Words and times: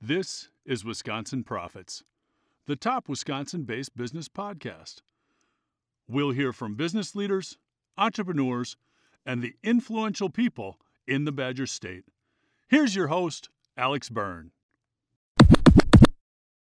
This 0.00 0.50
is 0.64 0.84
Wisconsin 0.84 1.42
Profits, 1.42 2.04
the 2.66 2.76
top 2.76 3.08
Wisconsin 3.08 3.64
based 3.64 3.96
business 3.96 4.28
podcast. 4.28 5.02
We'll 6.08 6.30
hear 6.30 6.52
from 6.52 6.76
business 6.76 7.16
leaders, 7.16 7.58
entrepreneurs, 7.96 8.76
and 9.26 9.42
the 9.42 9.54
influential 9.64 10.30
people 10.30 10.78
in 11.08 11.24
the 11.24 11.32
Badger 11.32 11.66
State. 11.66 12.04
Here's 12.68 12.94
your 12.94 13.08
host, 13.08 13.48
Alex 13.76 14.08
Byrne. 14.08 14.52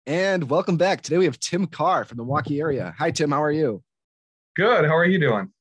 And 0.05 0.49
welcome 0.49 0.75
back. 0.75 0.99
Today 0.99 1.19
we 1.19 1.25
have 1.25 1.39
Tim 1.39 1.67
Carr 1.67 2.03
from 2.03 2.17
the 2.17 2.23
Milwaukee 2.25 2.59
area. 2.59 2.93
Hi, 2.97 3.11
Tim. 3.11 3.31
How 3.31 3.41
are 3.41 3.49
you? 3.49 3.81
Good. 4.57 4.83
How 4.83 4.97
are 4.97 5.05
you 5.05 5.19
doing? 5.19 5.53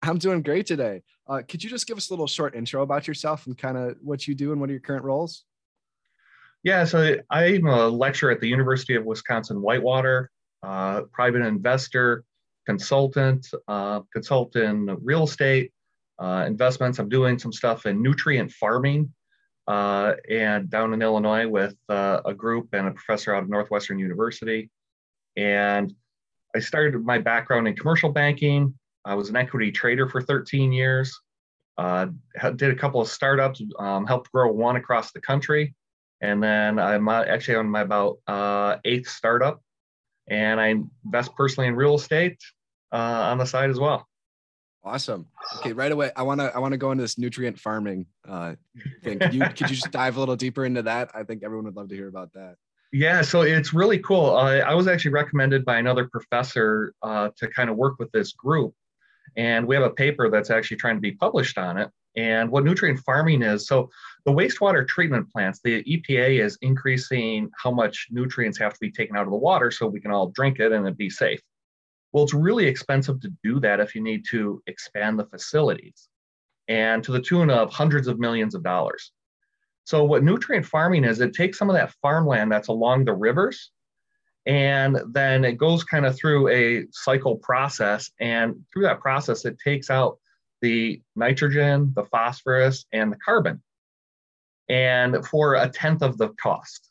I'm 0.00 0.16
doing 0.16 0.40
great 0.40 0.64
today. 0.64 1.02
Uh, 1.26 1.42
could 1.46 1.62
you 1.62 1.68
just 1.68 1.86
give 1.86 1.98
us 1.98 2.08
a 2.08 2.12
little 2.14 2.26
short 2.26 2.54
intro 2.54 2.80
about 2.80 3.06
yourself 3.06 3.46
and 3.46 3.58
kind 3.58 3.76
of 3.76 3.98
what 4.00 4.26
you 4.26 4.34
do 4.34 4.52
and 4.52 4.62
what 4.62 4.70
are 4.70 4.72
your 4.72 4.80
current 4.80 5.04
roles? 5.04 5.44
Yeah, 6.64 6.84
so 6.84 7.16
I'm 7.30 7.66
a 7.66 7.88
lecturer 7.88 8.32
at 8.32 8.40
the 8.40 8.48
University 8.48 8.96
of 8.96 9.04
Wisconsin 9.04 9.62
Whitewater, 9.62 10.30
uh, 10.62 11.02
private 11.12 11.42
investor, 11.42 12.24
consultant, 12.66 13.46
uh, 13.68 14.00
consultant 14.12 14.90
real 15.02 15.24
estate, 15.24 15.72
uh, 16.18 16.44
investments. 16.48 16.98
I'm 16.98 17.08
doing 17.08 17.38
some 17.38 17.52
stuff 17.52 17.86
in 17.86 18.02
nutrient 18.02 18.50
farming 18.50 19.12
uh, 19.68 20.14
and 20.28 20.68
down 20.68 20.92
in 20.92 21.00
Illinois 21.00 21.46
with 21.46 21.76
uh, 21.88 22.22
a 22.24 22.34
group 22.34 22.70
and 22.72 22.88
a 22.88 22.90
professor 22.90 23.34
out 23.34 23.44
of 23.44 23.48
Northwestern 23.48 24.00
University. 24.00 24.68
And 25.36 25.94
I 26.56 26.58
started 26.58 27.00
my 27.04 27.18
background 27.18 27.68
in 27.68 27.76
commercial 27.76 28.10
banking. 28.10 28.74
I 29.04 29.14
was 29.14 29.28
an 29.28 29.36
equity 29.36 29.70
trader 29.70 30.08
for 30.08 30.20
13 30.20 30.72
years. 30.72 31.16
Uh, 31.76 32.06
did 32.56 32.72
a 32.72 32.74
couple 32.74 33.00
of 33.00 33.06
startups, 33.06 33.62
um, 33.78 34.04
helped 34.06 34.32
grow 34.32 34.50
one 34.50 34.74
across 34.74 35.12
the 35.12 35.20
country 35.20 35.76
and 36.20 36.42
then 36.42 36.78
I'm 36.78 37.08
actually 37.08 37.56
on 37.56 37.68
my 37.68 37.82
about 37.82 38.18
uh, 38.26 38.76
eighth 38.84 39.08
startup, 39.08 39.62
and 40.28 40.60
I 40.60 40.68
invest 41.04 41.34
personally 41.36 41.68
in 41.68 41.76
real 41.76 41.94
estate 41.94 42.38
uh, 42.92 42.96
on 42.96 43.38
the 43.38 43.46
side 43.46 43.70
as 43.70 43.78
well. 43.78 44.06
Awesome. 44.84 45.26
Okay, 45.58 45.72
right 45.72 45.92
away, 45.92 46.10
I 46.16 46.22
want 46.22 46.40
to 46.40 46.54
I 46.54 46.58
want 46.58 46.72
to 46.72 46.78
go 46.78 46.92
into 46.92 47.02
this 47.02 47.18
nutrient 47.18 47.58
farming 47.58 48.06
uh, 48.26 48.54
thing. 49.02 49.18
Could 49.18 49.34
you 49.34 49.40
could 49.40 49.60
you 49.62 49.66
just 49.68 49.90
dive 49.90 50.16
a 50.16 50.20
little 50.20 50.36
deeper 50.36 50.64
into 50.64 50.82
that? 50.82 51.10
I 51.14 51.24
think 51.24 51.42
everyone 51.42 51.66
would 51.66 51.76
love 51.76 51.88
to 51.88 51.94
hear 51.94 52.08
about 52.08 52.32
that. 52.34 52.56
Yeah, 52.92 53.20
so 53.20 53.42
it's 53.42 53.74
really 53.74 53.98
cool. 53.98 54.34
Uh, 54.34 54.60
I 54.60 54.74
was 54.74 54.88
actually 54.88 55.10
recommended 55.10 55.64
by 55.64 55.76
another 55.78 56.08
professor 56.08 56.94
uh, 57.02 57.28
to 57.36 57.48
kind 57.48 57.68
of 57.68 57.76
work 57.76 57.98
with 57.98 58.10
this 58.12 58.32
group, 58.32 58.72
and 59.36 59.66
we 59.66 59.74
have 59.74 59.84
a 59.84 59.90
paper 59.90 60.30
that's 60.30 60.48
actually 60.48 60.78
trying 60.78 60.96
to 60.96 61.00
be 61.00 61.12
published 61.12 61.58
on 61.58 61.76
it. 61.76 61.90
And 62.18 62.50
what 62.50 62.64
nutrient 62.64 62.98
farming 62.98 63.42
is 63.42 63.68
so 63.68 63.90
the 64.24 64.32
wastewater 64.32 64.86
treatment 64.86 65.30
plants, 65.30 65.60
the 65.62 65.84
EPA 65.84 66.44
is 66.44 66.58
increasing 66.62 67.48
how 67.56 67.70
much 67.70 68.08
nutrients 68.10 68.58
have 68.58 68.72
to 68.72 68.80
be 68.80 68.90
taken 68.90 69.16
out 69.16 69.22
of 69.22 69.30
the 69.30 69.36
water 69.36 69.70
so 69.70 69.86
we 69.86 70.00
can 70.00 70.10
all 70.10 70.30
drink 70.30 70.58
it 70.58 70.72
and 70.72 70.86
it 70.88 70.96
be 70.96 71.08
safe. 71.08 71.40
Well, 72.12 72.24
it's 72.24 72.34
really 72.34 72.66
expensive 72.66 73.20
to 73.20 73.32
do 73.44 73.60
that 73.60 73.78
if 73.78 73.94
you 73.94 74.02
need 74.02 74.24
to 74.30 74.60
expand 74.66 75.16
the 75.16 75.26
facilities 75.26 76.08
and 76.66 77.04
to 77.04 77.12
the 77.12 77.22
tune 77.22 77.50
of 77.50 77.72
hundreds 77.72 78.08
of 78.08 78.18
millions 78.18 78.56
of 78.56 78.64
dollars. 78.64 79.12
So, 79.84 80.02
what 80.02 80.24
nutrient 80.24 80.66
farming 80.66 81.04
is, 81.04 81.20
it 81.20 81.34
takes 81.34 81.56
some 81.56 81.70
of 81.70 81.76
that 81.76 81.94
farmland 82.02 82.50
that's 82.50 82.68
along 82.68 83.04
the 83.04 83.14
rivers 83.14 83.70
and 84.44 84.98
then 85.12 85.44
it 85.44 85.58
goes 85.58 85.84
kind 85.84 86.04
of 86.04 86.16
through 86.16 86.48
a 86.48 86.86
cycle 86.90 87.36
process. 87.36 88.10
And 88.18 88.64
through 88.72 88.84
that 88.84 89.00
process, 89.00 89.44
it 89.44 89.58
takes 89.62 89.90
out 89.90 90.18
the 90.60 91.00
nitrogen, 91.16 91.92
the 91.94 92.04
phosphorus, 92.04 92.86
and 92.92 93.12
the 93.12 93.16
carbon, 93.16 93.62
and 94.68 95.26
for 95.26 95.54
a 95.54 95.68
tenth 95.68 96.02
of 96.02 96.18
the 96.18 96.30
cost. 96.40 96.90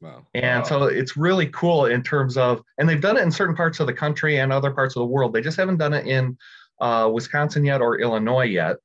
Wow. 0.00 0.26
And 0.34 0.62
wow. 0.62 0.68
so 0.68 0.82
it's 0.84 1.16
really 1.16 1.46
cool 1.46 1.86
in 1.86 2.02
terms 2.02 2.36
of, 2.36 2.62
and 2.78 2.88
they've 2.88 3.00
done 3.00 3.16
it 3.16 3.22
in 3.22 3.30
certain 3.30 3.56
parts 3.56 3.80
of 3.80 3.86
the 3.86 3.92
country 3.92 4.38
and 4.38 4.52
other 4.52 4.70
parts 4.70 4.96
of 4.96 5.00
the 5.00 5.06
world. 5.06 5.32
They 5.32 5.40
just 5.40 5.56
haven't 5.56 5.78
done 5.78 5.94
it 5.94 6.06
in 6.06 6.36
uh, 6.80 7.10
Wisconsin 7.12 7.64
yet 7.64 7.80
or 7.80 7.98
Illinois 7.98 8.44
yet. 8.44 8.76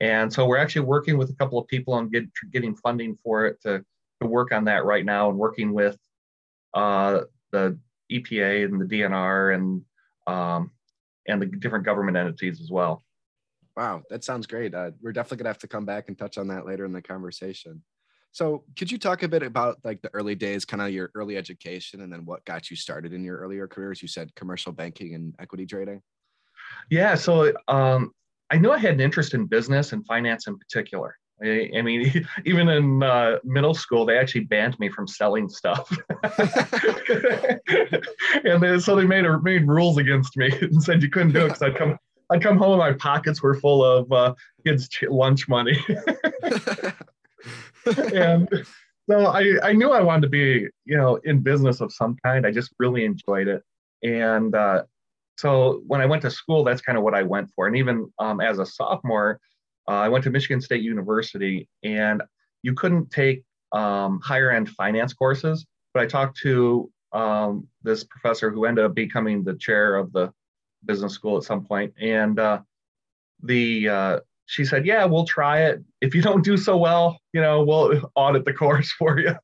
And 0.00 0.32
so 0.32 0.46
we're 0.46 0.58
actually 0.58 0.86
working 0.86 1.18
with 1.18 1.30
a 1.30 1.34
couple 1.34 1.58
of 1.58 1.66
people 1.66 1.92
on 1.94 2.08
get, 2.08 2.24
getting 2.52 2.76
funding 2.76 3.18
for 3.22 3.46
it 3.46 3.60
to, 3.62 3.84
to 4.20 4.28
work 4.28 4.52
on 4.52 4.64
that 4.64 4.84
right 4.84 5.04
now 5.04 5.28
and 5.28 5.38
working 5.38 5.72
with 5.72 5.98
uh, 6.72 7.22
the 7.50 7.76
EPA 8.10 8.64
and 8.64 8.80
the 8.80 8.84
DNR 8.84 9.54
and 9.54 9.82
um, 10.26 10.70
and 11.26 11.40
the 11.40 11.46
different 11.46 11.84
government 11.84 12.16
entities 12.16 12.60
as 12.60 12.70
well. 12.70 13.02
Wow, 13.76 14.02
that 14.10 14.24
sounds 14.24 14.46
great. 14.46 14.74
Uh, 14.74 14.90
we're 15.00 15.12
definitely 15.12 15.38
gonna 15.38 15.50
have 15.50 15.58
to 15.58 15.68
come 15.68 15.84
back 15.84 16.08
and 16.08 16.18
touch 16.18 16.38
on 16.38 16.48
that 16.48 16.66
later 16.66 16.84
in 16.84 16.92
the 16.92 17.02
conversation. 17.02 17.82
So, 18.32 18.64
could 18.76 18.90
you 18.92 18.98
talk 18.98 19.22
a 19.22 19.28
bit 19.28 19.42
about 19.42 19.78
like 19.84 20.02
the 20.02 20.10
early 20.14 20.34
days, 20.34 20.64
kind 20.64 20.82
of 20.82 20.90
your 20.90 21.10
early 21.14 21.36
education, 21.36 22.00
and 22.00 22.12
then 22.12 22.24
what 22.24 22.44
got 22.44 22.70
you 22.70 22.76
started 22.76 23.12
in 23.12 23.24
your 23.24 23.38
earlier 23.38 23.66
careers? 23.66 24.02
You 24.02 24.08
said 24.08 24.34
commercial 24.34 24.72
banking 24.72 25.14
and 25.14 25.34
equity 25.40 25.66
trading. 25.66 26.02
Yeah, 26.90 27.14
so 27.16 27.52
um, 27.68 28.12
I 28.50 28.58
knew 28.58 28.70
I 28.70 28.78
had 28.78 28.94
an 28.94 29.00
interest 29.00 29.34
in 29.34 29.46
business 29.46 29.92
and 29.92 30.06
finance 30.06 30.46
in 30.46 30.58
particular. 30.58 31.16
I, 31.42 31.70
I 31.76 31.82
mean, 31.82 32.26
even 32.44 32.68
in 32.68 33.02
uh, 33.02 33.38
middle 33.44 33.74
school, 33.74 34.06
they 34.06 34.18
actually 34.18 34.44
banned 34.44 34.78
me 34.78 34.90
from 34.90 35.08
selling 35.08 35.48
stuff, 35.48 35.90
and 38.44 38.62
then, 38.62 38.80
so 38.80 38.94
they 38.94 39.06
made 39.06 39.24
a, 39.24 39.40
made 39.40 39.66
rules 39.66 39.98
against 39.98 40.36
me 40.36 40.52
and 40.60 40.82
said 40.82 41.02
you 41.02 41.10
couldn't 41.10 41.32
do 41.32 41.40
it 41.40 41.48
because 41.48 41.62
I'd 41.62 41.76
come 41.76 41.98
I'd 42.30 42.42
come 42.42 42.56
home 42.56 42.72
and 42.72 42.78
my 42.78 42.92
pockets 42.92 43.42
were 43.42 43.54
full 43.54 43.84
of 43.84 44.10
uh, 44.12 44.34
kids' 44.64 44.88
lunch 45.08 45.48
money. 45.48 45.76
and 48.14 48.48
so 49.08 49.26
I, 49.26 49.58
I 49.62 49.72
knew 49.72 49.90
I 49.90 50.00
wanted 50.00 50.22
to 50.22 50.28
be, 50.28 50.68
you 50.84 50.96
know, 50.96 51.16
in 51.24 51.40
business 51.40 51.80
of 51.80 51.92
some 51.92 52.16
kind. 52.24 52.46
I 52.46 52.52
just 52.52 52.72
really 52.78 53.04
enjoyed 53.04 53.48
it. 53.48 53.62
And 54.02 54.54
uh, 54.54 54.84
so 55.36 55.82
when 55.86 56.00
I 56.00 56.06
went 56.06 56.22
to 56.22 56.30
school, 56.30 56.62
that's 56.62 56.80
kind 56.80 56.96
of 56.96 57.02
what 57.02 57.14
I 57.14 57.22
went 57.22 57.50
for. 57.56 57.66
And 57.66 57.76
even 57.76 58.10
um, 58.18 58.40
as 58.40 58.58
a 58.58 58.66
sophomore, 58.66 59.40
uh, 59.88 59.94
I 59.94 60.08
went 60.08 60.24
to 60.24 60.30
Michigan 60.30 60.60
State 60.60 60.82
University 60.82 61.68
and 61.82 62.22
you 62.62 62.74
couldn't 62.74 63.10
take 63.10 63.42
um, 63.72 64.20
higher 64.22 64.50
end 64.50 64.68
finance 64.70 65.12
courses. 65.12 65.66
But 65.92 66.04
I 66.04 66.06
talked 66.06 66.38
to 66.42 66.90
um, 67.12 67.66
this 67.82 68.04
professor 68.04 68.50
who 68.50 68.66
ended 68.66 68.84
up 68.84 68.94
becoming 68.94 69.42
the 69.42 69.54
chair 69.54 69.96
of 69.96 70.12
the 70.12 70.32
business 70.84 71.12
school 71.12 71.36
at 71.36 71.44
some 71.44 71.64
point, 71.64 71.92
and 72.00 72.38
uh, 72.38 72.60
the 73.42 73.88
uh, 73.88 74.20
she 74.46 74.64
said, 74.64 74.86
"Yeah, 74.86 75.04
we'll 75.04 75.24
try 75.24 75.62
it. 75.62 75.82
If 76.00 76.14
you 76.14 76.22
don't 76.22 76.44
do 76.44 76.56
so 76.56 76.76
well, 76.76 77.20
you 77.32 77.40
know, 77.40 77.62
we'll 77.62 78.10
audit 78.16 78.44
the 78.44 78.52
course 78.52 78.90
for 78.98 79.18
you." 79.18 79.34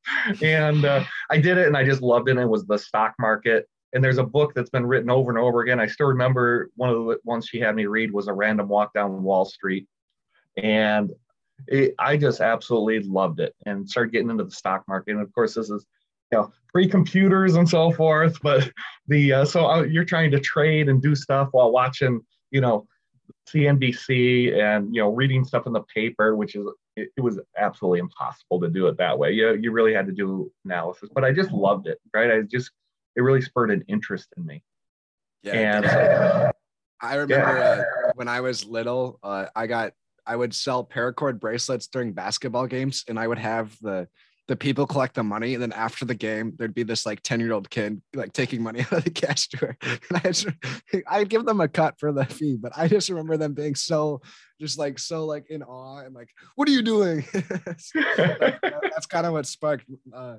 and 0.41 0.85
uh, 0.85 1.03
I 1.29 1.39
did 1.39 1.57
it, 1.57 1.67
and 1.67 1.77
I 1.77 1.83
just 1.85 2.01
loved 2.01 2.27
it. 2.27 2.31
And 2.31 2.39
it 2.41 2.49
was 2.49 2.65
the 2.65 2.77
stock 2.77 3.15
market. 3.19 3.67
And 3.93 4.03
there's 4.03 4.17
a 4.17 4.23
book 4.23 4.53
that's 4.53 4.69
been 4.69 4.85
written 4.85 5.09
over 5.09 5.31
and 5.31 5.39
over 5.39 5.61
again. 5.61 5.79
I 5.79 5.87
still 5.87 6.07
remember 6.07 6.69
one 6.75 6.89
of 6.89 6.95
the 6.95 7.17
ones 7.23 7.47
she 7.47 7.59
had 7.59 7.73
me 7.73 7.85
read 7.85 8.11
was 8.11 8.27
a 8.27 8.33
random 8.33 8.67
walk 8.67 8.93
down 8.93 9.23
Wall 9.23 9.45
Street, 9.45 9.87
and 10.57 11.13
it, 11.67 11.95
I 11.97 12.17
just 12.17 12.41
absolutely 12.41 12.99
loved 13.09 13.39
it 13.39 13.55
and 13.65 13.89
started 13.89 14.11
getting 14.11 14.29
into 14.29 14.43
the 14.43 14.51
stock 14.51 14.83
market. 14.87 15.11
And 15.11 15.21
of 15.21 15.33
course, 15.33 15.53
this 15.55 15.69
is 15.69 15.85
you 16.31 16.37
know 16.37 16.51
free 16.71 16.87
computers 16.87 17.55
and 17.55 17.67
so 17.67 17.91
forth 17.91 18.37
but 18.41 18.69
the 19.07 19.33
uh, 19.33 19.45
so 19.45 19.65
uh, 19.65 19.83
you're 19.83 20.05
trying 20.05 20.31
to 20.31 20.39
trade 20.39 20.89
and 20.89 21.01
do 21.01 21.15
stuff 21.15 21.49
while 21.51 21.71
watching 21.71 22.21
you 22.51 22.61
know 22.61 22.85
cnbc 23.49 24.57
and 24.57 24.93
you 24.93 25.01
know 25.01 25.09
reading 25.09 25.43
stuff 25.43 25.67
in 25.67 25.73
the 25.73 25.83
paper 25.93 26.35
which 26.35 26.55
is 26.55 26.65
it, 26.95 27.09
it, 27.15 27.21
was 27.21 27.39
absolutely 27.57 27.99
impossible 27.99 28.59
to 28.59 28.67
do 28.69 28.87
it 28.87 28.97
that 28.97 29.17
way. 29.19 29.31
You, 29.31 29.53
you 29.53 29.71
really 29.71 29.93
had 29.93 30.07
to 30.07 30.11
do 30.11 30.51
analysis 30.65 31.09
but 31.13 31.23
i 31.23 31.31
just 31.31 31.51
loved 31.51 31.87
it 31.87 31.99
right? 32.13 32.31
I 32.31 32.41
just 32.41 32.71
it 33.15 33.21
really 33.21 33.41
spurred 33.41 33.71
an 33.71 33.83
interest 33.87 34.27
in 34.37 34.45
me. 34.45 34.63
Yeah 35.43 35.53
and 35.53 36.51
i 37.01 37.13
remember 37.15 37.57
yeah. 37.57 37.83
uh, 38.07 38.11
when 38.15 38.27
i 38.27 38.41
was 38.41 38.65
little 38.65 39.19
uh, 39.23 39.45
i 39.55 39.67
got 39.67 39.93
i 40.25 40.35
would 40.35 40.53
sell 40.53 40.83
paracord 40.83 41.39
bracelets 41.39 41.87
during 41.87 42.11
basketball 42.11 42.65
games 42.65 43.05
and 43.07 43.19
i 43.19 43.27
would 43.27 43.37
have 43.37 43.77
the 43.81 44.07
the 44.47 44.55
people 44.55 44.87
collect 44.87 45.15
the 45.15 45.23
money 45.23 45.53
and 45.53 45.61
then 45.61 45.73
after 45.73 46.05
the 46.05 46.15
game 46.15 46.53
there'd 46.57 46.73
be 46.73 46.83
this 46.83 47.05
like 47.05 47.21
10 47.21 47.39
year 47.39 47.51
old 47.51 47.69
kid 47.69 48.01
like 48.13 48.31
taking 48.33 48.61
money 48.61 48.79
out 48.91 48.93
of 48.93 49.03
the 49.03 49.09
cash 49.09 49.47
drawer. 49.47 49.77
And 49.83 50.21
I 50.23 50.31
just, 50.31 50.47
I'd 51.07 51.29
give 51.29 51.45
them 51.45 51.61
a 51.61 51.67
cut 51.67 51.99
for 51.99 52.11
the 52.11 52.25
fee 52.25 52.57
but 52.59 52.71
I 52.75 52.87
just 52.87 53.09
remember 53.09 53.37
them 53.37 53.53
being 53.53 53.75
so 53.75 54.21
just 54.59 54.77
like 54.77 54.99
so 54.99 55.25
like 55.25 55.49
in 55.49 55.63
awe 55.63 55.99
and 55.99 56.15
like 56.15 56.29
what 56.55 56.67
are 56.67 56.71
you 56.71 56.81
doing? 56.81 57.25
That's 57.33 59.05
kind 59.07 59.25
of 59.25 59.33
what 59.33 59.45
sparked 59.45 59.85
uh, 60.13 60.37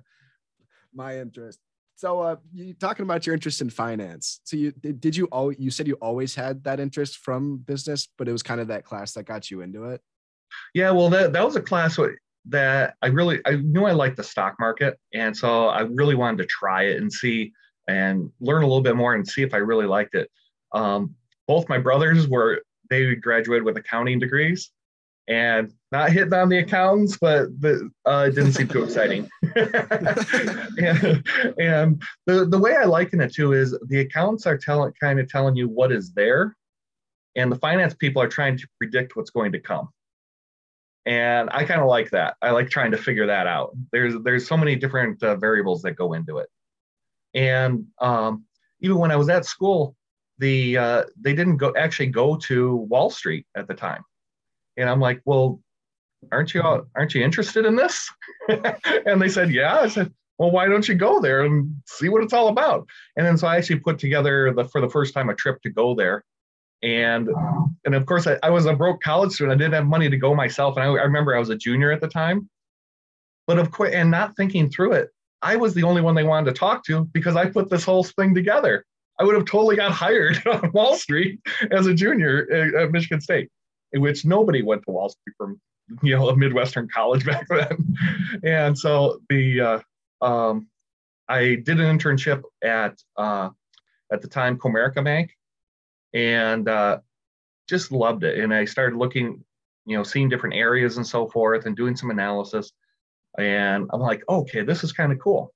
my 0.94 1.19
interest. 1.19 1.58
So 1.96 2.20
uh, 2.20 2.37
you 2.55 2.75
talking 2.75 3.02
about 3.02 3.26
your 3.26 3.34
interest 3.34 3.60
in 3.60 3.70
finance. 3.70 4.40
So 4.44 4.56
you 4.56 4.72
did 4.72 5.16
you 5.16 5.26
all 5.26 5.52
you 5.52 5.70
said 5.70 5.87
you 5.87 5.94
always 5.94 6.34
had 6.34 6.64
that 6.64 6.81
interest 6.81 7.19
from 7.19 7.58
business 7.58 8.08
but 8.16 8.28
it 8.28 8.32
was 8.32 8.43
kind 8.43 8.60
of 8.60 8.69
that 8.69 8.84
class 8.84 9.12
that 9.12 9.25
got 9.25 9.50
you 9.50 9.60
into 9.60 9.84
it? 9.84 10.00
Yeah 10.72 10.93
well 10.93 11.10
that, 11.10 11.34
that 11.34 11.44
was 11.44 11.56
a 11.56 11.60
class 11.60 11.99
that 12.48 12.94
I 13.02 13.08
really 13.08 13.40
I 13.46 13.56
knew 13.56 13.84
I 13.84 13.92
liked 13.92 14.16
the 14.16 14.24
stock 14.24 14.56
market, 14.58 14.98
and 15.14 15.36
so 15.36 15.68
I 15.68 15.80
really 15.82 16.14
wanted 16.14 16.38
to 16.38 16.46
try 16.46 16.84
it 16.84 17.00
and 17.00 17.12
see 17.12 17.52
and 17.88 18.30
learn 18.40 18.62
a 18.62 18.66
little 18.66 18.82
bit 18.82 18.96
more 18.96 19.14
and 19.14 19.26
see 19.26 19.42
if 19.42 19.54
I 19.54 19.58
really 19.58 19.86
liked 19.86 20.14
it. 20.14 20.30
Um, 20.72 21.14
both 21.46 21.68
my 21.68 21.78
brothers 21.78 22.28
were 22.28 22.62
they 22.90 23.14
graduated 23.14 23.64
with 23.64 23.76
accounting 23.76 24.18
degrees, 24.18 24.70
and 25.28 25.72
not 25.92 26.10
hitting 26.10 26.32
on 26.32 26.48
the 26.48 26.58
accountants, 26.58 27.18
but 27.18 27.48
the, 27.60 27.90
uh, 28.06 28.26
it 28.28 28.34
didn't 28.34 28.52
seem 28.52 28.68
too 28.68 28.82
exciting. 28.82 29.28
and, 29.56 31.26
and 31.58 32.02
the, 32.26 32.46
the 32.46 32.58
way 32.58 32.76
I 32.76 32.84
liken 32.84 33.20
it 33.20 33.34
to 33.34 33.52
is 33.52 33.78
the 33.88 34.00
accountants 34.00 34.46
are 34.46 34.56
telling 34.56 34.92
kind 35.00 35.20
of 35.20 35.28
telling 35.28 35.54
you 35.54 35.68
what 35.68 35.92
is 35.92 36.12
there, 36.12 36.56
and 37.36 37.52
the 37.52 37.56
finance 37.56 37.94
people 37.94 38.22
are 38.22 38.28
trying 38.28 38.56
to 38.56 38.66
predict 38.78 39.16
what's 39.16 39.30
going 39.30 39.52
to 39.52 39.60
come. 39.60 39.88
And 41.06 41.48
I 41.52 41.64
kind 41.64 41.80
of 41.80 41.86
like 41.86 42.10
that. 42.10 42.36
I 42.42 42.50
like 42.50 42.68
trying 42.68 42.90
to 42.90 42.98
figure 42.98 43.26
that 43.26 43.46
out. 43.46 43.74
There's 43.92 44.14
there's 44.22 44.46
so 44.46 44.56
many 44.56 44.76
different 44.76 45.22
uh, 45.22 45.36
variables 45.36 45.82
that 45.82 45.92
go 45.92 46.12
into 46.12 46.38
it. 46.38 46.48
And 47.34 47.86
um, 48.00 48.44
even 48.80 48.98
when 48.98 49.10
I 49.10 49.16
was 49.16 49.28
at 49.28 49.46
school, 49.46 49.96
the 50.38 50.76
uh, 50.76 51.04
they 51.20 51.34
didn't 51.34 51.56
go 51.56 51.74
actually 51.76 52.08
go 52.08 52.36
to 52.36 52.76
Wall 52.76 53.10
Street 53.10 53.46
at 53.56 53.68
the 53.68 53.74
time. 53.74 54.02
And 54.76 54.88
I'm 54.88 55.00
like, 55.00 55.20
well, 55.24 55.60
aren't 56.32 56.54
you 56.54 56.62
aren't 56.62 57.14
you 57.14 57.24
interested 57.24 57.64
in 57.64 57.76
this? 57.76 58.08
and 59.06 59.20
they 59.20 59.28
said, 59.28 59.50
yeah. 59.50 59.80
I 59.80 59.88
said, 59.88 60.12
well, 60.38 60.50
why 60.50 60.66
don't 60.66 60.86
you 60.86 60.94
go 60.94 61.20
there 61.20 61.42
and 61.44 61.74
see 61.86 62.08
what 62.08 62.22
it's 62.22 62.32
all 62.32 62.48
about? 62.48 62.86
And 63.16 63.26
then 63.26 63.36
so 63.36 63.48
I 63.48 63.56
actually 63.56 63.80
put 63.80 63.98
together 63.98 64.52
the 64.54 64.64
for 64.64 64.80
the 64.80 64.88
first 64.88 65.14
time 65.14 65.28
a 65.28 65.34
trip 65.34 65.60
to 65.62 65.70
go 65.70 65.94
there. 65.94 66.24
And 66.82 67.28
and 67.84 67.94
of 67.94 68.06
course 68.06 68.26
I, 68.26 68.38
I 68.42 68.50
was 68.50 68.66
a 68.66 68.75
broke 68.75 69.02
college 69.02 69.32
student. 69.32 69.60
I 69.60 69.62
didn't 69.62 69.75
have 69.75 69.86
money 69.86 70.08
to 70.08 70.16
go 70.16 70.34
myself. 70.34 70.76
And 70.76 70.84
I, 70.84 70.88
I 70.88 71.02
remember 71.02 71.34
I 71.34 71.40
was 71.40 71.50
a 71.50 71.56
junior 71.56 71.90
at 71.90 72.00
the 72.00 72.08
time. 72.08 72.48
But 73.46 73.58
of 73.58 73.70
course, 73.70 73.92
and 73.94 74.10
not 74.10 74.36
thinking 74.36 74.70
through 74.70 74.92
it, 74.92 75.08
I 75.42 75.56
was 75.56 75.75
the 75.75 75.82
only 75.84 76.02
one 76.02 76.14
they 76.14 76.25
wanted 76.25 76.52
to 76.52 76.58
talk 76.58 76.84
to 76.84 77.04
because 77.06 77.36
I 77.36 77.46
put 77.46 77.70
this 77.70 77.84
whole 77.84 78.04
thing 78.04 78.34
together. 78.34 78.84
I 79.19 79.25
would 79.25 79.34
have 79.34 79.46
totally 79.46 79.76
got 79.76 79.90
hired 79.92 80.40
on 80.46 80.70
Wall 80.72 80.96
Street 80.96 81.40
as 81.70 81.86
a 81.86 81.94
junior 81.94 82.76
at 82.76 82.90
Michigan 82.90 83.20
State, 83.20 83.48
in 83.92 84.00
which 84.00 84.24
nobody 84.24 84.62
went 84.62 84.82
to 84.84 84.92
Wall 84.92 85.08
Street 85.08 85.34
from 85.36 85.60
you 86.02 86.16
know 86.16 86.28
a 86.28 86.36
Midwestern 86.36 86.88
college 86.88 87.24
back 87.26 87.46
then. 87.48 87.96
And 88.44 88.78
so 88.78 89.20
the 89.28 89.60
uh, 89.60 90.24
um, 90.24 90.69
I 91.28 91.56
did 91.56 91.81
an 91.81 91.98
internship 91.98 92.42
at 92.62 92.96
uh, 93.16 93.50
at 94.12 94.22
the 94.22 94.28
time 94.28 94.58
Comerica 94.58 95.04
Bank, 95.04 95.31
and 96.19 96.69
uh, 96.69 96.99
just 97.69 97.93
loved 97.93 98.25
it. 98.25 98.41
And 98.41 98.53
I 98.53 98.65
started 98.65 98.99
looking, 98.99 99.44
you 99.87 99.97
know, 99.97 100.03
seeing 100.03 100.29
different 100.29 100.56
areas 100.56 100.97
and 100.97 101.06
so 101.06 101.29
forth, 101.29 101.67
and 101.67 101.76
doing 101.76 101.97
some 101.97 102.11
analysis. 102.11 102.73
And 103.38 103.88
I'm 103.93 104.00
like, 104.00 104.25
okay, 104.29 104.62
this 104.62 104.82
is 104.82 104.93
kind 104.93 105.12
of 105.12 105.20
cool. 105.20 105.55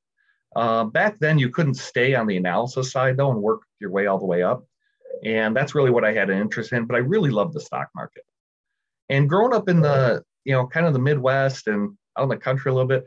Uh, 0.55 0.85
back 0.85 1.19
then, 1.19 1.39
you 1.39 1.51
couldn't 1.51 1.75
stay 1.75 2.15
on 2.15 2.27
the 2.29 2.37
analysis 2.37 2.93
side 2.93 3.17
though 3.17 3.33
and 3.33 3.43
work 3.43 3.63
your 3.81 3.91
way 3.91 4.07
all 4.07 4.19
the 4.19 4.27
way 4.27 4.43
up. 4.43 4.65
And 5.25 5.57
that's 5.57 5.75
really 5.75 5.91
what 5.91 6.05
I 6.05 6.13
had 6.13 6.31
an 6.31 6.39
interest 6.39 6.73
in. 6.73 6.85
But 6.85 6.95
I 6.95 7.01
really 7.01 7.31
loved 7.31 7.55
the 7.55 7.61
stock 7.61 7.89
market. 7.95 8.23
And 9.09 9.29
growing 9.29 9.55
up 9.55 9.69
in 9.69 9.81
the, 9.81 10.23
you 10.45 10.53
know, 10.53 10.67
kind 10.67 10.87
of 10.87 10.93
the 10.93 10.99
Midwest 10.99 11.67
and 11.67 11.97
out 12.17 12.25
in 12.25 12.29
the 12.29 12.37
country 12.37 12.71
a 12.71 12.75
little 12.75 12.89
bit, 12.89 13.05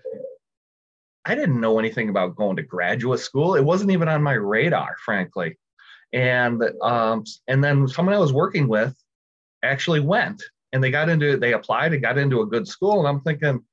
I 1.24 1.36
didn't 1.36 1.62
know 1.62 1.80
anything 1.80 2.10
about 2.10 2.36
going 2.36 2.58
to 2.58 2.64
graduate 2.64 3.20
school. 3.20 3.56
It 3.56 3.64
wasn't 3.64 3.92
even 3.92 4.10
on 4.10 4.22
my 4.22 4.34
radar, 4.34 4.96
frankly. 5.06 5.58
And 6.16 6.64
um, 6.82 7.26
and 7.48 7.64
then 7.64 7.88
someone 7.88 8.16
I 8.16 8.20
was 8.20 8.34
working 8.34 8.68
with 8.68 8.96
actually 9.64 10.00
went 10.00 10.42
and 10.72 10.84
they 10.84 10.90
got 10.90 11.10
into 11.10 11.38
they 11.38 11.54
applied 11.54 11.94
and 11.94 12.02
got 12.02 12.18
into 12.18 12.42
a 12.42 12.46
good 12.46 12.68
school. 12.68 13.00
And 13.00 13.08
I'm 13.08 13.22
thinking, 13.22 13.64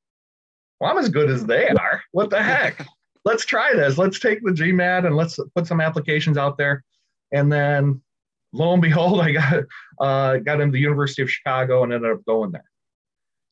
well, 0.81 0.91
I'm 0.91 0.99
as 0.99 1.09
good 1.09 1.31
as 1.31 1.47
they 1.47 1.69
are. 1.69 2.03
What 2.11 2.31
the 2.31 2.43
heck? 2.43 2.87
let's 3.25 3.47
try 3.47 3.73
this. 3.75 3.99
Let's 3.99 4.19
take 4.19 4.43
the 4.43 4.51
GMAT 4.51 5.07
and 5.07 5.17
let's 5.17 5.39
put 5.55 5.67
some 5.67 5.81
applications 5.81 6.37
out 6.37 6.59
there. 6.59 6.85
And 7.33 7.51
then 7.51 8.03
lo 8.53 8.73
and 8.73 8.83
behold, 8.83 9.21
I 9.21 9.33
got 9.33 9.65
uh, 10.01 10.37
got 10.39 10.61
into 10.61 10.73
the 10.73 10.81
University 10.81 11.23
of 11.23 11.31
Chicago 11.31 11.85
and 11.85 11.93
ended 11.93 12.11
up 12.11 12.25
going 12.27 12.53
there. 12.53 12.65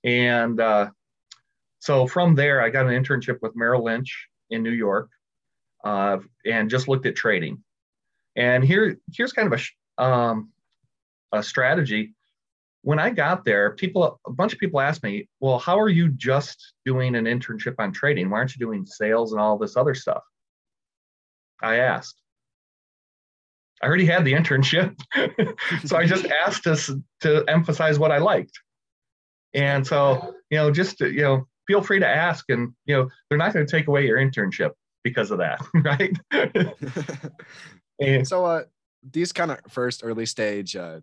And 0.03 0.61
uh, 0.61 0.91
so 1.79 2.07
from 2.07 2.35
there, 2.35 2.61
I 2.63 2.71
got 2.71 2.87
an 2.87 3.03
internship 3.03 3.39
with 3.43 3.55
Merrill 3.55 3.85
Lynch 3.85 4.29
in 4.51 4.63
New 4.63 4.71
York, 4.71 5.09
uh, 5.85 6.19
and 6.45 6.71
just 6.71 6.89
looked 6.89 7.07
at 7.07 7.17
trading. 7.17 7.63
And 8.37 8.65
here, 8.65 8.99
here's 9.13 9.33
kind 9.33 9.53
of 9.53 9.61
a 9.99 10.03
um, 10.03 10.51
a 11.33 11.43
strategy 11.43 12.15
when 12.83 12.99
I 12.99 13.11
got 13.11 13.45
there, 13.45 13.73
people, 13.73 14.21
a 14.27 14.33
bunch 14.33 14.53
of 14.53 14.59
people 14.59 14.81
asked 14.81 15.03
me, 15.03 15.29
well, 15.41 15.59
how 15.59 15.79
are 15.79 15.89
you 15.89 16.09
just 16.09 16.75
doing 16.85 17.15
an 17.15 17.27
internship 17.27 17.75
on 17.79 17.93
trading? 17.93 18.31
Why 18.31 18.39
aren't 18.39 18.55
you 18.57 18.65
doing 18.65 18.87
sales 18.87 19.33
and 19.33 19.41
all 19.41 19.59
this 19.59 19.77
other 19.77 19.95
stuff? 19.95 20.23
I 21.63 21.77
asked. 21.77 22.21
I 23.83 23.87
already 23.87 24.07
had 24.07 24.25
the 24.25 24.33
internship. 24.33 24.99
so 25.87 25.97
I 25.97 26.07
just 26.07 26.27
asked 26.47 26.67
us 26.67 26.91
to 27.21 27.45
emphasize 27.49 27.99
what 27.99 28.13
I 28.13 28.19
liked. 28.19 28.59
And 29.53 29.87
so, 29.87 30.35
you 30.51 30.59
know, 30.59 30.71
just, 30.71 30.99
to, 30.99 31.11
you 31.11 31.23
know, 31.23 31.47
feel 31.67 31.83
free 31.83 31.99
to 31.99 32.09
ask 32.09 32.47
and, 32.49 32.73
you 32.87 32.97
know, 32.97 33.09
they're 33.29 33.39
not 33.39 33.53
going 33.53 33.67
to 33.67 33.71
take 33.71 33.89
away 33.89 34.07
your 34.07 34.19
internship 34.19 34.71
because 35.05 35.31
of 35.31 35.39
that. 35.39 35.61
Right. 35.75 36.17
And, 38.01 38.27
so, 38.27 38.45
uh, 38.45 38.63
these 39.13 39.33
kind 39.33 39.51
of 39.51 39.59
first 39.69 40.03
early 40.05 40.27
stage 40.27 40.77
uh, 40.77 41.01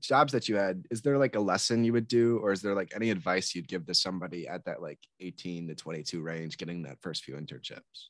jobs 0.00 0.32
that 0.32 0.48
you 0.48 0.56
had, 0.56 0.84
is 0.90 1.02
there 1.02 1.18
like 1.18 1.36
a 1.36 1.40
lesson 1.40 1.84
you 1.84 1.92
would 1.92 2.08
do, 2.08 2.38
or 2.38 2.52
is 2.52 2.60
there 2.60 2.74
like 2.74 2.92
any 2.94 3.10
advice 3.10 3.54
you'd 3.54 3.68
give 3.68 3.86
to 3.86 3.94
somebody 3.94 4.46
at 4.46 4.64
that 4.66 4.82
like 4.82 4.98
18 5.20 5.68
to 5.68 5.74
22 5.74 6.20
range 6.20 6.58
getting 6.58 6.82
that 6.82 7.00
first 7.00 7.24
few 7.24 7.34
internships? 7.34 8.08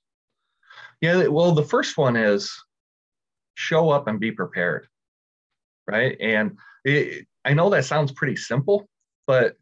Yeah, 1.00 1.28
well, 1.28 1.52
the 1.52 1.62
first 1.62 1.96
one 1.96 2.16
is 2.16 2.52
show 3.54 3.90
up 3.90 4.08
and 4.08 4.18
be 4.18 4.32
prepared, 4.32 4.88
right? 5.86 6.16
And 6.20 6.58
it, 6.84 7.26
I 7.44 7.54
know 7.54 7.70
that 7.70 7.84
sounds 7.84 8.12
pretty 8.12 8.36
simple, 8.36 8.88
but 9.26 9.56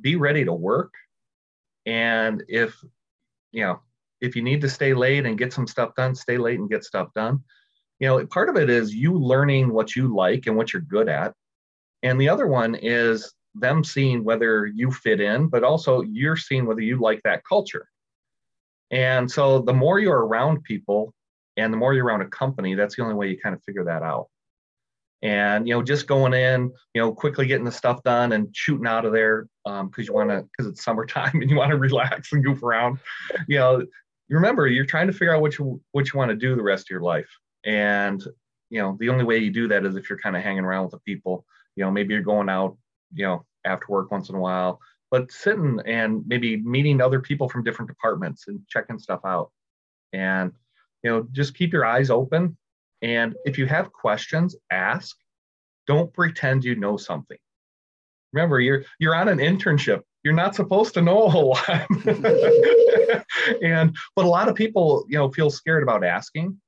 be 0.00 0.16
ready 0.16 0.44
to 0.44 0.52
work. 0.52 0.92
And 1.86 2.44
if, 2.48 2.76
you 3.52 3.62
know, 3.62 3.80
if 4.20 4.36
you 4.36 4.42
need 4.42 4.60
to 4.60 4.68
stay 4.68 4.92
late 4.92 5.24
and 5.24 5.38
get 5.38 5.52
some 5.52 5.66
stuff 5.66 5.94
done, 5.94 6.14
stay 6.14 6.36
late 6.36 6.58
and 6.58 6.68
get 6.68 6.84
stuff 6.84 7.08
done. 7.14 7.42
You 8.00 8.06
know, 8.06 8.26
part 8.26 8.48
of 8.48 8.56
it 8.56 8.70
is 8.70 8.94
you 8.94 9.18
learning 9.18 9.72
what 9.72 9.96
you 9.96 10.14
like 10.14 10.46
and 10.46 10.56
what 10.56 10.72
you're 10.72 10.82
good 10.82 11.08
at 11.08 11.34
and 12.02 12.20
the 12.20 12.28
other 12.28 12.46
one 12.46 12.74
is 12.76 13.32
them 13.54 13.82
seeing 13.82 14.24
whether 14.24 14.66
you 14.66 14.90
fit 14.90 15.20
in, 15.20 15.48
but 15.48 15.64
also 15.64 16.02
you're 16.02 16.36
seeing 16.36 16.66
whether 16.66 16.80
you 16.80 17.00
like 17.00 17.20
that 17.24 17.42
culture. 17.44 17.88
And 18.90 19.30
so 19.30 19.60
the 19.60 19.72
more 19.72 19.98
you're 19.98 20.26
around 20.26 20.62
people 20.62 21.12
and 21.56 21.72
the 21.72 21.76
more 21.76 21.92
you're 21.92 22.06
around 22.06 22.22
a 22.22 22.28
company, 22.28 22.74
that's 22.74 22.96
the 22.96 23.02
only 23.02 23.14
way 23.14 23.28
you 23.28 23.38
kind 23.38 23.54
of 23.54 23.62
figure 23.64 23.84
that 23.84 24.02
out. 24.02 24.28
And 25.20 25.66
you 25.66 25.74
know, 25.74 25.82
just 25.82 26.06
going 26.06 26.32
in, 26.32 26.70
you 26.94 27.02
know, 27.02 27.12
quickly 27.12 27.46
getting 27.46 27.64
the 27.64 27.72
stuff 27.72 28.00
done 28.04 28.32
and 28.32 28.54
shooting 28.54 28.86
out 28.86 29.04
of 29.04 29.12
there 29.12 29.48
because 29.64 29.80
um, 29.80 29.90
you 29.96 30.12
want 30.12 30.30
to, 30.30 30.42
because 30.42 30.70
it's 30.70 30.84
summertime 30.84 31.32
and 31.40 31.50
you 31.50 31.56
want 31.56 31.72
to 31.72 31.76
relax 31.76 32.32
and 32.32 32.44
goof 32.44 32.62
around. 32.62 33.00
You 33.48 33.58
know, 33.58 33.86
remember 34.30 34.68
you're 34.68 34.86
trying 34.86 35.08
to 35.08 35.12
figure 35.12 35.34
out 35.34 35.42
what 35.42 35.58
you 35.58 35.80
what 35.90 36.12
you 36.12 36.18
want 36.18 36.30
to 36.30 36.36
do 36.36 36.54
the 36.54 36.62
rest 36.62 36.82
of 36.82 36.90
your 36.90 37.02
life. 37.02 37.28
And 37.64 38.22
you 38.70 38.80
know, 38.80 38.96
the 39.00 39.08
only 39.08 39.24
way 39.24 39.38
you 39.38 39.50
do 39.50 39.68
that 39.68 39.84
is 39.84 39.96
if 39.96 40.08
you're 40.08 40.18
kind 40.18 40.36
of 40.36 40.42
hanging 40.42 40.64
around 40.64 40.84
with 40.84 40.92
the 40.92 40.98
people. 41.00 41.44
You 41.76 41.84
know 41.84 41.90
maybe 41.92 42.12
you're 42.12 42.24
going 42.24 42.48
out 42.48 42.76
you 43.14 43.24
know 43.24 43.44
after 43.64 43.86
work 43.88 44.10
once 44.10 44.28
in 44.28 44.34
a 44.34 44.40
while 44.40 44.80
but 45.10 45.32
sitting 45.32 45.80
and 45.86 46.22
maybe 46.26 46.56
meeting 46.58 47.00
other 47.00 47.20
people 47.20 47.48
from 47.48 47.64
different 47.64 47.88
departments 47.88 48.48
and 48.48 48.60
checking 48.68 48.98
stuff 48.98 49.20
out. 49.24 49.50
And 50.12 50.52
you 51.02 51.10
know 51.10 51.26
just 51.32 51.54
keep 51.54 51.72
your 51.72 51.86
eyes 51.86 52.10
open. 52.10 52.56
And 53.02 53.34
if 53.44 53.58
you 53.58 53.66
have 53.66 53.92
questions 53.92 54.56
ask. 54.70 55.16
Don't 55.86 56.12
pretend 56.12 56.64
you 56.64 56.74
know 56.74 56.98
something. 56.98 57.38
Remember 58.34 58.60
you're 58.60 58.84
you're 58.98 59.14
on 59.14 59.28
an 59.28 59.38
internship. 59.38 60.02
You're 60.22 60.34
not 60.34 60.54
supposed 60.54 60.92
to 60.94 61.02
know 61.02 61.24
a 61.24 61.30
whole 61.30 61.50
lot. 61.50 61.86
And 63.62 63.96
but 64.14 64.26
a 64.26 64.28
lot 64.28 64.48
of 64.48 64.54
people 64.54 65.06
you 65.08 65.16
know 65.16 65.30
feel 65.30 65.48
scared 65.48 65.82
about 65.82 66.04
asking 66.04 66.60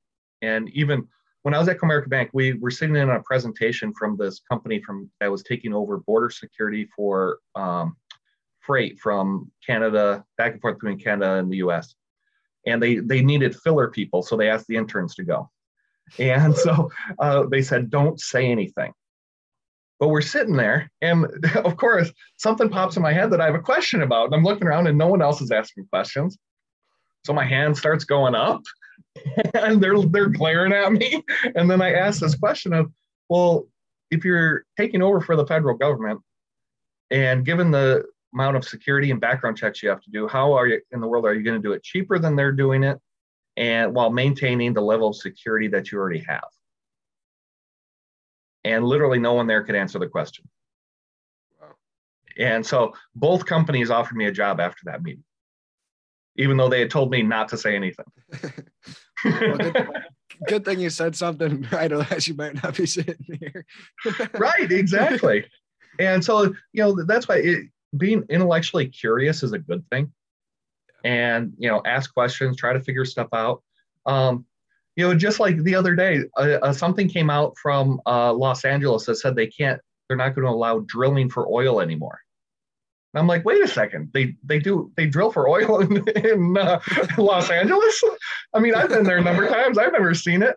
and 0.43 0.69
even 0.71 1.07
when 1.43 1.55
I 1.55 1.59
was 1.59 1.69
at 1.69 1.79
Comerica 1.79 2.09
Bank, 2.09 2.31
we 2.33 2.53
were 2.55 2.71
sitting 2.71 2.97
in 2.97 3.09
a 3.09 3.23
presentation 3.23 3.95
from 3.95 4.17
this 4.17 4.41
company 4.41 4.81
from 4.81 5.11
that 5.21 5.31
was 5.31 5.43
taking 5.43 5.73
over 5.73 5.99
border 5.99 6.31
security 6.31 6.89
for 6.95 7.39
um, 7.55 7.97
freight 8.61 8.99
from 8.99 9.51
Canada 9.67 10.25
back 10.37 10.53
and 10.53 10.61
forth 10.61 10.79
between 10.79 10.99
Canada 10.99 11.35
and 11.35 11.51
the 11.51 11.59
U.S. 11.59 11.95
And 12.67 12.83
they 12.83 12.97
they 12.97 13.23
needed 13.23 13.57
filler 13.57 13.89
people, 13.89 14.23
so 14.23 14.37
they 14.37 14.51
asked 14.51 14.67
the 14.67 14.77
interns 14.77 15.15
to 15.15 15.25
go. 15.25 15.51
And 16.19 16.55
so 16.57 16.91
uh, 17.19 17.47
they 17.51 17.63
said, 17.63 17.91
"Don't 17.91 18.21
say 18.21 18.51
anything." 18.51 18.93
But 19.99 20.09
we're 20.09 20.21
sitting 20.21 20.57
there, 20.57 20.91
and 21.01 21.27
of 21.57 21.77
course, 21.77 22.13
something 22.37 22.69
pops 22.69 22.97
in 22.97 23.03
my 23.03 23.13
head 23.13 23.31
that 23.31 23.41
I 23.41 23.47
have 23.47 23.55
a 23.55 23.61
question 23.61 24.03
about. 24.03 24.27
And 24.27 24.35
I'm 24.35 24.45
looking 24.45 24.67
around, 24.67 24.89
and 24.89 24.99
no 24.99 25.09
one 25.09 25.23
else 25.23 25.41
is 25.41 25.51
asking 25.51 25.87
questions. 25.87 26.37
So 27.25 27.33
my 27.33 27.45
hand 27.45 27.77
starts 27.77 28.05
going 28.05 28.35
up, 28.35 28.63
and 29.55 29.83
they're 29.83 30.01
they're 30.03 30.29
glaring 30.29 30.73
at 30.73 30.93
me. 30.93 31.23
And 31.55 31.71
then 31.71 31.83
I 31.83 31.93
ask 31.93 32.21
this 32.21 32.35
question 32.35 32.73
of, 32.73 32.91
well, 33.29 33.67
if 34.11 34.25
you're 34.25 34.65
taking 34.77 35.03
over 35.03 35.21
for 35.21 35.37
the 35.37 35.47
federal 35.47 35.77
government, 35.77 36.21
and 37.11 37.45
given 37.45 37.71
the 37.71 38.05
amount 38.33 38.57
of 38.57 38.65
security 38.65 39.11
and 39.11 39.21
background 39.21 39.57
checks 39.57 39.83
you 39.83 39.89
have 39.89 40.03
to 40.03 40.11
do, 40.11 40.29
how 40.29 40.53
are 40.53 40.67
you 40.67 40.81
in 40.93 41.01
the 41.01 41.07
world 41.09 41.25
are 41.25 41.35
you 41.35 41.43
going 41.43 41.61
to 41.61 41.69
do 41.69 41.73
it 41.73 41.83
cheaper 41.83 42.19
than 42.19 42.37
they're 42.37 42.53
doing 42.53 42.83
it, 42.83 42.99
and 43.57 43.95
while 43.95 44.11
maintaining 44.11 44.73
the 44.73 44.81
level 44.81 45.09
of 45.09 45.17
security 45.17 45.69
that 45.69 45.91
you 45.91 45.99
already 45.99 46.25
have? 46.29 46.49
And 48.65 48.85
literally, 48.85 49.19
no 49.19 49.35
one 49.35 49.47
there 49.47 49.65
could 49.65 49.75
answer 49.75 49.99
the 49.99 50.07
question. 50.07 50.45
And 52.39 52.65
so 52.65 52.95
both 53.15 53.45
companies 53.45 53.91
offered 53.91 54.17
me 54.17 54.27
a 54.27 54.33
job 54.33 54.61
after 54.61 54.83
that 54.87 55.03
meeting, 55.03 55.25
even 56.41 56.57
though 56.57 56.71
they 56.71 56.81
had 56.81 56.91
told 56.91 57.11
me 57.11 57.23
not 57.23 57.49
to 57.49 57.59
say 57.59 57.77
anything. 57.77 58.07
well, 59.25 59.59
good, 59.59 59.89
good, 60.49 60.65
thing 60.65 60.81
you 60.81 60.89
said 60.89 61.15
something 61.15 61.67
right, 61.71 61.93
otherwise 61.93 62.27
you 62.27 62.35
might 62.35 62.63
not 62.63 62.75
be 62.75 62.87
sitting 62.87 63.39
here. 63.39 63.67
right, 64.39 64.73
exactly. 64.73 65.45
And 65.99 66.25
so, 66.25 66.45
you 66.73 66.83
know, 66.83 67.05
that's 67.05 67.29
why 67.29 67.37
it, 67.37 67.67
being 67.95 68.25
intellectually 68.31 68.89
curious 68.89 69.43
is 69.43 69.53
a 69.53 69.59
good 69.59 69.85
thing. 69.91 70.13
And, 71.05 71.53
you 71.59 71.69
know, 71.69 71.83
ask 71.85 72.13
questions, 72.15 72.57
try 72.57 72.73
to 72.73 72.81
figure 72.81 73.05
stuff 73.05 73.29
out. 73.35 73.63
Um, 74.07 74.47
you 74.97 75.07
know, 75.07 75.15
just 75.15 75.41
like 75.41 75.63
the 75.63 75.75
other 75.75 75.95
day, 75.95 76.23
uh, 76.39 76.59
uh, 76.63 76.73
something 76.73 77.07
came 77.07 77.29
out 77.29 77.55
from 77.59 78.01
uh, 78.07 78.33
Los 78.33 78.65
Angeles 78.65 79.05
that 79.07 79.17
said 79.17 79.37
they 79.37 79.47
can't, 79.47 79.79
they're 80.09 80.17
not 80.17 80.35
going 80.35 80.47
to 80.47 80.53
allow 80.53 80.79
drilling 80.87 81.29
for 81.29 81.47
oil 81.53 81.83
anymore. 81.83 82.21
And 83.13 83.21
I'm 83.21 83.27
like, 83.27 83.45
wait 83.45 83.63
a 83.63 83.69
second, 83.69 84.11
they 84.13 84.37
they 84.45 84.59
do 84.59 84.93
they 84.97 85.07
drill 85.07 85.33
for 85.33 85.49
oil 85.49 85.81
in, 85.81 86.09
in 86.09 86.57
uh, 86.57 86.81
Los 87.19 87.51
Angeles? 87.51 88.03
I 88.55 88.61
mean, 88.61 88.75
I've 88.75 88.89
been 88.89 89.05
there 89.05 89.19
a 89.19 89.23
number 89.23 89.45
of 89.45 89.53
times. 89.53 89.79
I've 89.79 89.93
never 89.93 90.15
seen 90.15 90.43
it. 90.43 90.57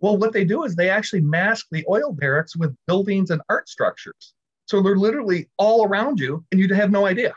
Well, 0.00 0.18
what 0.18 0.32
they 0.32 0.44
do 0.44 0.64
is 0.64 0.76
they 0.76 0.90
actually 0.90 1.22
mask 1.22 1.66
the 1.70 1.84
oil 1.88 2.12
derricks 2.12 2.56
with 2.56 2.76
buildings 2.86 3.30
and 3.30 3.40
art 3.48 3.68
structures. 3.68 4.34
So 4.66 4.82
they're 4.82 4.96
literally 4.96 5.48
all 5.56 5.86
around 5.86 6.20
you, 6.20 6.44
and 6.50 6.60
you'd 6.60 6.70
have 6.72 6.90
no 6.90 7.06
idea. 7.06 7.34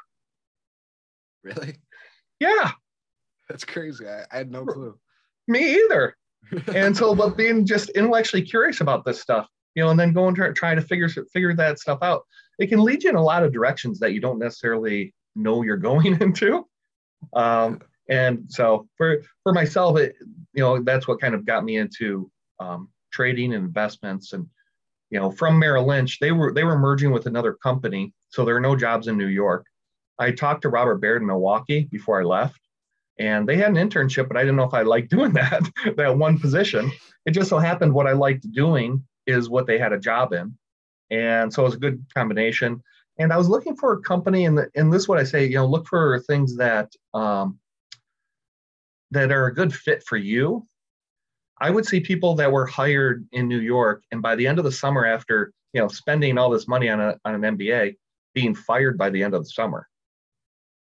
Really? 1.44 1.78
Yeah. 2.40 2.72
That's 3.50 3.64
crazy. 3.64 4.08
I, 4.08 4.26
I 4.32 4.38
had 4.38 4.52
no 4.52 4.66
clue. 4.66 4.98
Me 5.48 5.76
either. 5.76 6.16
and 6.74 6.96
so, 6.96 7.16
but 7.16 7.38
being 7.38 7.66
just 7.66 7.90
intellectually 7.92 8.42
curious 8.42 8.82
about 8.82 9.06
this 9.06 9.22
stuff, 9.22 9.48
you 9.76 9.84
know, 9.84 9.90
and 9.90 10.00
then 10.00 10.14
going 10.14 10.36
to 10.36 10.54
try 10.54 10.76
to 10.76 10.82
figure 10.82 11.10
figure 11.10 11.54
that 11.54 11.80
stuff 11.80 12.00
out, 12.02 12.24
it 12.60 12.68
can 12.68 12.84
lead 12.84 13.04
you 13.04 13.10
in 13.10 13.16
a 13.16 13.24
lot 13.24 13.44
of 13.44 13.54
directions 13.54 14.00
that 14.00 14.14
you 14.14 14.22
don't 14.22 14.40
necessarily 14.40 15.14
know 15.36 15.62
you're 15.64 15.78
going 15.78 16.06
into. 16.22 16.66
Um, 17.34 17.82
and 18.10 18.46
so 18.48 18.88
for 18.98 19.22
for 19.44 19.54
myself, 19.54 19.98
it 19.98 20.16
you 20.54 20.64
know 20.64 20.82
that's 20.82 21.08
what 21.08 21.22
kind 21.22 21.36
of 21.36 21.46
got 21.46 21.64
me 21.64 21.78
into 21.78 22.32
um, 22.60 22.90
trading 23.12 23.54
and 23.54 23.66
investments. 23.66 24.34
And 24.34 24.48
you 25.10 25.20
know, 25.20 25.32
from 25.32 25.60
Merrill 25.60 25.88
Lynch, 25.88 26.20
they 26.20 26.32
were 26.32 26.54
they 26.54 26.64
were 26.64 26.78
merging 26.78 27.12
with 27.12 27.26
another 27.26 27.54
company, 27.54 28.14
so 28.30 28.46
there 28.46 28.56
are 28.56 28.62
no 28.62 28.76
jobs 28.76 29.08
in 29.08 29.18
New 29.18 29.28
York. 29.28 29.66
I 30.20 30.32
talked 30.32 30.64
to 30.64 30.70
Robert 30.70 30.98
Baird 30.98 31.22
in 31.22 31.28
Milwaukee 31.28 31.88
before 31.92 32.20
I 32.20 32.24
left, 32.24 32.60
and 33.20 33.48
they 33.48 33.58
had 33.58 33.76
an 33.76 33.90
internship, 33.90 34.28
but 34.28 34.38
I 34.38 34.42
didn't 34.42 34.56
know 34.56 34.64
if 34.64 34.74
I 34.74 34.82
liked 34.84 35.10
doing 35.18 35.34
that 35.34 35.64
that 35.98 36.18
one 36.18 36.40
position. 36.40 36.92
It 37.26 37.32
just 37.32 37.50
so 37.50 37.60
happened 37.60 37.94
what 37.94 38.08
I 38.08 38.14
liked 38.14 38.50
doing 38.52 39.06
is 39.26 39.50
what 39.50 39.68
they 39.68 39.78
had 39.78 39.92
a 39.92 40.00
job 40.00 40.32
in, 40.32 40.58
and 41.10 41.54
so 41.54 41.64
it 41.64 41.66
was 41.66 41.76
a 41.76 41.80
good 41.80 42.04
combination. 42.14 42.82
And 43.20 43.34
I 43.34 43.38
was 43.38 43.50
looking 43.50 43.76
for 43.76 43.94
a 43.94 44.02
company, 44.02 44.46
and 44.46 44.60
and 44.76 44.94
this 44.94 45.04
is 45.04 45.08
what 45.08 45.20
I 45.20 45.24
say, 45.24 45.46
you 45.46 45.56
know, 45.56 45.66
look 45.66 45.88
for 45.88 46.20
things 46.22 46.56
that 46.58 46.92
um, 47.14 47.60
that 49.12 49.32
are 49.32 49.48
a 49.48 49.54
good 49.54 49.74
fit 49.74 50.04
for 50.04 50.18
you. 50.18 50.68
I 51.60 51.72
would 51.72 51.88
see 51.88 52.00
people 52.00 52.36
that 52.36 52.52
were 52.52 52.68
hired 52.68 53.28
in 53.32 53.48
New 53.48 53.60
York, 53.60 54.04
and 54.12 54.22
by 54.22 54.36
the 54.36 54.46
end 54.46 54.60
of 54.60 54.66
the 54.66 54.72
summer, 54.72 55.06
after 55.06 55.52
you 55.74 55.82
know 55.82 55.88
spending 55.88 56.38
all 56.38 56.50
this 56.50 56.68
money 56.68 56.90
on 56.90 57.00
a 57.00 57.18
on 57.26 57.44
an 57.44 57.58
MBA, 57.58 57.96
being 58.34 58.54
fired 58.54 58.98
by 58.98 59.10
the 59.10 59.24
end 59.24 59.34
of 59.34 59.44
the 59.44 59.50
summer. 59.50 59.88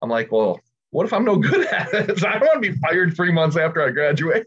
I'm 0.01 0.09
like, 0.09 0.29
well, 0.31 0.59
what 0.91 1.05
if 1.05 1.13
I'm 1.13 1.23
no 1.23 1.37
good 1.37 1.65
at 1.71 1.93
it? 1.93 2.25
I 2.25 2.37
don't 2.37 2.47
want 2.47 2.61
to 2.61 2.71
be 2.71 2.77
fired 2.79 3.15
three 3.15 3.31
months 3.31 3.55
after 3.55 3.81
I 3.81 3.91
graduate. 3.91 4.45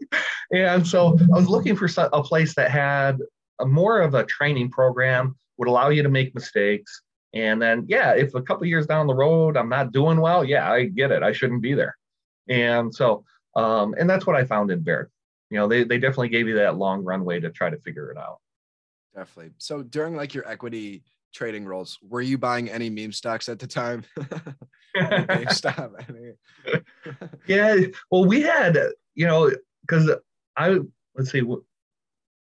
And 0.53 0.85
so 0.85 1.17
I 1.33 1.37
was 1.37 1.49
looking 1.49 1.75
for 1.75 1.89
a 1.97 2.23
place 2.23 2.53
that 2.53 2.69
had 2.69 3.17
more 3.61 4.01
of 4.01 4.13
a 4.13 4.25
training 4.25 4.69
program, 4.69 5.35
would 5.59 5.67
allow 5.67 5.89
you 5.89 6.01
to 6.01 6.09
make 6.09 6.33
mistakes. 6.33 7.03
And 7.33 7.61
then, 7.61 7.85
yeah, 7.87 8.13
if 8.13 8.33
a 8.33 8.41
couple 8.41 8.65
years 8.65 8.87
down 8.87 9.05
the 9.05 9.13
road 9.13 9.55
I'm 9.55 9.69
not 9.69 9.91
doing 9.91 10.19
well, 10.19 10.43
yeah, 10.43 10.71
I 10.71 10.85
get 10.85 11.11
it. 11.11 11.21
I 11.21 11.31
shouldn't 11.31 11.61
be 11.61 11.75
there. 11.75 11.95
And 12.47 12.93
so, 12.93 13.23
um, 13.55 13.93
and 13.99 14.09
that's 14.09 14.25
what 14.25 14.35
I 14.35 14.45
found 14.45 14.71
in 14.71 14.81
Baird. 14.81 15.11
You 15.51 15.59
know, 15.59 15.67
they, 15.67 15.83
they 15.83 15.99
definitely 15.99 16.29
gave 16.29 16.47
you 16.47 16.55
that 16.55 16.77
long 16.77 17.03
runway 17.03 17.39
to 17.41 17.51
try 17.51 17.69
to 17.69 17.77
figure 17.77 18.09
it 18.09 18.17
out. 18.17 18.39
Definitely. 19.15 19.51
So 19.57 19.83
during 19.83 20.15
like 20.15 20.33
your 20.33 20.47
equity 20.47 21.03
trading 21.33 21.65
roles, 21.65 21.99
were 22.01 22.21
you 22.21 22.37
buying 22.37 22.69
any 22.69 22.89
meme 22.89 23.11
stocks 23.11 23.49
at 23.49 23.59
the 23.59 23.67
time? 23.67 24.03
Stop. 25.49 25.93
yeah. 27.47 27.75
Well, 28.09 28.25
we 28.25 28.41
had, 28.41 28.77
you 29.15 29.27
know, 29.27 29.51
because 29.81 30.09
I 30.55 30.79
let's 31.15 31.31
see, 31.31 31.43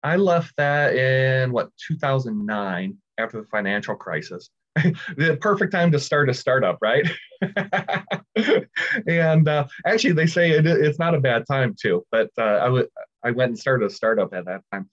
I 0.03 0.15
left 0.15 0.55
that 0.57 0.95
in 0.95 1.51
what 1.51 1.71
2009 1.87 2.97
after 3.17 3.41
the 3.41 3.47
financial 3.47 3.95
crisis. 3.95 4.49
the 4.75 5.37
perfect 5.41 5.71
time 5.71 5.91
to 5.91 5.99
start 5.99 6.29
a 6.29 6.33
startup, 6.33 6.77
right? 6.81 7.05
and 9.07 9.47
uh, 9.47 9.65
actually, 9.85 10.13
they 10.13 10.27
say 10.27 10.51
it, 10.51 10.67
it's 10.67 10.99
not 10.99 11.15
a 11.15 11.19
bad 11.19 11.45
time 11.49 11.75
too. 11.79 12.05
But 12.11 12.29
uh, 12.37 12.43
I, 12.61 12.65
w- 12.65 12.87
I 13.23 13.31
went 13.31 13.49
and 13.49 13.59
started 13.59 13.85
a 13.85 13.89
startup 13.89 14.33
at 14.33 14.45
that 14.45 14.61
time, 14.71 14.89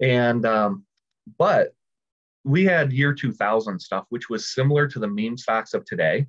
and 0.00 0.46
um, 0.46 0.84
but 1.38 1.74
we 2.44 2.64
had 2.64 2.92
year 2.92 3.12
2000 3.12 3.78
stuff, 3.78 4.06
which 4.08 4.30
was 4.30 4.54
similar 4.54 4.86
to 4.88 4.98
the 4.98 5.08
meme 5.08 5.36
stocks 5.36 5.74
of 5.74 5.84
today. 5.84 6.26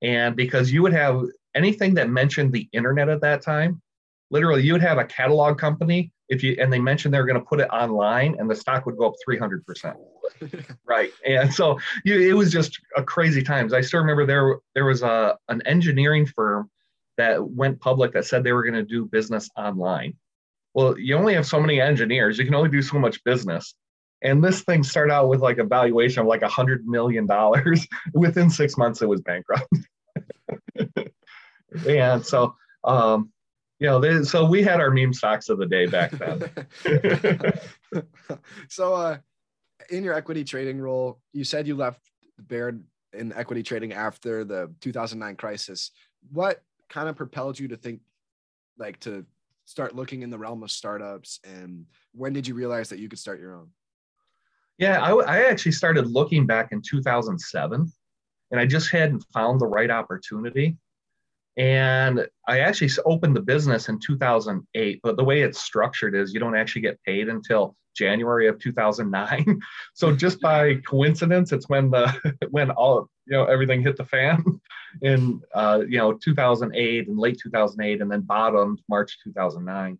And 0.00 0.36
because 0.36 0.70
you 0.70 0.80
would 0.82 0.92
have 0.92 1.22
anything 1.54 1.94
that 1.94 2.08
mentioned 2.08 2.52
the 2.52 2.68
internet 2.72 3.08
at 3.08 3.20
that 3.22 3.42
time, 3.42 3.82
literally 4.30 4.62
you 4.62 4.72
would 4.72 4.82
have 4.82 4.98
a 4.98 5.04
catalog 5.04 5.58
company 5.58 6.12
if 6.28 6.42
you 6.42 6.56
and 6.60 6.72
they 6.72 6.78
mentioned 6.78 7.12
they 7.12 7.18
were 7.18 7.26
going 7.26 7.38
to 7.38 7.46
put 7.46 7.60
it 7.60 7.68
online 7.68 8.36
and 8.38 8.48
the 8.48 8.54
stock 8.54 8.86
would 8.86 8.96
go 8.96 9.06
up 9.06 9.14
300% 9.28 9.94
right. 10.86 11.10
And 11.26 11.52
so 11.52 11.78
you, 12.04 12.18
it 12.18 12.34
was 12.34 12.50
just 12.50 12.80
a 12.96 13.02
crazy 13.02 13.42
times. 13.42 13.72
I 13.72 13.80
still 13.80 14.00
remember 14.00 14.26
there 14.26 14.58
there 14.74 14.84
was 14.84 15.02
a 15.02 15.36
an 15.48 15.62
engineering 15.66 16.26
firm 16.26 16.70
that 17.16 17.42
went 17.42 17.80
public 17.80 18.12
that 18.12 18.26
said 18.26 18.44
they 18.44 18.52
were 18.52 18.62
going 18.62 18.74
to 18.74 18.82
do 18.84 19.06
business 19.06 19.48
online. 19.56 20.14
Well 20.74 20.98
you 20.98 21.16
only 21.16 21.34
have 21.34 21.46
so 21.46 21.60
many 21.60 21.80
engineers. 21.80 22.38
You 22.38 22.44
can 22.44 22.54
only 22.54 22.70
do 22.70 22.82
so 22.82 22.98
much 22.98 23.22
business. 23.24 23.74
And 24.22 24.42
this 24.42 24.62
thing 24.62 24.82
started 24.82 25.12
out 25.12 25.28
with 25.28 25.40
like 25.40 25.58
a 25.58 25.64
valuation 25.64 26.20
of 26.20 26.26
like 26.26 26.42
a 26.42 26.48
hundred 26.48 26.86
million 26.86 27.26
dollars. 27.26 27.86
Within 28.14 28.50
six 28.50 28.76
months 28.76 29.02
it 29.02 29.08
was 29.08 29.20
bankrupt. 29.20 29.68
And 31.88 32.24
so 32.24 32.54
um, 32.84 33.32
you 33.78 33.88
know, 33.88 34.00
they, 34.00 34.22
so 34.22 34.44
we 34.44 34.62
had 34.62 34.80
our 34.80 34.90
meme 34.90 35.12
stocks 35.12 35.48
of 35.48 35.58
the 35.58 35.66
day 35.66 35.86
back 35.86 36.12
then. 36.12 36.50
so, 38.68 38.94
uh, 38.94 39.18
in 39.90 40.04
your 40.04 40.14
equity 40.14 40.44
trading 40.44 40.80
role, 40.80 41.20
you 41.32 41.44
said 41.44 41.66
you 41.66 41.76
left 41.76 42.00
Baird 42.38 42.82
in 43.12 43.32
equity 43.32 43.62
trading 43.62 43.92
after 43.92 44.44
the 44.44 44.72
2009 44.80 45.36
crisis. 45.36 45.90
What 46.32 46.62
kind 46.88 47.08
of 47.08 47.16
propelled 47.16 47.58
you 47.58 47.68
to 47.68 47.76
think, 47.76 48.00
like, 48.78 48.98
to 49.00 49.24
start 49.64 49.94
looking 49.94 50.22
in 50.22 50.30
the 50.30 50.38
realm 50.38 50.62
of 50.62 50.70
startups? 50.70 51.40
And 51.44 51.86
when 52.12 52.32
did 52.32 52.46
you 52.46 52.54
realize 52.54 52.88
that 52.88 52.98
you 52.98 53.08
could 53.08 53.18
start 53.18 53.40
your 53.40 53.54
own? 53.54 53.68
Yeah, 54.78 55.00
I, 55.00 55.12
I 55.12 55.42
actually 55.44 55.72
started 55.72 56.08
looking 56.08 56.46
back 56.46 56.72
in 56.72 56.82
2007, 56.82 57.92
and 58.50 58.60
I 58.60 58.66
just 58.66 58.90
hadn't 58.90 59.24
found 59.32 59.60
the 59.60 59.66
right 59.66 59.90
opportunity. 59.90 60.76
And 61.56 62.26
I 62.48 62.60
actually 62.60 62.90
opened 63.06 63.36
the 63.36 63.40
business 63.40 63.88
in 63.88 64.00
2008, 64.00 65.00
but 65.02 65.16
the 65.16 65.24
way 65.24 65.42
it's 65.42 65.62
structured 65.62 66.14
is 66.14 66.34
you 66.34 66.40
don't 66.40 66.56
actually 66.56 66.82
get 66.82 67.02
paid 67.04 67.28
until 67.28 67.76
January 67.94 68.48
of 68.48 68.58
2009. 68.58 69.60
so 69.94 70.14
just 70.14 70.40
by 70.40 70.74
coincidence, 70.86 71.52
it's 71.52 71.68
when 71.68 71.90
the 71.90 72.36
when 72.50 72.70
all 72.72 73.08
you 73.26 73.36
know 73.36 73.44
everything 73.44 73.82
hit 73.82 73.96
the 73.96 74.04
fan 74.04 74.44
in 75.02 75.40
uh, 75.54 75.82
you 75.88 75.98
know 75.98 76.14
2008 76.14 77.08
and 77.08 77.18
late 77.18 77.38
2008, 77.42 78.00
and 78.00 78.10
then 78.10 78.20
bottomed 78.22 78.80
March 78.88 79.18
2009. 79.22 79.98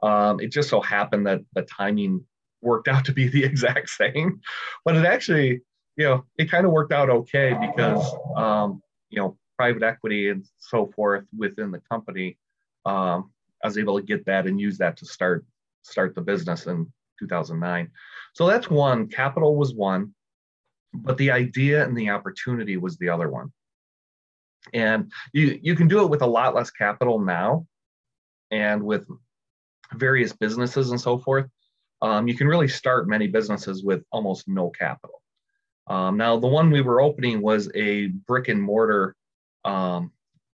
Um, 0.00 0.40
it 0.40 0.52
just 0.52 0.68
so 0.68 0.80
happened 0.80 1.26
that 1.26 1.40
the 1.54 1.62
timing 1.62 2.24
worked 2.60 2.88
out 2.88 3.04
to 3.04 3.12
be 3.12 3.28
the 3.28 3.44
exact 3.44 3.88
same, 3.90 4.40
but 4.84 4.96
it 4.96 5.04
actually 5.04 5.60
you 5.96 6.04
know 6.04 6.24
it 6.36 6.50
kind 6.50 6.66
of 6.66 6.72
worked 6.72 6.92
out 6.92 7.08
okay 7.08 7.56
because 7.60 8.14
um, 8.36 8.82
you 9.10 9.20
know 9.20 9.36
private 9.58 9.82
equity 9.82 10.30
and 10.30 10.46
so 10.58 10.86
forth 10.86 11.24
within 11.36 11.70
the 11.70 11.80
company, 11.80 12.38
um, 12.86 13.30
I 13.62 13.66
was 13.66 13.76
able 13.76 13.98
to 13.98 14.06
get 14.06 14.24
that 14.26 14.46
and 14.46 14.60
use 14.60 14.78
that 14.78 14.96
to 14.98 15.04
start 15.04 15.44
start 15.82 16.14
the 16.14 16.20
business 16.20 16.66
in 16.66 16.90
2009. 17.18 17.90
So 18.34 18.46
that's 18.46 18.70
one. 18.70 19.08
Capital 19.08 19.56
was 19.56 19.74
one, 19.74 20.14
but 20.94 21.18
the 21.18 21.32
idea 21.32 21.84
and 21.84 21.96
the 21.96 22.10
opportunity 22.10 22.76
was 22.76 22.96
the 22.96 23.08
other 23.08 23.28
one. 23.28 23.52
And 24.72 25.12
you 25.32 25.58
you 25.60 25.74
can 25.74 25.88
do 25.88 26.02
it 26.02 26.10
with 26.10 26.22
a 26.22 26.26
lot 26.26 26.54
less 26.54 26.70
capital 26.70 27.18
now, 27.18 27.66
and 28.50 28.82
with 28.82 29.06
various 29.94 30.32
businesses 30.32 30.90
and 30.90 31.00
so 31.00 31.18
forth. 31.18 31.46
Um, 32.00 32.28
you 32.28 32.36
can 32.36 32.46
really 32.46 32.68
start 32.68 33.08
many 33.08 33.26
businesses 33.26 33.82
with 33.82 34.04
almost 34.12 34.46
no 34.46 34.70
capital. 34.70 35.20
Um, 35.88 36.16
now, 36.16 36.38
the 36.38 36.46
one 36.46 36.70
we 36.70 36.82
were 36.82 37.00
opening 37.00 37.40
was 37.40 37.68
a 37.74 38.06
brick 38.06 38.46
and 38.46 38.62
mortar 38.62 39.16
um, 39.64 40.12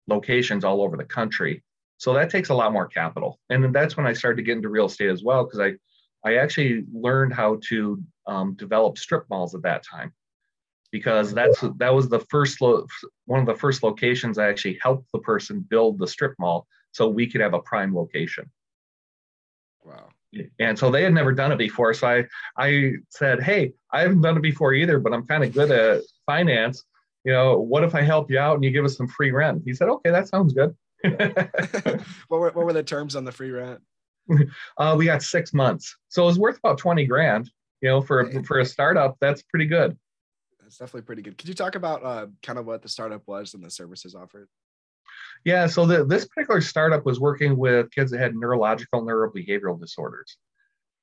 locations 0.08 0.64
all 0.64 0.82
over 0.82 0.96
the 0.96 1.04
country. 1.04 1.62
So 1.98 2.12
that 2.14 2.30
takes 2.30 2.50
a 2.50 2.54
lot 2.54 2.72
more 2.72 2.86
capital. 2.86 3.38
And 3.50 3.74
that's 3.74 3.96
when 3.96 4.06
I 4.06 4.12
started 4.12 4.36
to 4.36 4.42
get 4.42 4.56
into 4.56 4.68
real 4.68 4.86
estate 4.86 5.10
as 5.10 5.22
well, 5.22 5.44
because 5.44 5.60
I, 5.60 5.74
I 6.28 6.36
actually 6.36 6.84
learned 6.92 7.32
how 7.32 7.60
to 7.68 8.02
um, 8.26 8.54
develop 8.54 8.98
strip 8.98 9.24
malls 9.30 9.54
at 9.54 9.62
that 9.62 9.84
time. 9.84 10.12
because 10.94 11.34
that's 11.34 11.58
that 11.78 11.92
was 11.92 12.08
the 12.08 12.20
first 12.30 12.60
lo- 12.60 12.86
one 13.26 13.40
of 13.40 13.46
the 13.46 13.54
first 13.56 13.82
locations 13.82 14.38
I 14.38 14.48
actually 14.48 14.78
helped 14.80 15.10
the 15.12 15.18
person 15.18 15.58
build 15.68 15.98
the 15.98 16.06
strip 16.06 16.34
mall 16.38 16.68
so 16.92 17.08
we 17.08 17.26
could 17.26 17.40
have 17.40 17.52
a 17.52 17.58
prime 17.58 17.92
location. 17.96 18.48
Wow. 19.84 20.10
And 20.60 20.78
so 20.78 20.92
they 20.92 21.02
had 21.02 21.12
never 21.12 21.32
done 21.32 21.50
it 21.50 21.58
before. 21.58 21.94
So 21.94 22.06
I 22.06 22.26
I 22.56 22.92
said, 23.08 23.42
hey, 23.42 23.72
I 23.90 24.02
haven't 24.02 24.20
done 24.20 24.36
it 24.36 24.42
before 24.42 24.72
either, 24.72 25.00
but 25.00 25.12
I'm 25.12 25.26
kind 25.26 25.42
of 25.42 25.52
good 25.52 25.72
at 25.72 26.02
finance. 26.26 26.84
You 27.24 27.32
know, 27.32 27.58
what 27.58 27.84
if 27.84 27.94
I 27.94 28.02
help 28.02 28.30
you 28.30 28.38
out 28.38 28.54
and 28.56 28.64
you 28.64 28.70
give 28.70 28.84
us 28.84 28.96
some 28.96 29.08
free 29.08 29.30
rent? 29.30 29.62
He 29.64 29.72
said, 29.72 29.88
okay, 29.88 30.10
that 30.10 30.28
sounds 30.28 30.52
good. 30.52 30.76
what, 32.28 32.40
were, 32.40 32.50
what 32.50 32.66
were 32.66 32.72
the 32.72 32.82
terms 32.82 33.16
on 33.16 33.24
the 33.24 33.32
free 33.32 33.50
rent? 33.50 33.80
Uh, 34.78 34.94
we 34.96 35.04
got 35.04 35.22
six 35.22 35.52
months, 35.52 35.94
so 36.08 36.22
it 36.22 36.26
was 36.26 36.38
worth 36.38 36.56
about 36.56 36.78
twenty 36.78 37.04
grand. 37.04 37.50
You 37.82 37.90
know, 37.90 38.00
for 38.00 38.24
Hey. 38.26 38.42
for 38.42 38.60
a 38.60 38.64
startup, 38.64 39.18
that's 39.20 39.42
pretty 39.42 39.66
good. 39.66 39.98
That's 40.62 40.78
definitely 40.78 41.02
pretty 41.02 41.20
good. 41.20 41.36
Could 41.36 41.48
you 41.48 41.54
talk 41.54 41.74
about 41.74 42.02
uh, 42.02 42.26
kind 42.42 42.58
of 42.58 42.64
what 42.64 42.80
the 42.80 42.88
startup 42.88 43.20
was 43.26 43.52
and 43.52 43.62
the 43.62 43.70
services 43.70 44.14
offered? 44.14 44.48
Yeah, 45.44 45.66
so 45.66 45.84
the, 45.84 46.06
this 46.06 46.24
particular 46.24 46.62
startup 46.62 47.04
was 47.04 47.20
working 47.20 47.58
with 47.58 47.90
kids 47.90 48.10
that 48.12 48.18
had 48.18 48.34
neurological 48.34 49.04
neurobehavioral 49.04 49.78
disorders. 49.78 50.38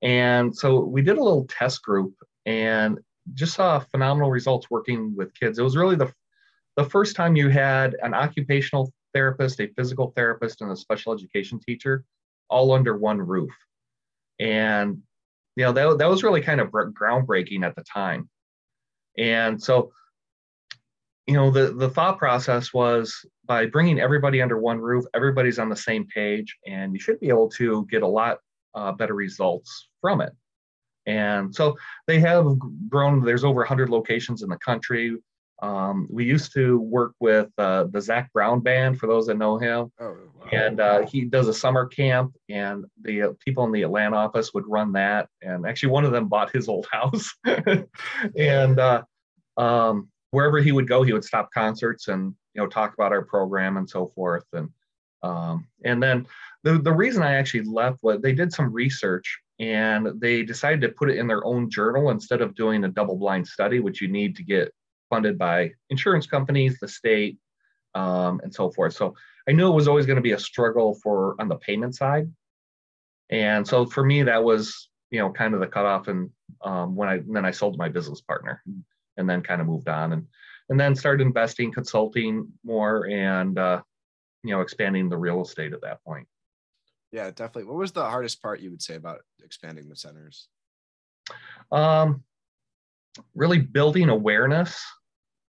And 0.02 0.56
so 0.56 0.80
we 0.80 1.04
did 1.04 1.20
a 1.20 1.24
little 1.24 1.46
test 1.48 1.84
group 1.84 2.16
and 2.48 2.98
just 3.34 3.54
saw 3.54 3.80
phenomenal 3.80 4.32
results 4.32 4.70
working 4.70 5.16
with 5.16 5.34
kids. 5.34 5.60
It 5.60 5.64
was 5.64 5.78
really 5.78 5.96
the, 5.96 6.12
the 6.78 6.86
first 6.86 7.16
time 7.16 7.36
you 7.36 7.50
had 7.50 7.96
an 8.02 8.14
occupational 8.14 8.92
therapist, 9.14 9.60
a 9.60 9.68
physical 9.78 10.14
therapist, 10.16 10.62
and 10.62 10.72
a 10.72 10.76
special 10.76 11.14
education 11.14 11.60
teacher 11.60 12.04
all 12.50 12.74
under 12.74 12.98
one 12.98 13.18
roof. 13.18 13.52
And 14.40 15.02
you 15.56 15.66
know 15.66 15.72
that, 15.74 15.98
that 16.00 16.10
was 16.10 16.24
really 16.24 16.42
kind 16.42 16.62
of 16.62 16.70
groundbreaking 16.70 17.64
at 17.64 17.76
the 17.76 17.84
time. 17.84 18.30
And 19.18 19.62
so 19.62 19.92
you 21.28 21.38
know 21.38 21.52
the 21.52 21.74
the 21.74 21.90
thought 21.90 22.18
process 22.18 22.74
was 22.74 23.26
by 23.46 23.66
bringing 23.66 24.00
everybody 24.00 24.42
under 24.42 24.58
one 24.58 24.80
roof 24.80 25.06
everybody's 25.14 25.60
on 25.60 25.70
the 25.70 25.76
same 25.76 26.06
page 26.14 26.58
and 26.68 26.94
you 26.94 27.00
should 27.00 27.20
be 27.20 27.30
able 27.30 27.50
to 27.50 27.86
get 27.90 28.04
a 28.04 28.08
lot 28.08 28.40
uh, 28.76 28.92
better 28.92 29.14
results 29.14 29.90
from 30.02 30.22
it 30.22 30.34
and 31.06 31.54
so 31.54 31.78
they 32.08 32.20
have 32.20 32.46
grown 32.90 33.24
there's 33.24 33.44
over 33.44 33.60
100 33.60 33.90
locations 33.90 34.44
in 34.44 34.50
the 34.50 34.58
country. 34.58 35.18
Um, 35.62 36.08
we 36.10 36.26
used 36.26 36.54
to 36.54 36.80
work 36.80 37.14
with 37.20 37.50
uh, 37.60 37.86
the 37.92 38.02
Zac 38.02 38.34
Brown 38.34 38.62
Band 38.62 39.00
for 39.00 39.06
those 39.06 39.28
that 39.28 39.38
know 39.38 39.60
him. 39.60 39.92
Oh, 40.00 40.18
wow. 40.40 40.48
and 40.52 40.80
uh, 40.80 41.06
he 41.06 41.26
does 41.26 41.48
a 41.48 41.54
summer 41.54 41.86
camp 41.86 42.34
and 42.50 42.86
the 43.04 43.22
uh, 43.22 43.30
people 43.46 43.64
in 43.66 43.72
the 43.72 43.84
atlanta 43.84 44.16
office 44.16 44.54
would 44.56 44.66
run 44.68 44.92
that. 44.94 45.28
And 45.44 45.68
actually 45.68 45.90
one 45.90 46.04
of 46.04 46.12
them 46.12 46.28
bought 46.28 46.52
his 46.52 46.68
old 46.68 46.88
house. 46.92 47.32
And 48.36 48.80
uh, 48.80 49.04
um, 49.58 50.10
wherever 50.32 50.60
he 50.60 50.72
would 50.72 50.88
go 50.88 51.04
he 51.04 51.14
would 51.14 51.26
stop 51.26 51.52
concerts 51.54 52.08
and 52.08 52.34
you 52.54 52.62
know 52.62 52.68
talk 52.68 52.94
about 52.94 53.12
our 53.12 53.24
program 53.24 53.78
and 53.78 53.90
so 53.90 54.12
forth. 54.16 54.46
And 54.54 54.70
um, 55.24 55.68
and 55.86 56.02
then 56.02 56.26
the, 56.64 56.80
the 56.80 56.92
reason 56.92 57.22
i 57.22 57.34
actually 57.34 57.64
left 57.64 58.00
was 58.02 58.22
they 58.22 58.34
did 58.34 58.52
some 58.52 58.72
research 58.74 59.40
and 59.62 60.20
they 60.20 60.42
decided 60.42 60.82
to 60.82 60.90
put 60.90 61.10
it 61.10 61.18
in 61.18 61.28
their 61.28 61.46
own 61.46 61.70
journal 61.70 62.10
instead 62.10 62.42
of 62.42 62.56
doing 62.56 62.84
a 62.84 62.90
double 62.90 63.16
blind 63.16 63.48
study 63.48 63.80
which 63.80 64.02
you 64.02 64.08
need 64.08 64.36
to 64.36 64.44
get 64.44 64.74
funded 65.10 65.38
by 65.38 65.72
insurance 65.90 66.26
companies 66.26 66.78
the 66.80 66.88
state 66.88 67.38
um, 67.94 68.42
and 68.44 68.54
so 68.54 68.72
forth. 68.72 68.94
So 68.94 69.16
i 69.48 69.52
knew 69.52 69.72
it 69.72 69.76
was 69.76 69.88
always 69.88 70.06
going 70.06 70.18
to 70.18 70.22
be 70.22 70.34
a 70.34 70.40
struggle 70.40 70.96
for 70.96 71.36
on 71.40 71.48
the 71.48 71.56
payment 71.56 71.96
side. 71.96 72.32
And 73.30 73.66
so 73.66 73.86
for 73.86 74.04
me 74.04 74.24
that 74.24 74.44
was 74.44 74.90
you 75.12 75.20
know 75.20 75.32
kind 75.32 75.54
of 75.54 75.60
the 75.60 75.68
cutoff 75.68 76.08
and 76.08 76.30
um, 76.64 76.96
when 76.96 77.10
i 77.10 77.20
then 77.28 77.46
i 77.46 77.52
sold 77.52 77.78
my 77.78 77.90
business 77.90 78.22
partner 78.22 78.64
and 79.18 79.30
then 79.30 79.42
kind 79.44 79.62
of 79.62 79.68
moved 79.68 79.88
on 79.88 80.14
and 80.14 80.26
and 80.70 80.80
then 80.80 80.96
started 80.96 81.26
investing 81.26 81.72
consulting 81.72 82.48
more 82.64 83.08
and 83.08 83.60
uh, 83.60 83.82
you 84.44 84.52
know 84.52 84.62
expanding 84.62 85.10
the 85.10 85.18
real 85.18 85.42
estate 85.42 85.74
at 85.74 85.82
that 85.82 86.04
point 86.04 86.28
yeah, 87.12 87.30
definitely. 87.30 87.66
What 87.66 87.78
was 87.78 87.92
the 87.92 88.06
hardest 88.06 88.42
part 88.42 88.62
you 88.62 88.72
would 88.72 88.82
say 88.82 88.96
about 88.96 89.22
expanding 89.44 89.90
the 89.90 89.96
centers? 89.96 90.48
um, 91.72 92.24
really 93.36 93.60
building 93.60 94.10
awareness 94.10 94.82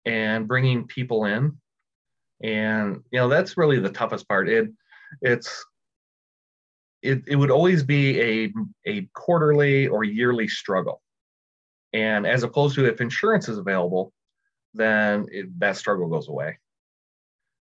and 0.04 0.48
bringing 0.48 0.86
people 0.86 1.24
in 1.24 1.56
and 2.42 3.00
you 3.10 3.18
know 3.18 3.28
that's 3.28 3.56
really 3.56 3.78
the 3.78 3.90
toughest 3.90 4.28
part 4.28 4.48
it 4.48 4.68
it's 5.22 5.64
it, 7.00 7.22
it 7.26 7.36
would 7.36 7.50
always 7.50 7.82
be 7.82 8.20
a 8.20 8.52
a 8.86 9.08
quarterly 9.14 9.86
or 9.86 10.04
yearly 10.04 10.48
struggle 10.48 11.00
and 11.92 12.26
as 12.26 12.42
opposed 12.42 12.74
to 12.74 12.84
if 12.84 13.00
insurance 13.00 13.48
is 13.48 13.56
available 13.56 14.12
then 14.74 15.26
it, 15.30 15.58
that 15.58 15.76
struggle 15.76 16.08
goes 16.08 16.28
away 16.28 16.58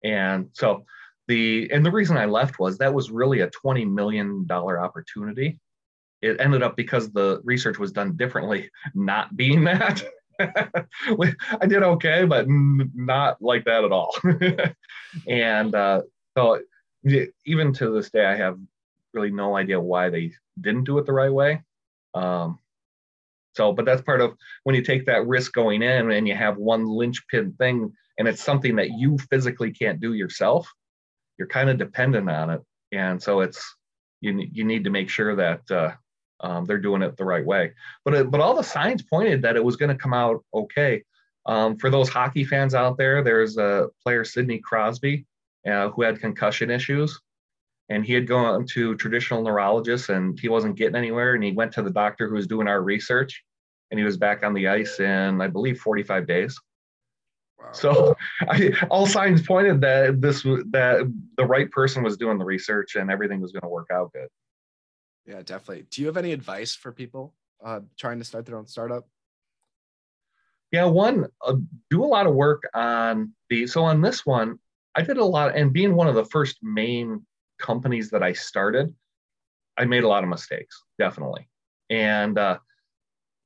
and 0.04 0.48
so 0.52 0.84
the 1.28 1.70
and 1.72 1.84
the 1.84 1.90
reason 1.90 2.16
i 2.16 2.24
left 2.24 2.58
was 2.58 2.78
that 2.78 2.92
was 2.92 3.10
really 3.10 3.40
a 3.40 3.50
20 3.50 3.84
million 3.84 4.46
dollar 4.46 4.80
opportunity. 4.80 5.60
It 6.20 6.40
ended 6.40 6.64
up 6.64 6.74
because 6.74 7.12
the 7.12 7.40
research 7.44 7.78
was 7.78 7.92
done 7.92 8.16
differently 8.16 8.70
not 8.94 9.36
being 9.36 9.64
that. 9.64 10.02
I 10.40 11.66
did 11.66 11.82
okay 11.82 12.24
but 12.24 12.46
not 12.48 13.40
like 13.40 13.64
that 13.66 13.84
at 13.84 13.92
all. 13.92 14.14
And 15.26 15.74
uh, 15.74 16.02
so 16.36 16.60
even 17.46 17.72
to 17.72 17.90
this 17.90 18.10
day 18.10 18.26
i 18.26 18.36
have 18.36 18.58
really 19.14 19.30
no 19.30 19.56
idea 19.56 19.80
why 19.80 20.10
they 20.10 20.32
didn't 20.60 20.84
do 20.84 20.98
it 20.98 21.06
the 21.06 21.12
right 21.12 21.32
way. 21.32 21.62
Um, 22.14 22.58
so 23.54 23.72
but 23.72 23.84
that's 23.84 24.02
part 24.02 24.20
of 24.20 24.34
when 24.64 24.74
you 24.76 24.82
take 24.82 25.06
that 25.06 25.26
risk 25.26 25.52
going 25.52 25.82
in 25.82 26.10
and 26.10 26.28
you 26.28 26.34
have 26.34 26.58
one 26.58 26.86
linchpin 26.86 27.52
thing 27.54 27.92
and 28.18 28.28
it's 28.28 28.42
something 28.42 28.76
that 28.76 28.90
you 28.90 29.18
physically 29.30 29.72
can't 29.72 30.00
do 30.00 30.12
yourself 30.12 30.68
you're 31.38 31.48
kind 31.48 31.70
of 31.70 31.78
dependent 31.78 32.28
on 32.28 32.50
it 32.50 32.62
and 32.92 33.22
so 33.22 33.40
it's 33.40 33.76
you, 34.20 34.46
you 34.52 34.64
need 34.64 34.84
to 34.84 34.90
make 34.90 35.08
sure 35.08 35.36
that 35.36 35.70
uh, 35.70 35.92
um, 36.40 36.64
they're 36.64 36.78
doing 36.78 37.02
it 37.02 37.16
the 37.16 37.24
right 37.24 37.44
way. 37.44 37.72
But 38.04 38.14
it, 38.14 38.30
but 38.30 38.40
all 38.40 38.54
the 38.54 38.62
signs 38.62 39.02
pointed 39.02 39.42
that 39.42 39.56
it 39.56 39.64
was 39.64 39.76
going 39.76 39.90
to 39.90 40.00
come 40.02 40.14
out 40.14 40.44
okay. 40.52 41.02
Um, 41.46 41.76
for 41.76 41.90
those 41.90 42.08
hockey 42.08 42.44
fans 42.44 42.74
out 42.74 42.98
there, 42.98 43.22
there's 43.22 43.56
a 43.56 43.88
player 44.02 44.24
Sidney 44.24 44.58
Crosby 44.58 45.26
uh, 45.66 45.88
who 45.90 46.02
had 46.02 46.20
concussion 46.20 46.70
issues, 46.70 47.18
and 47.88 48.04
he 48.04 48.12
had 48.12 48.26
gone 48.26 48.66
to 48.66 48.94
traditional 48.96 49.42
neurologists 49.42 50.10
and 50.10 50.38
he 50.38 50.48
wasn't 50.48 50.76
getting 50.76 50.96
anywhere. 50.96 51.34
And 51.34 51.42
he 51.42 51.52
went 51.52 51.72
to 51.72 51.82
the 51.82 51.90
doctor 51.90 52.28
who 52.28 52.34
was 52.34 52.46
doing 52.46 52.68
our 52.68 52.82
research, 52.82 53.42
and 53.90 53.98
he 53.98 54.04
was 54.04 54.16
back 54.16 54.44
on 54.44 54.52
the 54.52 54.68
ice 54.68 55.00
in 55.00 55.40
I 55.40 55.48
believe 55.48 55.80
45 55.80 56.26
days. 56.26 56.58
Wow. 57.58 57.72
So 57.72 58.16
I, 58.48 58.72
all 58.90 59.06
signs 59.06 59.46
pointed 59.46 59.80
that 59.80 60.20
this 60.20 60.42
that 60.42 61.12
the 61.36 61.44
right 61.44 61.70
person 61.70 62.02
was 62.02 62.16
doing 62.16 62.38
the 62.38 62.44
research 62.44 62.96
and 62.96 63.10
everything 63.10 63.40
was 63.40 63.52
going 63.52 63.62
to 63.62 63.68
work 63.68 63.88
out 63.92 64.12
good. 64.12 64.28
yeah, 65.26 65.42
definitely. 65.42 65.86
Do 65.90 66.00
you 66.00 66.06
have 66.06 66.16
any 66.16 66.32
advice 66.32 66.74
for 66.74 66.92
people 66.92 67.34
uh, 67.64 67.80
trying 67.98 68.18
to 68.18 68.24
start 68.24 68.46
their 68.46 68.56
own 68.56 68.66
startup? 68.66 69.06
Yeah, 70.70 70.84
one, 70.84 71.26
uh, 71.44 71.56
do 71.88 72.04
a 72.04 72.06
lot 72.06 72.26
of 72.26 72.34
work 72.34 72.68
on 72.74 73.32
the. 73.48 73.66
So 73.66 73.84
on 73.84 74.02
this 74.02 74.26
one, 74.26 74.58
I 74.94 75.02
did 75.02 75.16
a 75.16 75.24
lot, 75.24 75.56
and 75.56 75.72
being 75.72 75.94
one 75.94 76.08
of 76.08 76.14
the 76.14 76.26
first 76.26 76.58
main 76.62 77.24
companies 77.58 78.10
that 78.10 78.22
I 78.22 78.32
started, 78.32 78.94
I 79.78 79.84
made 79.84 80.04
a 80.04 80.08
lot 80.08 80.24
of 80.24 80.28
mistakes, 80.28 80.82
definitely. 80.98 81.48
And, 81.90 82.38
uh, 82.38 82.58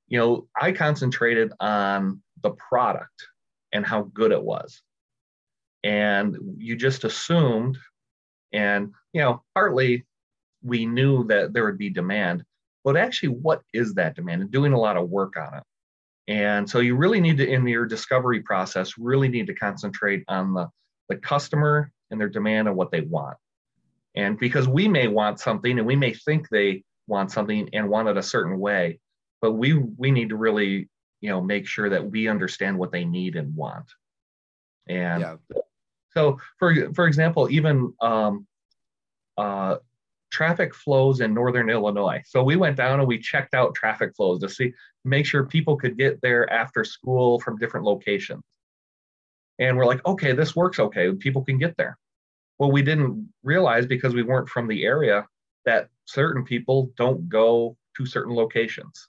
you 0.08 0.18
know, 0.18 0.48
I 0.60 0.72
concentrated 0.72 1.52
on 1.60 2.22
the 2.42 2.50
product 2.50 3.26
and 3.72 3.84
how 3.86 4.02
good 4.14 4.32
it 4.32 4.42
was. 4.42 4.82
And 5.84 6.36
you 6.58 6.76
just 6.76 7.04
assumed, 7.04 7.78
and, 8.52 8.92
you 9.12 9.20
know, 9.20 9.42
partly 9.54 10.04
we 10.62 10.86
knew 10.86 11.24
that 11.26 11.52
there 11.52 11.64
would 11.64 11.78
be 11.78 11.90
demand, 11.90 12.44
but 12.84 12.96
actually, 12.96 13.30
what 13.30 13.62
is 13.72 13.94
that 13.94 14.14
demand? 14.14 14.42
And 14.42 14.50
doing 14.50 14.72
a 14.72 14.78
lot 14.78 14.96
of 14.96 15.08
work 15.08 15.36
on 15.36 15.54
it. 15.54 15.62
And 16.28 16.68
so 16.70 16.78
you 16.78 16.94
really 16.94 17.20
need 17.20 17.38
to, 17.38 17.48
in 17.48 17.66
your 17.66 17.86
discovery 17.86 18.40
process, 18.40 18.96
really 18.96 19.28
need 19.28 19.48
to 19.48 19.54
concentrate 19.54 20.22
on 20.28 20.54
the, 20.54 20.68
the 21.08 21.16
customer 21.16 21.90
and 22.10 22.20
their 22.20 22.28
demand 22.28 22.68
and 22.68 22.76
what 22.76 22.92
they 22.92 23.00
want. 23.00 23.36
And 24.14 24.38
because 24.38 24.68
we 24.68 24.86
may 24.86 25.08
want 25.08 25.40
something 25.40 25.78
and 25.78 25.86
we 25.86 25.96
may 25.96 26.12
think 26.12 26.48
they 26.48 26.84
want 27.08 27.32
something 27.32 27.68
and 27.72 27.88
want 27.88 28.08
it 28.08 28.16
a 28.16 28.22
certain 28.22 28.58
way, 28.60 29.00
but 29.40 29.52
we 29.52 29.74
we 29.74 30.10
need 30.12 30.28
to 30.28 30.36
really, 30.36 30.88
you 31.22 31.30
know, 31.30 31.40
make 31.40 31.66
sure 31.66 31.88
that 31.88 32.10
we 32.10 32.28
understand 32.28 32.76
what 32.76 32.92
they 32.92 33.04
need 33.04 33.36
and 33.36 33.54
want. 33.56 33.86
And 34.88 35.22
Yeah, 35.22 35.36
so, 36.14 36.38
for 36.58 36.92
for 36.92 37.06
example, 37.06 37.50
even 37.50 37.94
um, 38.02 38.46
uh, 39.38 39.76
traffic 40.30 40.74
flows 40.74 41.20
in 41.20 41.32
northern 41.32 41.70
Illinois. 41.70 42.22
So 42.26 42.42
we 42.42 42.56
went 42.56 42.76
down 42.76 42.98
and 42.98 43.08
we 43.08 43.18
checked 43.18 43.54
out 43.54 43.74
traffic 43.74 44.14
flows 44.16 44.40
to 44.40 44.48
see, 44.48 44.72
make 45.04 45.26
sure 45.26 45.44
people 45.44 45.76
could 45.76 45.96
get 45.96 46.20
there 46.20 46.50
after 46.50 46.84
school 46.84 47.38
from 47.40 47.58
different 47.58 47.86
locations. 47.86 48.42
And 49.58 49.76
we're 49.76 49.86
like, 49.86 50.04
okay, 50.06 50.32
this 50.32 50.56
works 50.56 50.78
okay. 50.78 51.12
People 51.12 51.44
can 51.44 51.58
get 51.58 51.76
there. 51.76 51.98
Well, 52.58 52.72
we 52.72 52.82
didn't 52.82 53.32
realize 53.42 53.86
because 53.86 54.14
we 54.14 54.22
weren't 54.22 54.48
from 54.48 54.66
the 54.66 54.84
area 54.84 55.26
that 55.66 55.88
certain 56.06 56.44
people 56.44 56.90
don't 56.96 57.28
go 57.28 57.76
to 57.96 58.06
certain 58.06 58.34
locations 58.34 59.08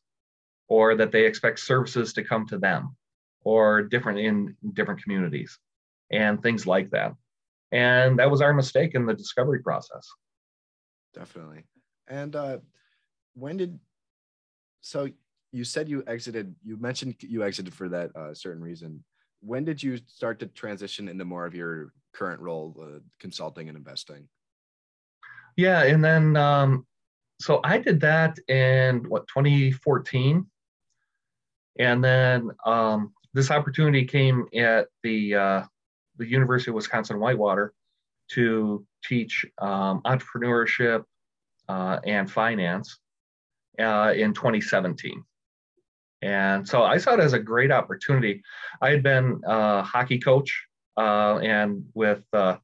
or 0.74 0.96
that 0.96 1.12
they 1.12 1.24
expect 1.24 1.60
services 1.60 2.14
to 2.14 2.24
come 2.24 2.48
to 2.48 2.58
them 2.58 2.96
or 3.44 3.84
different 3.84 4.18
in 4.18 4.56
different 4.74 5.00
communities 5.04 5.60
and 6.12 6.42
things 6.42 6.66
like 6.66 6.90
that. 6.90 7.14
And 7.72 8.18
that 8.18 8.32
was 8.32 8.42
our 8.42 8.56
mistake 8.56 8.96
in 8.96 9.06
the 9.06 9.14
discovery 9.14 9.62
process. 9.62 10.10
Definitely. 11.14 11.66
And 12.08 12.36
uh, 12.36 12.58
when 13.36 13.58
did 13.58 13.80
so 14.82 15.10
you 15.52 15.64
said 15.64 15.88
you 15.88 16.04
exited? 16.08 16.56
You 16.64 16.78
mentioned 16.78 17.18
you 17.20 17.44
exited 17.44 17.72
for 17.72 17.88
that 17.90 18.16
uh, 18.16 18.34
certain 18.34 18.64
reason. 18.64 19.04
When 19.42 19.64
did 19.66 19.84
you 19.84 20.00
start 20.08 20.40
to 20.40 20.48
transition 20.48 21.08
into 21.08 21.24
more 21.24 21.46
of 21.46 21.54
your 21.54 21.94
current 22.16 22.42
role, 22.42 22.76
uh, 22.82 23.00
consulting 23.20 23.70
and 23.70 23.78
investing? 23.78 24.28
Yeah, 25.56 25.84
and 25.84 26.04
then 26.04 26.36
um, 26.36 26.88
so 27.40 27.60
I 27.64 27.78
did 27.78 28.00
that 28.02 28.40
in 28.48 29.08
what 29.08 29.28
2014, 29.28 30.48
and 31.80 32.04
then 32.04 32.52
um, 32.66 33.14
this 33.34 33.52
opportunity 33.52 34.06
came 34.06 34.48
at 34.56 34.88
the 35.04 35.36
uh, 35.36 35.64
the 36.18 36.28
University 36.28 36.72
of 36.72 36.76
Wisconsin 36.76 37.20
Whitewater 37.20 37.74
to 38.32 38.86
teach 39.04 39.46
um, 39.60 40.02
entrepreneurship 40.06 41.04
uh, 41.68 42.00
and 42.06 42.32
finance 42.32 43.00
uh, 43.80 44.14
in 44.16 44.34
2017. 44.34 45.24
And 46.22 46.68
so 46.68 46.84
I 46.84 46.98
saw 46.98 47.16
it 47.16 47.20
as 47.20 47.34
a 47.34 47.40
great 47.40 47.72
opportunity. 47.72 48.42
I 48.82 48.92
had 48.92 49.04
been 49.04 49.42
a 49.46 49.82
hockey 49.84 50.20
coach 50.20 50.66
uh, 50.98 51.40
and 51.40 51.84
with 51.94 52.24
uh, 52.32 52.58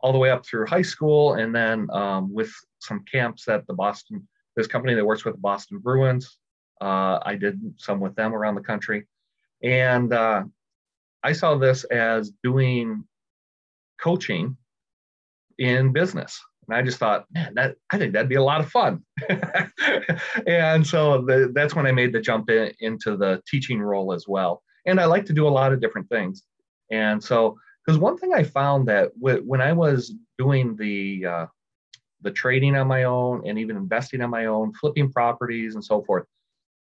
all 0.00 0.12
the 0.12 0.18
way 0.18 0.30
up 0.30 0.46
through 0.46 0.66
high 0.66 0.82
school, 0.82 1.34
and 1.34 1.54
then 1.54 1.88
um, 1.92 2.32
with 2.32 2.52
some 2.78 3.04
camps 3.10 3.48
at 3.48 3.66
the 3.66 3.74
Boston, 3.74 4.26
this 4.56 4.66
company 4.66 4.94
that 4.94 5.04
works 5.04 5.24
with 5.24 5.34
the 5.34 5.40
Boston 5.40 5.78
Bruins. 5.78 6.38
Uh, 6.80 7.18
I 7.22 7.36
did 7.36 7.60
some 7.78 8.00
with 8.00 8.14
them 8.14 8.34
around 8.34 8.54
the 8.54 8.60
country. 8.60 9.06
And 9.62 10.12
uh, 10.12 10.44
I 11.22 11.32
saw 11.32 11.56
this 11.56 11.84
as 11.84 12.32
doing 12.42 13.04
coaching 14.00 14.56
in 15.58 15.92
business. 15.92 16.40
And 16.68 16.76
I 16.76 16.82
just 16.82 16.98
thought, 16.98 17.26
man, 17.32 17.54
that 17.54 17.76
I 17.90 17.98
think 17.98 18.12
that'd 18.12 18.28
be 18.28 18.34
a 18.36 18.42
lot 18.42 18.60
of 18.60 18.70
fun. 18.70 19.02
and 20.46 20.86
so 20.86 21.22
the, 21.22 21.50
that's 21.54 21.74
when 21.74 21.86
I 21.86 21.92
made 21.92 22.12
the 22.12 22.20
jump 22.20 22.50
in, 22.50 22.72
into 22.80 23.16
the 23.16 23.42
teaching 23.46 23.80
role 23.80 24.12
as 24.12 24.26
well. 24.26 24.62
And 24.86 25.00
I 25.00 25.04
like 25.06 25.26
to 25.26 25.32
do 25.32 25.46
a 25.46 25.50
lot 25.50 25.72
of 25.72 25.80
different 25.80 26.08
things. 26.08 26.42
And 26.90 27.22
so, 27.22 27.56
because 27.84 27.98
one 27.98 28.16
thing 28.16 28.32
I 28.32 28.42
found 28.42 28.88
that 28.88 29.10
w- 29.20 29.42
when 29.44 29.60
I 29.60 29.72
was 29.72 30.14
doing 30.38 30.76
the 30.76 31.26
uh, 31.26 31.46
the 32.22 32.30
trading 32.30 32.76
on 32.76 32.86
my 32.86 33.04
own 33.04 33.46
and 33.46 33.58
even 33.58 33.76
investing 33.76 34.22
on 34.22 34.30
my 34.30 34.46
own, 34.46 34.72
flipping 34.72 35.12
properties 35.12 35.74
and 35.74 35.84
so 35.84 36.02
forth, 36.02 36.24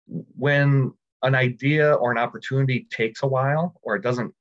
when 0.08 0.92
an 1.22 1.34
idea 1.34 1.92
or 1.94 2.10
an 2.10 2.18
opportunity 2.18 2.86
takes 2.90 3.22
a 3.22 3.26
while 3.26 3.74
or 3.82 3.96
it 3.96 4.02
doesn't, 4.02 4.32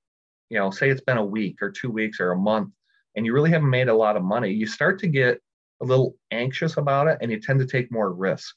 you 0.50 0.58
know, 0.58 0.72
say 0.72 0.90
it's 0.90 1.02
been 1.02 1.18
a 1.18 1.26
week 1.26 1.62
or 1.62 1.72
two 1.72 1.90
weeks 1.90 2.20
or 2.20 2.32
a 2.32 2.38
month 2.38 2.72
and 3.16 3.26
you 3.26 3.34
really 3.34 3.50
haven't 3.50 3.70
made 3.70 3.90
a 3.90 3.94
lot 3.94 4.16
of 4.16 4.24
money, 4.24 4.52
you 4.52 4.68
start 4.68 5.00
to 5.00 5.08
get 5.08 5.42
a 5.82 5.86
little 5.86 6.16
anxious 6.32 6.78
about 6.78 7.08
it 7.08 7.18
and 7.22 7.32
you 7.32 7.40
tend 7.40 7.60
to 7.60 7.66
take 7.66 7.92
more 7.92 8.14
risk. 8.14 8.56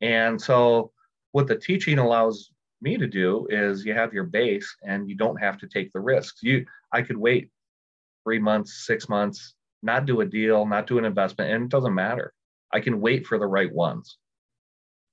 And 0.00 0.40
so, 0.40 0.92
what 1.32 1.46
the 1.46 1.56
teaching 1.56 1.98
allows 1.98 2.50
me 2.80 2.96
to 2.96 3.06
do 3.06 3.46
is 3.50 3.84
you 3.84 3.94
have 3.94 4.12
your 4.12 4.24
base 4.24 4.76
and 4.82 5.08
you 5.08 5.16
don't 5.16 5.40
have 5.40 5.58
to 5.58 5.66
take 5.66 5.92
the 5.92 6.00
risks. 6.00 6.42
You, 6.42 6.64
I 6.92 7.02
could 7.02 7.16
wait 7.16 7.50
three 8.24 8.38
months, 8.38 8.86
six 8.86 9.08
months, 9.08 9.54
not 9.82 10.06
do 10.06 10.20
a 10.20 10.26
deal, 10.26 10.66
not 10.66 10.86
do 10.86 10.98
an 10.98 11.04
investment, 11.04 11.52
and 11.52 11.64
it 11.64 11.70
doesn't 11.70 11.94
matter. 11.94 12.32
I 12.72 12.80
can 12.80 13.00
wait 13.00 13.26
for 13.26 13.38
the 13.38 13.46
right 13.46 13.72
ones. 13.72 14.18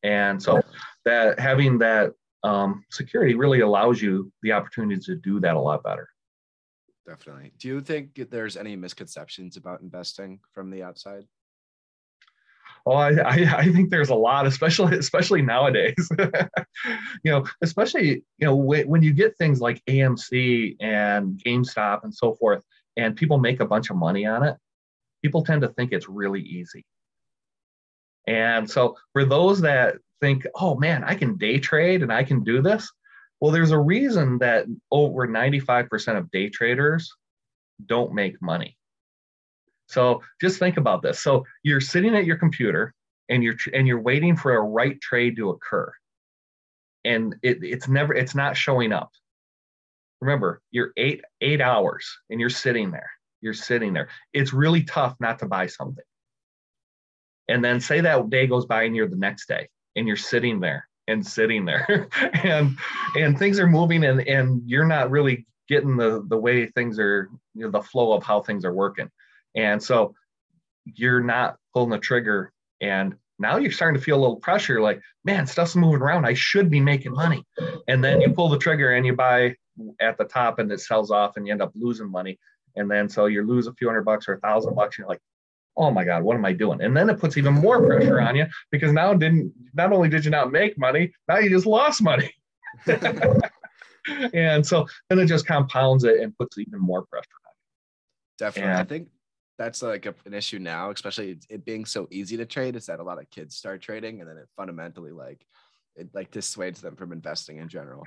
And 0.04 0.42
so, 0.42 0.62
that 1.06 1.40
having 1.40 1.78
that 1.80 2.14
um, 2.44 2.84
security 2.92 3.36
really 3.36 3.62
allows 3.62 4.02
you 4.02 4.32
the 4.42 4.52
opportunity 4.52 5.00
to 5.06 5.16
do 5.16 5.40
that 5.40 5.56
a 5.56 5.60
lot 5.60 5.84
better. 5.84 6.08
Definitely. 7.08 7.52
Do 7.58 7.68
you 7.68 7.82
think 7.82 8.16
there's 8.30 8.56
any 8.56 8.76
misconceptions 8.76 9.58
about 9.58 9.82
investing 9.82 10.40
from 10.54 10.70
the 10.70 10.84
outside? 10.84 11.26
Oh, 12.86 12.94
I, 12.94 13.12
I, 13.12 13.58
I 13.58 13.72
think 13.72 13.90
there's 13.90 14.10
a 14.10 14.16
lot, 14.16 14.46
especially 14.46 14.98
especially 14.98 15.42
nowadays. 15.42 16.10
you 16.20 17.32
know, 17.32 17.46
especially 17.62 18.24
you 18.38 18.48
know 18.48 18.56
when, 18.56 18.88
when 18.88 19.04
you 19.04 19.14
get 19.14 19.38
things 19.38 19.62
like 19.62 19.82
AMC 19.90 20.78
and 20.80 21.42
GameStop 21.46 22.04
and 22.04 22.14
so 22.14 22.34
forth, 22.36 22.62
and 22.98 23.16
people 23.16 23.38
make 23.38 23.60
a 23.60 23.66
bunch 23.66 23.90
of 23.90 23.96
money 23.96 24.26
on 24.26 24.44
it, 24.44 24.58
people 25.22 25.44
tend 25.44 25.62
to 25.62 25.70
think 25.70 25.92
it's 25.92 26.10
really 26.10 26.42
easy. 26.42 26.86
And 28.28 28.70
so 28.70 28.96
for 29.12 29.26
those 29.26 29.62
that 29.62 29.96
think, 30.22 30.46
oh 30.56 30.76
man, 30.76 31.04
I 31.04 31.16
can 31.16 31.38
day 31.38 31.60
trade 31.60 32.02
and 32.02 32.12
I 32.12 32.24
can 32.24 32.44
do 32.44 32.62
this, 32.62 32.90
well, 33.42 33.52
there's 33.52 33.72
a 33.72 33.80
reason 33.80 34.38
that 34.40 34.66
over 34.90 35.28
95% 35.28 36.18
of 36.18 36.32
day 36.32 36.50
traders 36.50 37.12
don't 37.86 38.14
make 38.14 38.42
money. 38.42 38.78
So 39.88 40.22
just 40.42 40.60
think 40.60 40.78
about 40.78 41.02
this. 41.02 41.20
So 41.20 41.46
you're 41.62 41.82
sitting 41.82 42.16
at 42.16 42.26
your 42.26 42.38
computer 42.38 42.94
and 43.30 43.44
you're 43.44 43.56
and 43.74 43.88
you're 43.88 44.02
waiting 44.02 44.36
for 44.36 44.56
a 44.56 44.62
right 44.62 45.00
trade 45.02 45.36
to 45.38 45.50
occur. 45.50 45.92
And 47.06 47.36
it, 47.44 47.60
it's 47.62 47.88
never 47.88 48.14
it's 48.14 48.36
not 48.36 48.56
showing 48.56 48.94
up. 48.94 49.12
Remember, 50.22 50.62
you're 50.72 50.94
eight 50.98 51.22
eight 51.42 51.62
hours 51.62 52.18
and 52.30 52.40
you're 52.40 52.50
sitting 52.50 52.92
there. 52.92 53.12
You're 53.42 53.54
sitting 53.54 53.94
there. 53.94 54.08
It's 54.32 54.54
really 54.54 54.84
tough 54.84 55.16
not 55.20 55.40
to 55.40 55.48
buy 55.48 55.68
something. 55.68 56.06
And 57.48 57.64
then 57.64 57.80
say 57.80 58.02
that 58.02 58.30
day 58.30 58.48
goes 58.48 58.66
by 58.66 58.84
and 58.84 58.96
you're 58.96 59.08
the 59.08 59.16
next 59.16 59.48
day 59.48 59.68
and 59.96 60.08
you're 60.08 60.18
sitting 60.18 60.60
there 60.60 60.88
and 61.08 61.26
sitting 61.26 61.66
there 61.66 62.08
and 62.44 62.78
and 63.16 63.38
things 63.38 63.60
are 63.60 63.68
moving 63.68 64.06
and 64.06 64.22
and 64.28 64.62
you're 64.66 64.86
not 64.86 65.12
really 65.12 65.46
getting 65.68 65.98
the 65.98 66.24
the 66.28 66.38
way 66.38 66.66
things 66.68 67.00
are 67.00 67.30
you 67.54 67.66
know 67.66 67.72
the 67.72 67.82
flow 67.82 68.14
of 68.14 68.24
how 68.24 68.42
things 68.42 68.66
are 68.66 68.74
working. 68.74 69.10
And 69.56 69.82
so 69.82 70.16
you're 70.86 71.22
not 71.22 71.58
pulling 71.74 71.92
the 71.92 72.00
trigger 72.00 72.52
and 72.82 73.16
now 73.40 73.58
you're 73.58 73.72
starting 73.72 74.00
to 74.00 74.04
feel 74.04 74.18
a 74.18 74.22
little 74.22 74.38
pressure 74.38 74.82
like 74.82 75.02
man 75.26 75.48
stuff's 75.48 75.76
moving 75.76 76.02
around. 76.02 76.26
I 76.26 76.34
should 76.34 76.70
be 76.70 76.80
making 76.80 77.14
money. 77.14 77.46
And 77.88 78.04
then 78.04 78.22
you 78.22 78.30
pull 78.30 78.50
the 78.50 78.58
trigger 78.58 78.94
and 78.94 79.06
you 79.06 79.16
buy 79.16 79.56
at 80.00 80.18
the 80.18 80.26
top 80.26 80.60
and 80.60 80.72
it 80.72 80.80
sells 80.80 81.12
off 81.12 81.38
and 81.38 81.46
you 81.46 81.52
end 81.52 81.62
up 81.62 81.72
losing 81.76 82.10
money. 82.10 82.40
And 82.76 82.90
then 82.90 83.10
so 83.10 83.26
you 83.26 83.46
lose 83.46 83.68
a 83.68 83.74
few 83.74 83.88
hundred 83.88 84.04
bucks 84.04 84.28
or 84.28 84.34
a 84.34 84.40
thousand 84.40 84.76
bucks 84.76 84.98
and 84.98 85.04
you're 85.04 85.10
like 85.10 85.22
oh 85.78 85.92
my 85.92 86.04
god 86.04 86.24
what 86.24 86.36
am 86.36 86.46
i 86.46 86.54
doing? 86.54 86.82
And 86.82 86.96
then 86.96 87.10
it 87.10 87.20
puts 87.20 87.38
even 87.38 87.54
more 87.54 87.86
pressure 87.86 88.22
on 88.22 88.36
you 88.36 88.46
because 88.72 88.92
now 88.92 89.14
didn't 89.14 89.54
not 89.74 89.92
only 89.92 90.10
did 90.10 90.26
you 90.26 90.32
not 90.32 90.52
make 90.52 90.78
money 90.78 91.12
now 91.28 91.38
you 91.38 91.50
just 91.50 91.66
lost 91.66 92.02
money. 92.02 92.32
And 94.34 94.68
so 94.68 94.86
then 95.10 95.20
it 95.20 95.28
just 95.28 95.48
compounds 95.48 96.04
it 96.04 96.20
and 96.20 96.38
puts 96.38 96.58
even 96.58 96.78
more 96.78 97.06
pressure 97.06 97.40
on 97.48 97.54
you. 97.56 98.38
Definitely. 98.38 98.72
And, 98.72 98.80
i 98.80 98.84
think 98.84 99.08
that's 99.58 99.82
like 99.82 100.06
a, 100.06 100.16
an 100.26 100.34
issue 100.34 100.60
now 100.60 100.92
especially 100.92 101.38
it 101.50 101.64
being 101.64 101.86
so 101.86 102.08
easy 102.12 102.36
to 102.38 102.46
trade 102.46 102.76
is 102.76 102.88
that 102.88 103.00
a 103.00 103.04
lot 103.04 103.20
of 103.20 103.30
kids 103.30 103.56
start 103.56 103.82
trading 103.82 104.20
and 104.20 104.30
then 104.30 104.38
it 104.38 104.50
fundamentally 104.58 105.12
like 105.12 105.46
it 105.96 106.10
like 106.14 106.32
dissuades 106.32 106.82
them 106.82 106.96
from 106.96 107.12
investing 107.14 107.58
in 107.58 107.70
general 107.70 108.04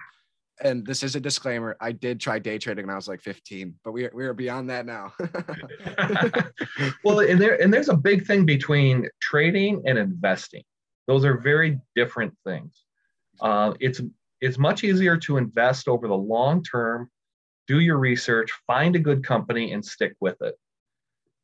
and 0.61 0.87
this 0.87 1.03
is 1.03 1.17
a 1.17 1.21
disclaimer. 1.21 1.77
I 1.81 1.93
did 1.93 2.21
try 2.21 2.39
day 2.39 2.59
trading 2.59 2.87
when 2.87 2.93
I 2.93 2.97
was 2.97 3.09
like 3.09 3.21
15, 3.21 3.75
but 3.85 3.93
we 3.93 4.05
are, 4.05 4.13
we 4.15 4.25
are 4.25 4.35
beyond 4.35 4.71
that 4.71 4.87
now. 4.87 5.13
well, 7.05 7.21
and 7.21 7.41
there 7.41 7.61
and 7.61 7.73
there's 7.73 7.89
a 7.89 7.97
big 7.97 8.27
thing 8.27 8.47
between 8.47 9.09
trading 9.21 9.83
and 9.87 9.99
investing. 9.99 10.63
Those 11.07 11.25
are 11.25 11.37
very 11.39 11.79
different 11.95 12.35
things. 12.45 12.85
Uh, 13.41 13.75
it's 13.81 14.01
it's 14.41 14.59
much 14.59 14.85
easier 14.85 15.17
to 15.17 15.37
invest 15.37 15.89
over 15.89 16.09
the 16.09 16.17
long 16.17 16.63
term, 16.63 17.11
do 17.67 17.81
your 17.81 17.99
research, 17.99 18.51
find 18.67 18.97
a 18.97 19.01
good 19.01 19.25
company, 19.25 19.73
and 19.73 19.85
stick 19.85 20.15
with 20.21 20.41
it. 20.41 20.55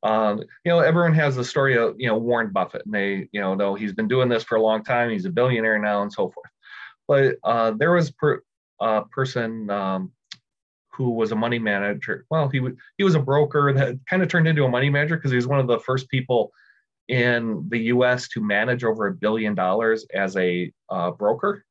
Um, 0.02 0.40
you 0.64 0.72
know, 0.72 0.80
everyone 0.80 1.14
has 1.14 1.36
the 1.36 1.44
story 1.44 1.76
of 1.76 1.94
you 1.98 2.08
know 2.08 2.16
Warren 2.16 2.50
Buffett, 2.50 2.84
and 2.86 2.94
they 2.94 3.28
you 3.32 3.40
know 3.40 3.54
know 3.54 3.74
he's 3.74 3.92
been 3.92 4.08
doing 4.08 4.28
this 4.28 4.42
for 4.42 4.56
a 4.56 4.62
long 4.62 4.82
time. 4.82 5.10
He's 5.10 5.26
a 5.26 5.30
billionaire 5.30 5.78
now, 5.78 6.02
and 6.02 6.12
so 6.12 6.30
forth. 6.30 6.50
But 7.08 7.36
uh, 7.44 7.72
there 7.72 7.92
was 7.92 8.10
per, 8.10 8.42
a 8.82 9.02
person 9.06 9.70
um, 9.70 10.12
who 10.92 11.10
was 11.10 11.32
a 11.32 11.36
money 11.36 11.58
manager. 11.58 12.26
Well, 12.30 12.48
he 12.48 12.60
was 12.60 12.74
he 12.98 13.04
was 13.04 13.14
a 13.14 13.20
broker 13.20 13.72
that 13.72 13.98
kind 14.08 14.22
of 14.22 14.28
turned 14.28 14.48
into 14.48 14.64
a 14.64 14.68
money 14.68 14.90
manager 14.90 15.16
because 15.16 15.30
he 15.30 15.36
was 15.36 15.46
one 15.46 15.60
of 15.60 15.66
the 15.66 15.78
first 15.80 16.08
people 16.10 16.52
in 17.08 17.66
the 17.68 17.78
U.S. 17.78 18.28
to 18.28 18.40
manage 18.40 18.84
over 18.84 19.06
a 19.06 19.14
billion 19.14 19.54
dollars 19.54 20.06
as 20.14 20.36
a 20.36 20.72
uh, 20.90 21.10
broker. 21.12 21.64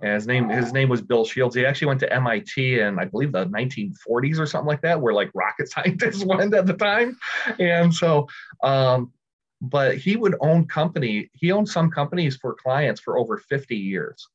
And 0.00 0.14
his 0.14 0.26
name 0.26 0.48
his 0.48 0.72
name 0.72 0.88
was 0.88 1.02
Bill 1.02 1.24
Shields. 1.24 1.54
He 1.54 1.66
actually 1.66 1.88
went 1.88 2.00
to 2.00 2.12
MIT 2.12 2.80
in 2.80 2.98
I 2.98 3.04
believe 3.04 3.32
the 3.32 3.46
1940s 3.46 4.38
or 4.38 4.46
something 4.46 4.68
like 4.68 4.82
that, 4.82 5.00
where 5.00 5.12
like 5.12 5.30
rocket 5.34 5.68
scientists 5.72 6.24
went 6.24 6.54
at 6.54 6.66
the 6.66 6.74
time. 6.74 7.18
And 7.58 7.92
so, 7.92 8.28
um, 8.62 9.12
but 9.60 9.98
he 9.98 10.16
would 10.16 10.36
own 10.40 10.66
company. 10.66 11.28
He 11.32 11.52
owned 11.52 11.68
some 11.68 11.90
companies 11.90 12.36
for 12.36 12.54
clients 12.54 13.00
for 13.00 13.18
over 13.18 13.38
50 13.38 13.76
years. 13.76 14.28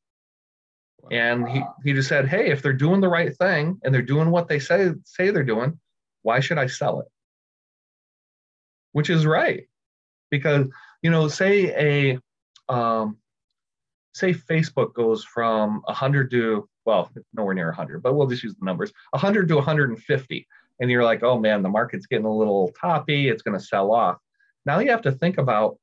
And 1.12 1.48
he, 1.48 1.62
he 1.84 1.94
just 1.94 2.10
said, 2.10 2.28
hey, 2.28 2.52
if 2.52 2.62
they're 2.62 2.74
doing 2.74 3.02
the 3.02 3.10
right 3.10 3.36
thing 3.36 3.80
and 3.84 3.94
they're 3.94 4.02
doing 4.02 4.30
what 4.30 4.48
they 4.48 4.60
say 4.60 4.92
say 5.06 5.32
they're 5.32 5.44
doing, 5.44 5.80
why 6.22 6.39
should 6.39 6.58
I 6.58 6.68
sell 6.68 7.02
it? 7.02 7.08
Which 8.94 9.10
is 9.10 9.26
right. 9.26 9.68
Because, 10.32 10.68
you 11.02 11.12
know, 11.12 11.28
say 11.28 12.13
a 12.70 12.74
um, 12.74 13.18
say 14.13 14.34
Facebook 14.34 14.94
goes 14.94 15.24
from 15.24 15.82
100 15.86 16.32
to, 16.32 16.70
well, 16.86 17.12
nowhere 17.34 17.54
near 17.54 17.68
100, 17.68 18.02
but 18.02 18.13
we'll 18.13 18.28
just 18.28 18.44
use 18.44 18.56
the 18.56 18.66
numbers 18.66 18.92
100 19.12 19.48
to 19.50 19.56
150. 19.56 20.48
And 20.80 20.89
you're 20.89 21.04
like, 21.04 21.24
oh 21.24 21.39
man, 21.39 21.62
the 21.62 21.70
market's 21.70 22.08
getting 22.08 22.26
a 22.26 22.36
little 22.36 22.72
toppy, 22.80 23.30
it's 23.30 23.42
going 23.42 23.58
to 23.58 23.63
sell 23.63 23.94
off. 23.94 24.18
Now 24.66 24.80
you 24.80 24.92
have 24.92 25.02
to 25.04 25.12
think 25.12 25.38
about 25.38 25.78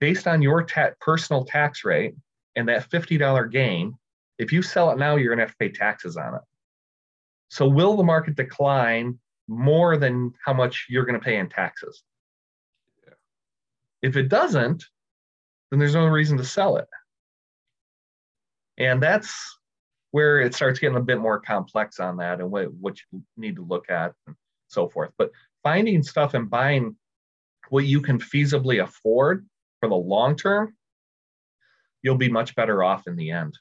based 0.00 0.26
on 0.26 0.42
your 0.42 0.64
ta- 0.64 0.90
personal 1.00 1.44
tax 1.44 1.84
rate 1.84 2.14
and 2.56 2.68
that 2.68 2.90
$50 2.90 3.50
gain, 3.50 3.94
if 4.38 4.52
you 4.52 4.62
sell 4.62 4.90
it 4.90 4.98
now, 4.98 5.16
you're 5.16 5.34
going 5.34 5.38
to 5.38 5.44
have 5.44 5.52
to 5.52 5.58
pay 5.58 5.70
taxes 5.70 6.16
on 6.16 6.34
it. 6.34 6.40
So 7.48 7.68
will 7.68 7.96
the 7.96 8.02
market 8.02 8.34
decline 8.34 9.18
more 9.48 9.96
than 9.96 10.32
how 10.44 10.52
much 10.52 10.86
you're 10.88 11.04
going 11.04 11.18
to 11.18 11.24
pay 11.24 11.36
in 11.38 11.48
taxes? 11.48 12.02
Yeah. 13.06 13.14
If 14.02 14.16
it 14.16 14.28
doesn't, 14.28 14.84
then 15.70 15.78
there's 15.78 15.94
no 15.94 16.06
reason 16.06 16.38
to 16.38 16.44
sell 16.44 16.76
it. 16.76 16.88
And 18.78 19.02
that's 19.02 19.58
where 20.12 20.40
it 20.40 20.54
starts 20.54 20.78
getting 20.78 20.96
a 20.96 21.02
bit 21.02 21.18
more 21.18 21.40
complex 21.40 22.00
on 22.00 22.16
that 22.18 22.40
and 22.40 22.50
what, 22.50 22.72
what 22.74 22.96
you 23.10 23.22
need 23.36 23.56
to 23.56 23.64
look 23.64 23.90
at 23.90 24.12
and 24.26 24.36
so 24.68 24.88
forth. 24.88 25.10
But 25.18 25.30
finding 25.62 26.02
stuff 26.02 26.34
and 26.34 26.48
buying 26.48 26.96
what 27.68 27.84
you 27.84 28.00
can 28.00 28.18
feasibly 28.18 28.82
afford 28.82 29.46
for 29.80 29.88
the 29.88 29.94
long 29.94 30.36
term, 30.36 30.74
you'll 32.02 32.16
be 32.16 32.28
much 32.28 32.54
better 32.54 32.82
off 32.82 33.06
in 33.06 33.16
the 33.16 33.30
end. 33.30 33.58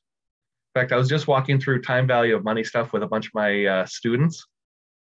In 0.73 0.81
fact, 0.81 0.91
I 0.91 0.97
was 0.97 1.09
just 1.09 1.27
walking 1.27 1.59
through 1.59 1.81
time 1.81 2.07
value 2.07 2.35
of 2.35 2.43
money 2.43 2.63
stuff 2.63 2.93
with 2.93 3.03
a 3.03 3.07
bunch 3.07 3.27
of 3.27 3.33
my 3.33 3.65
uh, 3.65 3.85
students, 3.85 4.45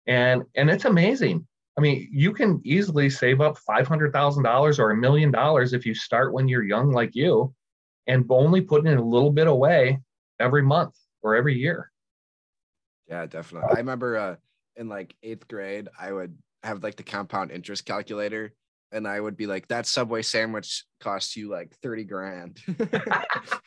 and 0.06 0.44
and 0.56 0.70
it's 0.70 0.86
amazing. 0.86 1.48
I 1.78 1.82
mean, 1.82 2.10
you 2.12 2.34
can 2.34 2.62
easily 2.64 3.10
save 3.10 3.42
up 3.42 3.58
five 3.60 3.88
hundred 3.88 4.14
thousand 4.14 4.44
dollars 4.44 4.80
or 4.80 4.92
a 4.92 4.98
million 4.98 5.32
dollars 5.32 5.74
if 5.74 5.86
you 5.86 5.94
start 5.94 6.34
when 6.34 6.48
you're 6.48 6.64
young, 6.64 6.92
like 6.92 7.16
you, 7.16 7.54
and 8.08 8.26
only 8.30 8.62
putting 8.62 8.92
in 8.92 8.98
a 8.98 9.06
little 9.06 9.32
bit 9.32 9.48
away 9.48 10.00
every 10.40 10.62
month 10.62 10.96
or 11.22 11.36
every 11.36 11.56
year. 11.56 11.92
Yeah, 13.08 13.26
definitely. 13.26 13.70
I 13.74 13.78
remember 13.78 14.18
uh, 14.18 14.36
in 14.76 14.90
like 14.90 15.16
eighth 15.24 15.48
grade, 15.48 15.88
I 16.00 16.12
would 16.12 16.38
have 16.64 16.84
like 16.84 16.96
the 16.96 17.04
compound 17.04 17.52
interest 17.52 17.86
calculator 17.86 18.54
and 18.92 19.08
I 19.08 19.20
would 19.20 19.36
be 19.36 19.48
like, 19.48 19.68
that 19.68 19.86
Subway 19.86 20.22
sandwich 20.22 20.86
costs 21.00 21.36
you 21.36 21.50
like 21.50 21.76
30 21.82 22.04
grand 22.06 22.60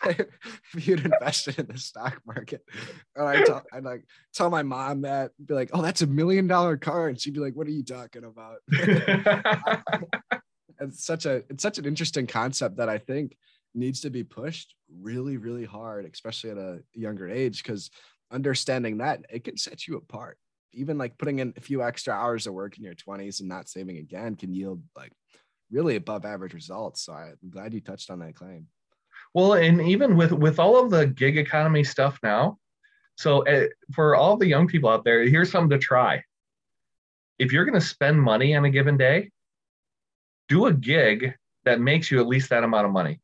if 0.07 0.27
you'd 0.87 1.05
invested 1.05 1.59
in 1.59 1.67
the 1.67 1.79
stock 1.79 2.21
market. 2.27 2.63
And 3.15 3.29
I 3.29 3.43
tell, 3.43 3.63
I'd 3.73 3.85
like 3.85 4.05
tell 4.33 4.51
my 4.51 4.63
mom 4.63 5.03
that, 5.03 5.33
be 5.45 5.55
like, 5.55 5.71
oh, 5.73 5.83
that's 5.83 6.03
a 6.03 6.07
million 6.07 6.47
dollar 6.47 6.77
car. 6.77 7.09
And 7.09 7.21
she'd 7.21 7.35
be 7.35 7.41
like, 7.41 7.55
what 7.55 7.67
are 7.67 7.73
you 7.73 7.85
talking 7.85 8.25
about? 8.25 8.59
it's 10.81 11.05
such 11.05 11.27
a, 11.27 11.43
it's 11.51 11.63
such 11.63 11.79
an 11.79 11.85
interesting 11.85 12.27
concept 12.27 12.79
that 12.79 12.89
I 12.89 12.99
think 12.99 13.37
needs 13.75 14.01
to 14.01 14.11
be 14.11 14.25
pushed 14.25 14.75
really, 15.01 15.37
really 15.37 15.65
hard, 15.65 16.09
especially 16.11 16.51
at 16.51 16.59
a 16.59 16.81
younger 16.95 17.29
age, 17.29 17.63
because 17.63 17.91
understanding 18.33 18.99
that 18.99 19.25
it 19.31 19.45
can 19.45 19.57
set 19.57 19.87
you 19.87 19.97
apart 19.97 20.39
even 20.73 20.99
like 20.99 21.19
putting 21.19 21.39
in 21.39 21.53
a 21.57 21.61
few 21.61 21.83
extra 21.83 22.15
hours 22.15 22.47
of 22.47 22.55
work 22.55 22.79
in 22.79 22.85
your 22.85 22.95
20s 22.95 23.41
and 23.41 23.49
not 23.49 23.69
saving 23.69 23.99
again 23.99 24.37
can 24.37 24.55
yield 24.55 24.83
like 24.97 25.13
really 25.71 25.97
above 25.97 26.25
average 26.25 26.55
results. 26.55 27.03
So 27.03 27.13
I'm 27.13 27.37
glad 27.51 27.75
you 27.75 27.81
touched 27.81 28.11
on 28.11 28.21
that 28.21 28.35
claim. 28.35 28.67
Well, 29.35 29.55
and 29.55 29.81
even 29.83 30.17
with 30.17 30.33
with 30.33 30.59
all 30.59 30.83
of 30.83 30.91
the 30.91 31.07
gig 31.07 31.37
economy 31.39 31.85
stuff 31.85 32.19
now, 32.23 32.59
so 33.17 33.47
uh, 33.47 33.67
for 33.93 34.17
all 34.17 34.37
the 34.37 34.47
young 34.47 34.67
people 34.67 34.89
out 34.89 35.05
there, 35.05 35.23
here's 35.25 35.51
something 35.51 35.79
to 35.79 35.79
try. 35.79 36.25
If 37.39 37.53
you're 37.53 37.65
going 37.65 37.79
to 37.79 37.87
spend 37.87 38.21
money 38.21 38.57
on 38.57 38.65
a 38.65 38.71
given 38.71 38.97
day, 38.97 39.31
do 40.49 40.67
a 40.67 40.73
gig 40.73 41.35
that 41.65 41.81
makes 41.81 42.11
you 42.11 42.21
at 42.21 42.27
least 42.27 42.51
that 42.51 42.65
amount 42.65 42.87
of 42.87 42.93
money. 42.93 43.21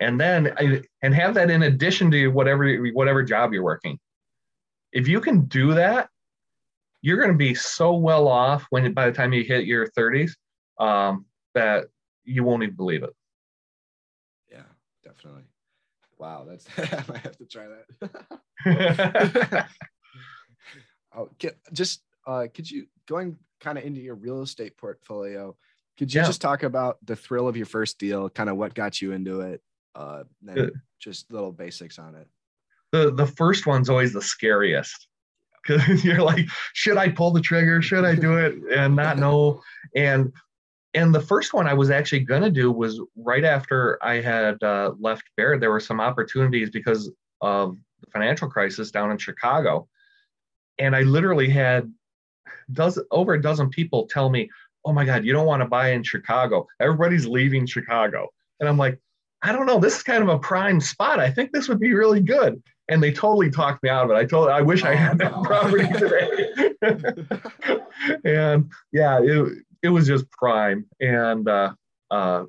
And 0.00 0.20
then 0.20 0.54
and 1.02 1.14
have 1.14 1.34
that 1.34 1.50
in 1.50 1.62
addition 1.62 2.10
to 2.12 2.28
whatever 2.28 2.76
whatever 2.92 3.22
job 3.22 3.52
you're 3.52 3.62
working 3.62 3.98
if 4.92 5.08
you 5.08 5.20
can 5.20 5.44
do 5.46 5.74
that, 5.74 6.08
you're 7.00 7.18
going 7.18 7.32
to 7.32 7.38
be 7.38 7.54
so 7.54 7.94
well 7.94 8.28
off 8.28 8.66
when 8.70 8.92
by 8.92 9.06
the 9.06 9.12
time 9.12 9.32
you 9.32 9.44
hit 9.44 9.66
your 9.66 9.86
30s 9.88 10.32
um, 10.78 11.26
that 11.54 11.86
you 12.24 12.44
won't 12.44 12.62
even 12.62 12.74
believe 12.74 13.02
it. 13.02 13.14
Yeah, 14.50 14.62
definitely. 15.04 15.44
Wow, 16.18 16.46
that's 16.48 16.66
I 16.78 17.04
might 17.08 17.20
have 17.20 17.36
to 17.38 17.46
try 17.46 17.66
that. 17.68 19.66
oh, 21.16 21.28
just 21.72 22.02
uh, 22.26 22.46
could 22.52 22.70
you 22.70 22.86
going 23.06 23.38
kind 23.60 23.78
of 23.78 23.84
into 23.84 24.00
your 24.00 24.16
real 24.16 24.42
estate 24.42 24.76
portfolio? 24.76 25.56
Could 25.98 26.12
you 26.12 26.20
yeah. 26.20 26.26
just 26.26 26.40
talk 26.40 26.62
about 26.62 26.98
the 27.04 27.16
thrill 27.16 27.48
of 27.48 27.56
your 27.56 27.66
first 27.66 27.98
deal, 27.98 28.28
kind 28.30 28.48
of 28.48 28.56
what 28.56 28.74
got 28.74 29.00
you 29.00 29.12
into 29.12 29.40
it, 29.40 29.60
uh, 29.94 30.24
and 30.46 30.72
just 31.00 31.32
little 31.32 31.52
basics 31.52 31.98
on 31.98 32.14
it? 32.14 32.28
The 32.92 33.12
the 33.12 33.26
first 33.26 33.66
one's 33.66 33.88
always 33.88 34.12
the 34.12 34.22
scariest 34.22 35.08
because 35.66 36.04
you're 36.04 36.22
like, 36.22 36.46
should 36.72 36.96
I 36.96 37.10
pull 37.10 37.30
the 37.32 37.40
trigger? 37.40 37.82
Should 37.82 38.04
I 38.04 38.14
do 38.14 38.36
it 38.36 38.54
and 38.74 38.96
not 38.96 39.18
know? 39.18 39.60
And 39.94 40.32
and 40.94 41.14
the 41.14 41.20
first 41.20 41.52
one 41.52 41.66
I 41.66 41.74
was 41.74 41.90
actually 41.90 42.20
gonna 42.20 42.50
do 42.50 42.72
was 42.72 43.00
right 43.16 43.44
after 43.44 43.98
I 44.02 44.20
had 44.20 44.62
uh, 44.62 44.92
left 44.98 45.24
Baird. 45.36 45.60
There 45.60 45.70
were 45.70 45.80
some 45.80 46.00
opportunities 46.00 46.70
because 46.70 47.10
of 47.40 47.76
the 48.00 48.10
financial 48.10 48.48
crisis 48.48 48.90
down 48.90 49.10
in 49.10 49.18
Chicago, 49.18 49.88
and 50.78 50.96
I 50.96 51.02
literally 51.02 51.48
had 51.48 51.92
does 52.72 52.98
over 53.10 53.34
a 53.34 53.42
dozen 53.42 53.68
people 53.68 54.06
tell 54.06 54.30
me, 54.30 54.48
"Oh 54.84 54.92
my 54.92 55.04
God, 55.04 55.24
you 55.24 55.32
don't 55.32 55.46
want 55.46 55.62
to 55.62 55.68
buy 55.68 55.90
in 55.90 56.02
Chicago. 56.02 56.66
Everybody's 56.80 57.26
leaving 57.26 57.66
Chicago." 57.66 58.28
And 58.60 58.68
I'm 58.68 58.78
like, 58.78 58.98
I 59.42 59.52
don't 59.52 59.66
know. 59.66 59.78
This 59.78 59.98
is 59.98 60.02
kind 60.02 60.22
of 60.22 60.28
a 60.28 60.38
prime 60.38 60.80
spot. 60.80 61.20
I 61.20 61.30
think 61.30 61.52
this 61.52 61.68
would 61.68 61.78
be 61.78 61.92
really 61.92 62.20
good 62.20 62.60
and 62.88 63.02
they 63.02 63.12
totally 63.12 63.50
talked 63.50 63.82
me 63.82 63.90
out 63.90 64.04
of 64.04 64.10
it. 64.10 64.14
I 64.14 64.24
told, 64.24 64.48
I 64.48 64.62
wish 64.62 64.82
I 64.82 64.94
had 64.94 65.18
that 65.18 65.32
oh, 65.34 65.42
property 65.42 65.86
today. 65.92 66.50
and 68.24 68.70
yeah, 68.92 69.20
it 69.22 69.58
it 69.82 69.88
was 69.90 70.06
just 70.06 70.30
prime, 70.32 70.86
and 71.00 71.48
uh, 71.48 71.72
uh, 72.10 72.44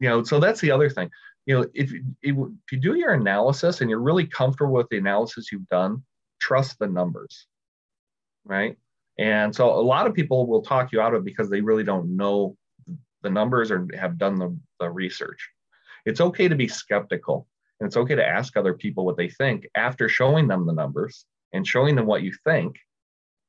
you 0.00 0.08
know, 0.08 0.22
so 0.22 0.38
that's 0.38 0.60
the 0.60 0.70
other 0.70 0.90
thing. 0.90 1.10
You 1.46 1.54
know, 1.54 1.66
if 1.74 1.92
if 2.22 2.36
you 2.72 2.78
do 2.78 2.94
your 2.94 3.14
analysis 3.14 3.80
and 3.80 3.88
you're 3.88 4.00
really 4.00 4.26
comfortable 4.26 4.74
with 4.74 4.88
the 4.90 4.98
analysis 4.98 5.50
you've 5.50 5.68
done, 5.68 6.02
trust 6.40 6.78
the 6.78 6.86
numbers, 6.86 7.46
right? 8.44 8.76
And 9.18 9.54
so 9.54 9.72
a 9.72 9.82
lot 9.82 10.06
of 10.06 10.14
people 10.14 10.46
will 10.46 10.62
talk 10.62 10.92
you 10.92 11.00
out 11.00 11.14
of 11.14 11.22
it 11.22 11.24
because 11.24 11.50
they 11.50 11.60
really 11.60 11.82
don't 11.82 12.16
know 12.16 12.56
the 13.22 13.30
numbers 13.30 13.70
or 13.70 13.88
have 13.98 14.16
done 14.16 14.38
the, 14.38 14.56
the 14.78 14.88
research. 14.88 15.48
It's 16.06 16.20
okay 16.20 16.46
to 16.46 16.54
be 16.54 16.68
skeptical 16.68 17.48
and 17.80 17.86
it's 17.86 17.96
okay 17.96 18.14
to 18.14 18.26
ask 18.26 18.56
other 18.56 18.74
people 18.74 19.04
what 19.04 19.16
they 19.16 19.28
think 19.28 19.68
after 19.74 20.08
showing 20.08 20.48
them 20.48 20.66
the 20.66 20.72
numbers 20.72 21.24
and 21.52 21.66
showing 21.66 21.94
them 21.94 22.06
what 22.06 22.22
you 22.22 22.32
think. 22.44 22.78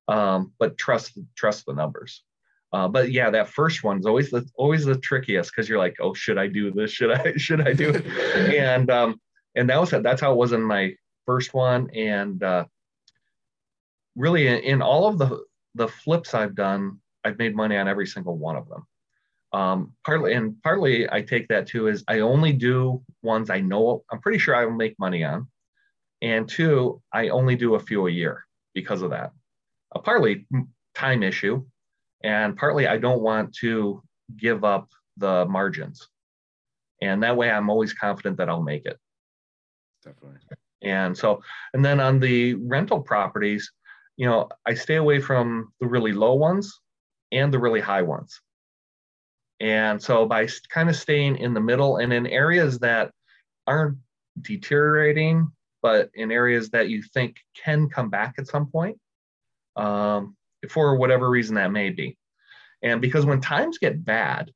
Um, 0.08 0.54
but 0.60 0.78
trust 0.78 1.18
trust 1.36 1.66
the 1.66 1.74
numbers. 1.74 2.24
Uh, 2.72 2.88
but 2.88 3.12
yeah, 3.12 3.32
that 3.32 3.50
first 3.50 3.84
one 3.84 3.98
is 4.00 4.06
always 4.06 4.30
the 4.30 4.48
always 4.56 4.86
the 4.86 4.98
trickiest 4.98 5.52
because 5.52 5.68
you're 5.68 5.80
like, 5.80 5.98
oh, 6.00 6.14
should 6.14 6.38
I 6.38 6.48
do 6.48 6.72
this? 6.72 6.92
Should 6.92 7.12
I 7.12 7.34
should 7.38 7.68
I 7.68 7.74
do 7.74 7.90
it? 7.90 8.06
and 8.06 8.90
um, 8.90 9.20
and 9.56 9.70
that 9.70 9.80
was 9.80 9.90
that's 9.90 10.22
how 10.22 10.32
it 10.32 10.38
was 10.38 10.52
in 10.52 10.62
my 10.62 10.94
first 11.26 11.54
one. 11.54 11.90
And 11.96 12.42
uh, 12.44 12.66
really, 14.16 14.48
in, 14.48 14.58
in 14.58 14.82
all 14.82 15.08
of 15.08 15.18
the 15.18 15.44
the 15.76 15.88
flips 15.88 16.34
I've 16.34 16.56
done, 16.56 17.00
I've 17.24 17.38
made 17.38 17.56
money 17.56 17.78
on 17.78 17.88
every 17.88 18.08
single 18.08 18.38
one 18.38 18.56
of 18.56 18.68
them. 18.68 18.86
Um, 19.52 19.94
partly 20.06 20.34
and 20.34 20.62
partly 20.62 21.12
I 21.12 21.22
take 21.22 21.48
that 21.48 21.66
too 21.66 21.88
is 21.88 22.04
I 22.08 22.20
only 22.20 22.54
do 22.54 23.02
ones 23.24 23.50
I 23.50 23.62
know 23.62 24.04
I'm 24.12 24.22
pretty 24.22 24.38
sure 24.38 24.56
I 24.56 24.66
will 24.66 24.76
make 24.76 24.98
money 25.00 25.24
on, 25.24 25.48
and 26.22 26.48
two 26.48 27.02
I 27.12 27.30
only 27.30 27.56
do 27.56 27.76
a 27.76 27.80
few 27.80 28.08
a 28.08 28.12
year 28.12 28.46
because 28.76 29.02
of 29.02 29.10
that. 29.10 29.32
A 29.94 30.00
partly 30.00 30.46
time 30.94 31.24
issue, 31.24 31.66
and 32.24 32.56
partly 32.56 32.88
I 32.88 32.98
don't 32.98 33.22
want 33.22 33.56
to 33.56 34.04
give 34.38 34.64
up 34.64 34.90
the 35.18 35.46
margins, 35.48 36.08
and 37.02 37.24
that 37.24 37.36
way 37.36 37.50
I'm 37.50 37.72
always 37.72 37.94
confident 37.94 38.38
that 38.38 38.50
I'll 38.50 38.62
make 38.62 38.86
it. 38.86 39.00
Definitely. 40.04 40.40
And 40.84 41.18
so, 41.18 41.42
and 41.74 41.84
then 41.84 42.00
on 42.00 42.20
the 42.20 42.54
rental 42.54 43.02
properties, 43.02 43.70
you 44.16 44.28
know, 44.28 44.48
I 44.66 44.76
stay 44.76 44.96
away 44.96 45.20
from 45.20 45.74
the 45.82 45.88
really 45.88 46.14
low 46.14 46.36
ones 46.36 46.80
and 47.32 47.52
the 47.52 47.60
really 47.60 47.82
high 47.82 48.02
ones 48.04 48.40
and 49.60 50.02
so 50.02 50.26
by 50.26 50.48
kind 50.70 50.90
of 50.90 50.96
staying 50.96 51.38
in 51.38 51.54
the 51.54 51.60
middle 51.60 51.98
and 51.98 52.14
in 52.14 52.26
areas 52.28 52.80
that 52.80 53.12
aren't 53.68 53.98
deteriorating, 54.42 55.52
but 55.82 56.10
in 56.14 56.32
areas 56.32 56.70
that 56.70 56.90
you 56.90 57.04
think 57.14 57.38
can 57.56 57.90
come 57.90 58.10
back 58.10 58.36
at 58.38 58.48
some 58.48 58.68
point, 58.68 58.98
um, 59.76 60.36
for 60.70 60.96
whatever 60.96 61.30
reason 61.30 61.56
that 61.56 61.72
may 61.72 61.90
be. 61.90 62.18
And 62.82 63.02
because 63.02 63.26
when 63.26 63.42
times 63.42 63.78
get 63.78 64.06
bad, 64.06 64.52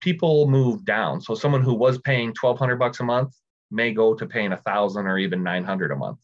people 0.00 0.48
move 0.48 0.84
down. 0.84 1.20
So 1.20 1.34
someone 1.34 1.62
who 1.62 1.74
was 1.74 1.98
paying 1.98 2.28
1200 2.28 2.76
bucks 2.76 3.00
a 3.00 3.04
month 3.04 3.34
may 3.70 3.92
go 3.92 4.14
to 4.14 4.26
paying 4.26 4.52
a 4.52 4.58
thousand 4.58 5.06
or 5.06 5.18
even 5.18 5.42
900 5.42 5.92
a 5.92 5.96
month. 5.96 6.18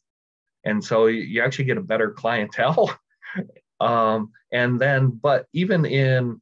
And 0.65 0.85
so 0.85 1.07
you 1.07 1.43
actually 1.43 1.65
get 1.65 1.79
a 1.79 1.83
better 1.83 2.11
clientele. 2.11 2.95
um, 3.81 4.33
and 4.53 4.79
then, 4.79 5.09
but 5.23 5.47
even 5.55 5.87
in 5.87 6.41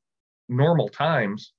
normal 0.49 0.89
times, 0.89 1.53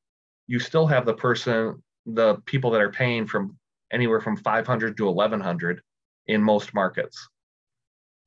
you 0.47 0.59
still 0.59 0.87
have 0.87 1.05
the 1.05 1.13
person 1.13 1.81
the 2.05 2.35
people 2.45 2.71
that 2.71 2.81
are 2.81 2.91
paying 2.91 3.27
from 3.27 3.57
anywhere 3.91 4.21
from 4.21 4.37
500 4.37 4.97
to 4.97 5.05
1100 5.05 5.81
in 6.27 6.41
most 6.41 6.73
markets. 6.73 7.27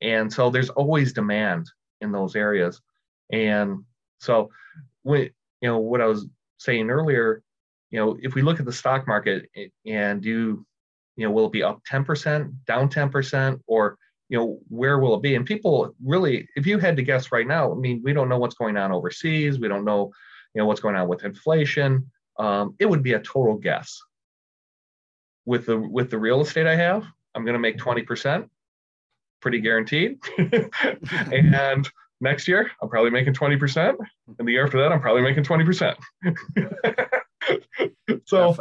And 0.01 0.33
so 0.33 0.51
there's 0.51 0.71
always 0.71 1.13
demand 1.13 1.71
in 2.01 2.13
those 2.13 2.35
areas. 2.37 2.81
And 3.33 3.85
so 4.19 4.51
when 5.03 5.31
you 5.61 5.69
know 5.69 5.79
what 5.79 6.01
I 6.01 6.07
was 6.07 6.27
saying 6.59 6.91
earlier, 6.91 7.43
you 7.91 7.99
know, 7.99 8.17
if 8.21 8.35
we 8.35 8.43
look 8.43 8.59
at 8.59 8.67
the 8.67 8.73
stock 8.73 9.07
market 9.07 9.49
and 9.87 10.21
do, 10.21 10.65
you 11.17 11.27
know, 11.27 11.31
will 11.31 11.47
it 11.47 11.53
be 11.53 11.63
up 11.63 11.83
10%, 11.91 12.53
down 12.67 12.89
10%, 12.89 13.61
or 13.67 13.97
you 14.29 14.39
know, 14.39 14.59
where 14.69 14.99
will 14.99 15.15
it 15.15 15.23
be? 15.23 15.35
And 15.35 15.45
people 15.45 15.95
really, 16.05 16.49
if 16.57 16.67
you 16.67 16.79
had 16.79 16.97
to 16.97 17.03
guess 17.03 17.31
right 17.31 17.47
now, 17.47 17.71
I 17.71 17.75
mean, 17.75 18.01
we 18.03 18.13
don't 18.13 18.29
know 18.31 18.39
what's 18.39 18.55
going 18.55 18.77
on 18.77 18.91
overseas. 18.91 19.59
We 19.59 19.69
don't 19.69 19.85
know, 19.85 20.11
you 20.55 20.61
know, 20.61 20.67
what's 20.67 20.81
going 20.81 20.97
on 20.97 21.09
with 21.09 21.25
inflation. 21.25 22.11
Um, 22.39 22.75
it 22.79 22.87
would 22.87 23.03
be 23.03 23.15
a 23.15 23.21
total 23.21 23.57
guess. 23.57 24.01
With 25.45 25.67
the 25.67 25.77
with 25.77 26.11
the 26.11 26.19
real 26.19 26.41
estate 26.41 26.67
I 26.67 26.77
have, 26.77 27.05
I'm 27.35 27.45
going 27.45 27.55
to 27.55 27.59
make 27.59 27.77
20%, 27.79 28.49
pretty 29.41 29.61
guaranteed. 29.61 30.19
and 31.33 31.89
next 32.21 32.47
year, 32.47 32.71
I'm 32.81 32.89
probably 32.89 33.11
making 33.11 33.35
20%. 33.35 33.97
And 34.39 34.49
the 34.49 34.53
year 34.53 34.65
after 34.65 34.81
that, 34.81 34.93
I'm 34.93 35.01
probably 35.01 35.23
making 35.23 35.45
20%. 35.45 35.97
so 38.25 38.57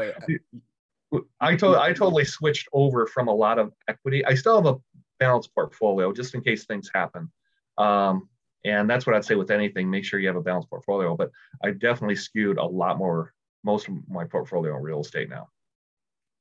I, 1.39 1.55
to- 1.55 1.79
I 1.79 1.93
totally 1.93 2.25
switched 2.25 2.67
over 2.73 3.05
from 3.05 3.27
a 3.27 3.33
lot 3.33 3.59
of 3.59 3.73
equity. 3.87 4.25
I 4.25 4.33
still 4.33 4.55
have 4.55 4.65
a 4.65 4.79
balanced 5.19 5.53
portfolio 5.53 6.11
just 6.11 6.33
in 6.33 6.41
case 6.41 6.65
things 6.65 6.89
happen. 6.93 7.31
Um, 7.77 8.27
and 8.63 8.89
that's 8.89 9.05
what 9.05 9.15
I'd 9.15 9.25
say 9.25 9.35
with 9.35 9.51
anything. 9.51 9.89
Make 9.89 10.05
sure 10.05 10.19
you 10.19 10.27
have 10.27 10.35
a 10.35 10.41
balanced 10.41 10.69
portfolio. 10.69 11.15
But 11.15 11.31
I 11.63 11.71
definitely 11.71 12.15
skewed 12.15 12.57
a 12.57 12.65
lot 12.65 12.97
more, 12.97 13.33
most 13.63 13.87
of 13.87 13.95
my 14.07 14.25
portfolio 14.25 14.75
in 14.77 14.83
real 14.83 15.01
estate 15.01 15.29
now. 15.29 15.49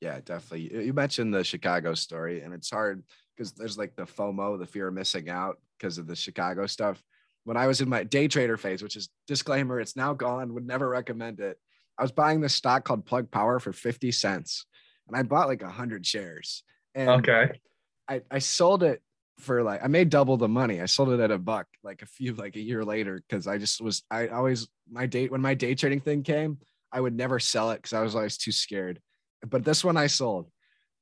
Yeah, 0.01 0.21
definitely. 0.25 0.85
You 0.87 0.95
mentioned 0.95 1.35
the 1.35 1.45
Chicago 1.45 1.95
story, 1.95 2.41
and 2.41 2.55
it's 2.55 2.71
hard 2.71 3.03
because 3.37 3.53
there's 3.53 3.77
like 3.77 3.95
the 3.97 4.05
FOMO, 4.05 4.59
the 4.59 4.67
fear 4.67 4.89
of 4.89 4.95
missing 4.95 5.29
out 5.29 5.59
because 5.79 5.99
of 5.99 6.07
the 6.07 6.17
Chicago 6.17 6.67
stuff. 6.67 7.03
When 7.45 7.57
I 7.57 7.67
was 7.67 7.81
in 7.81 7.89
my 7.89 8.05
day 8.05 8.29
trader 8.29 8.57
phase, 8.57 8.83
which 8.83 8.97
is 8.97 9.09
disclaimer, 9.27 9.81
it's 9.81 9.97
now 9.97 10.15
gone, 10.15 10.55
would 10.55 10.67
never 10.67 10.89
recommend 10.89 11.41
it. 11.41 11.59
I 11.99 12.03
was 12.03 12.13
buying 12.13 12.41
this 12.41 12.55
stock 12.55 12.85
called 12.85 13.05
Plug 13.05 13.31
Power 13.31 13.59
for 13.59 13.73
50 13.73 14.13
cents, 14.13 14.65
and 15.07 15.17
I 15.17 15.23
bought 15.23 15.49
like 15.49 15.63
100 15.63 16.07
shares. 16.07 16.63
And 16.95 17.09
okay. 17.11 17.61
I, 18.09 18.23
I 18.31 18.39
sold 18.39 18.83
it 18.83 19.03
for 19.41 19.63
like 19.63 19.83
I 19.83 19.87
made 19.89 20.11
double 20.11 20.37
the 20.37 20.49
money. 20.49 20.81
I 20.81 20.87
sold 20.87 21.11
it 21.11 21.21
at 21.21 21.31
a 21.31 21.39
buck 21.39 21.67
like 21.83 22.03
a 22.03 22.07
few 22.07 22.35
like 22.35 22.57
a 22.57 22.61
year 22.61 22.85
later 22.85 23.23
because 23.29 23.47
I 23.47 23.59
just 23.59 23.81
was 23.81 24.03
I 24.11 24.29
always 24.29 24.69
my 24.91 25.07
date 25.07 25.31
when 25.31 25.41
my 25.41 25.55
day 25.55 25.75
trading 25.75 26.01
thing 26.01 26.23
came, 26.23 26.59
I 26.93 27.01
would 27.01 27.15
never 27.15 27.39
sell 27.39 27.71
it 27.71 27.77
because 27.77 27.93
I 27.93 28.03
was 28.03 28.15
always 28.15 28.37
too 28.37 28.53
scared. 28.53 29.01
But 29.49 29.65
this 29.65 29.85
one 29.85 29.97
I 29.97 30.07
sold. 30.07 30.51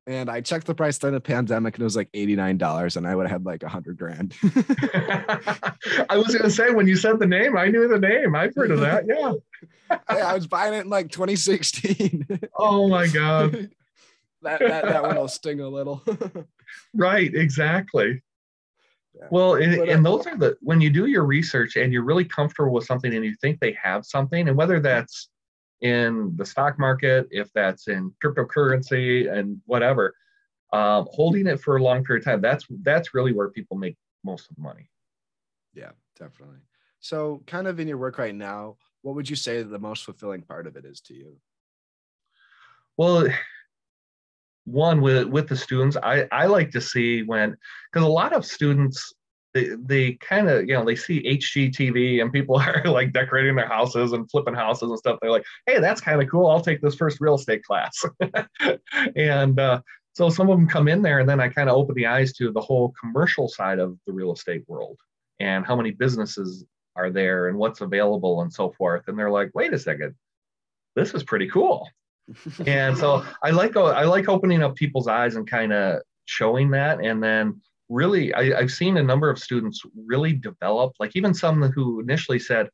And 0.06 0.30
I 0.30 0.40
checked 0.40 0.66
the 0.66 0.74
price 0.74 0.96
during 0.96 1.12
the 1.12 1.20
pandemic 1.20 1.74
and 1.74 1.82
it 1.82 1.84
was 1.84 1.96
like 1.96 2.10
$89 2.12 2.96
and 2.96 3.06
I 3.06 3.14
would 3.14 3.26
have 3.26 3.42
had 3.42 3.44
like 3.44 3.62
a 3.62 3.68
hundred 3.68 3.98
grand. 3.98 4.34
I 6.08 6.16
was 6.16 6.34
gonna 6.34 6.48
say 6.48 6.70
when 6.70 6.88
you 6.88 6.96
said 6.96 7.18
the 7.18 7.26
name, 7.26 7.58
I 7.58 7.66
knew 7.66 7.86
the 7.88 7.98
name. 7.98 8.34
I've 8.34 8.54
heard 8.54 8.70
of 8.70 8.80
that. 8.80 9.04
Yeah. 9.06 9.34
I 10.08 10.34
was 10.34 10.46
buying 10.46 10.72
it 10.72 10.84
in 10.84 10.88
like 10.88 11.10
2016. 11.10 12.26
oh 12.58 12.88
my 12.88 13.06
God. 13.06 13.68
that, 14.40 14.60
that 14.60 14.84
that 14.84 15.02
one 15.02 15.16
will 15.16 15.28
sting 15.28 15.60
a 15.60 15.68
little. 15.68 16.02
right, 16.94 17.34
exactly. 17.34 18.22
Yeah. 19.18 19.28
Well, 19.30 19.54
and, 19.54 19.80
uh, 19.80 19.84
and 19.84 20.06
those 20.06 20.26
are 20.26 20.36
the 20.36 20.56
when 20.60 20.80
you 20.80 20.90
do 20.90 21.06
your 21.06 21.24
research 21.24 21.76
and 21.76 21.92
you're 21.92 22.04
really 22.04 22.24
comfortable 22.24 22.72
with 22.72 22.84
something 22.84 23.12
and 23.12 23.24
you 23.24 23.34
think 23.40 23.58
they 23.58 23.76
have 23.82 24.04
something, 24.04 24.48
and 24.48 24.56
whether 24.56 24.80
that's 24.80 25.28
in 25.80 26.32
the 26.36 26.44
stock 26.44 26.78
market, 26.78 27.26
if 27.30 27.52
that's 27.52 27.88
in 27.88 28.12
cryptocurrency 28.22 29.32
and 29.32 29.60
whatever, 29.66 30.14
um, 30.72 31.06
holding 31.10 31.46
it 31.46 31.60
for 31.60 31.76
a 31.76 31.82
long 31.82 32.04
period 32.04 32.22
of 32.22 32.32
time, 32.32 32.40
that's 32.40 32.64
that's 32.82 33.14
really 33.14 33.32
where 33.32 33.50
people 33.50 33.76
make 33.76 33.96
most 34.24 34.48
of 34.50 34.56
the 34.56 34.62
money. 34.62 34.88
Yeah, 35.74 35.90
definitely. 36.18 36.58
So, 37.00 37.42
kind 37.46 37.66
of 37.66 37.78
in 37.80 37.88
your 37.88 37.98
work 37.98 38.18
right 38.18 38.34
now, 38.34 38.76
what 39.02 39.14
would 39.14 39.30
you 39.30 39.36
say 39.36 39.62
the 39.62 39.78
most 39.78 40.04
fulfilling 40.04 40.42
part 40.42 40.66
of 40.66 40.76
it 40.76 40.84
is 40.84 41.00
to 41.02 41.14
you? 41.14 41.36
Well, 42.96 43.28
one 44.68 45.00
with 45.00 45.26
with 45.26 45.48
the 45.48 45.56
students 45.56 45.96
i 46.02 46.26
i 46.30 46.46
like 46.46 46.70
to 46.70 46.80
see 46.80 47.22
when 47.22 47.56
because 47.90 48.06
a 48.06 48.10
lot 48.10 48.32
of 48.32 48.44
students 48.44 49.14
they, 49.54 49.70
they 49.80 50.12
kind 50.14 50.48
of 50.48 50.68
you 50.68 50.74
know 50.74 50.84
they 50.84 50.96
see 50.96 51.22
hgtv 51.22 52.20
and 52.20 52.32
people 52.32 52.56
are 52.60 52.82
like 52.84 53.12
decorating 53.12 53.56
their 53.56 53.68
houses 53.68 54.12
and 54.12 54.30
flipping 54.30 54.54
houses 54.54 54.90
and 54.90 54.98
stuff. 54.98 55.18
They're 55.20 55.30
like 55.30 55.46
hey 55.66 55.80
that's 55.80 56.00
kind 56.00 56.22
of 56.22 56.28
cool. 56.30 56.48
I'll 56.48 56.60
take 56.60 56.80
this 56.80 56.94
first 56.94 57.20
real 57.20 57.34
estate 57.34 57.64
class. 57.64 58.04
And 59.16 59.58
uh, 59.58 59.80
so 60.12 60.28
some 60.28 60.50
of 60.50 60.58
them 60.58 60.68
come 60.68 60.88
in 60.88 61.02
there 61.02 61.20
and 61.20 61.28
then 61.28 61.40
i 61.40 61.48
kind 61.48 61.68
of 61.68 61.76
open 61.76 61.94
the 61.94 62.06
eyes 62.06 62.32
to 62.34 62.50
the 62.50 62.60
whole 62.60 62.92
commercial 63.00 63.48
side 63.48 63.78
of 63.78 63.96
the 64.06 64.12
real 64.12 64.32
estate 64.32 64.64
world 64.66 64.98
and 65.40 65.64
how 65.64 65.76
many 65.76 65.92
businesses 65.92 66.64
are 66.96 67.10
there 67.10 67.48
and 67.48 67.56
what's 67.56 67.80
available 67.80 68.42
and 68.42 68.52
so 68.52 68.72
forth. 68.72 69.06
And 69.06 69.18
they're 69.18 69.30
like 69.30 69.50
wait 69.54 69.72
a 69.72 69.78
second. 69.78 70.14
This 70.96 71.14
is 71.14 71.22
pretty 71.22 71.48
cool 71.48 71.88
and 72.66 72.96
so 72.96 73.24
I 73.42 73.50
like 73.50 73.76
I 73.76 74.04
like 74.04 74.28
opening 74.28 74.62
up 74.62 74.76
people's 74.76 75.08
eyes 75.08 75.36
and 75.36 75.48
kind 75.48 75.72
of 75.72 76.02
showing 76.26 76.70
that, 76.72 77.00
and 77.04 77.22
then 77.22 77.60
really 77.88 78.34
I, 78.34 78.58
I've 78.58 78.70
seen 78.70 78.96
a 78.96 79.02
number 79.02 79.30
of 79.30 79.38
students 79.38 79.82
really 79.96 80.34
develop, 80.34 80.92
like 81.00 81.16
even 81.16 81.34
some 81.34 81.62
who 81.62 82.00
initially 82.00 82.38
said, 82.38 82.68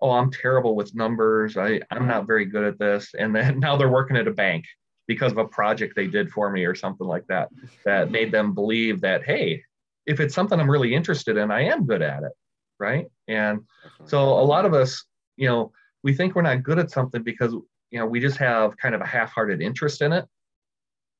"Oh, 0.00 0.10
I'm 0.10 0.30
terrible 0.30 0.74
with 0.74 0.94
numbers. 0.94 1.56
I 1.56 1.80
I'm 1.90 2.06
not 2.06 2.26
very 2.26 2.44
good 2.44 2.64
at 2.64 2.78
this," 2.78 3.14
and 3.18 3.34
then 3.34 3.58
now 3.60 3.76
they're 3.76 3.88
working 3.88 4.16
at 4.16 4.28
a 4.28 4.32
bank 4.32 4.64
because 5.08 5.32
of 5.32 5.38
a 5.38 5.48
project 5.48 5.96
they 5.96 6.06
did 6.06 6.30
for 6.30 6.50
me 6.50 6.64
or 6.64 6.74
something 6.74 7.06
like 7.06 7.26
that 7.26 7.48
that 7.84 8.10
made 8.10 8.30
them 8.30 8.54
believe 8.54 9.00
that 9.00 9.24
hey 9.24 9.60
if 10.06 10.20
it's 10.20 10.34
something 10.34 10.60
i'm 10.60 10.70
really 10.70 10.94
interested 10.94 11.36
in 11.36 11.50
i 11.50 11.62
am 11.62 11.86
good 11.86 12.02
at 12.02 12.22
it. 12.22 12.32
Right? 12.78 13.06
And 13.26 13.62
so 14.06 14.22
a 14.22 14.44
lot 14.44 14.64
of 14.64 14.72
us 14.72 15.04
you 15.36 15.48
know 15.48 15.72
we 16.04 16.14
think 16.14 16.34
we're 16.34 16.42
not 16.42 16.62
good 16.62 16.78
at 16.78 16.92
something 16.92 17.24
because 17.24 17.54
you 17.90 17.98
know 17.98 18.06
we 18.06 18.20
just 18.20 18.36
have 18.38 18.76
kind 18.76 18.94
of 18.94 19.00
a 19.00 19.06
half-hearted 19.06 19.60
interest 19.60 20.02
in 20.02 20.12
it. 20.12 20.26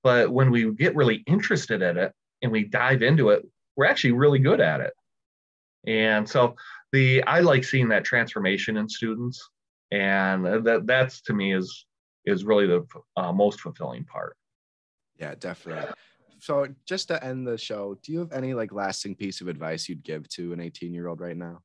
But 0.02 0.30
when 0.30 0.50
we 0.50 0.72
get 0.74 0.94
really 0.94 1.22
interested 1.26 1.82
in 1.82 1.96
it 1.98 2.12
and 2.42 2.52
we 2.52 2.64
dive 2.64 3.02
into 3.02 3.30
it 3.30 3.44
we're 3.78 3.86
actually 3.86 4.12
really 4.12 4.40
good 4.40 4.60
at 4.60 4.80
it. 4.80 4.92
And 5.86 6.28
so 6.28 6.56
the 6.92 7.22
i 7.22 7.40
like 7.40 7.64
seeing 7.64 7.88
that 7.88 8.04
transformation 8.04 8.76
in 8.76 8.88
students. 8.88 9.48
And 9.90 10.44
that 10.44 10.82
that's 10.84 11.22
to 11.22 11.32
me 11.32 11.54
is 11.54 11.86
is 12.26 12.44
really 12.44 12.66
the 12.66 12.84
uh, 13.16 13.32
most 13.32 13.60
fulfilling 13.60 14.04
part. 14.04 14.36
Yeah 15.18 15.34
definitely. 15.38 15.90
So 16.40 16.66
just 16.86 17.08
to 17.08 17.24
end 17.24 17.46
the 17.46 17.56
show 17.56 17.96
do 18.02 18.12
you 18.12 18.18
have 18.18 18.32
any 18.32 18.52
like 18.52 18.72
lasting 18.72 19.14
piece 19.14 19.40
of 19.40 19.48
advice 19.48 19.88
you'd 19.88 20.02
give 20.02 20.28
to 20.30 20.52
an 20.52 20.60
18 20.60 20.92
year 20.92 21.06
old 21.06 21.20
right 21.20 21.36
now 21.36 21.62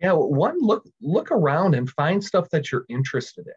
yeah 0.00 0.12
one 0.12 0.58
look 0.60 0.84
look 1.00 1.30
around 1.30 1.74
and 1.74 1.90
find 1.90 2.22
stuff 2.22 2.48
that 2.50 2.70
you're 2.70 2.86
interested 2.88 3.46
in. 3.46 3.52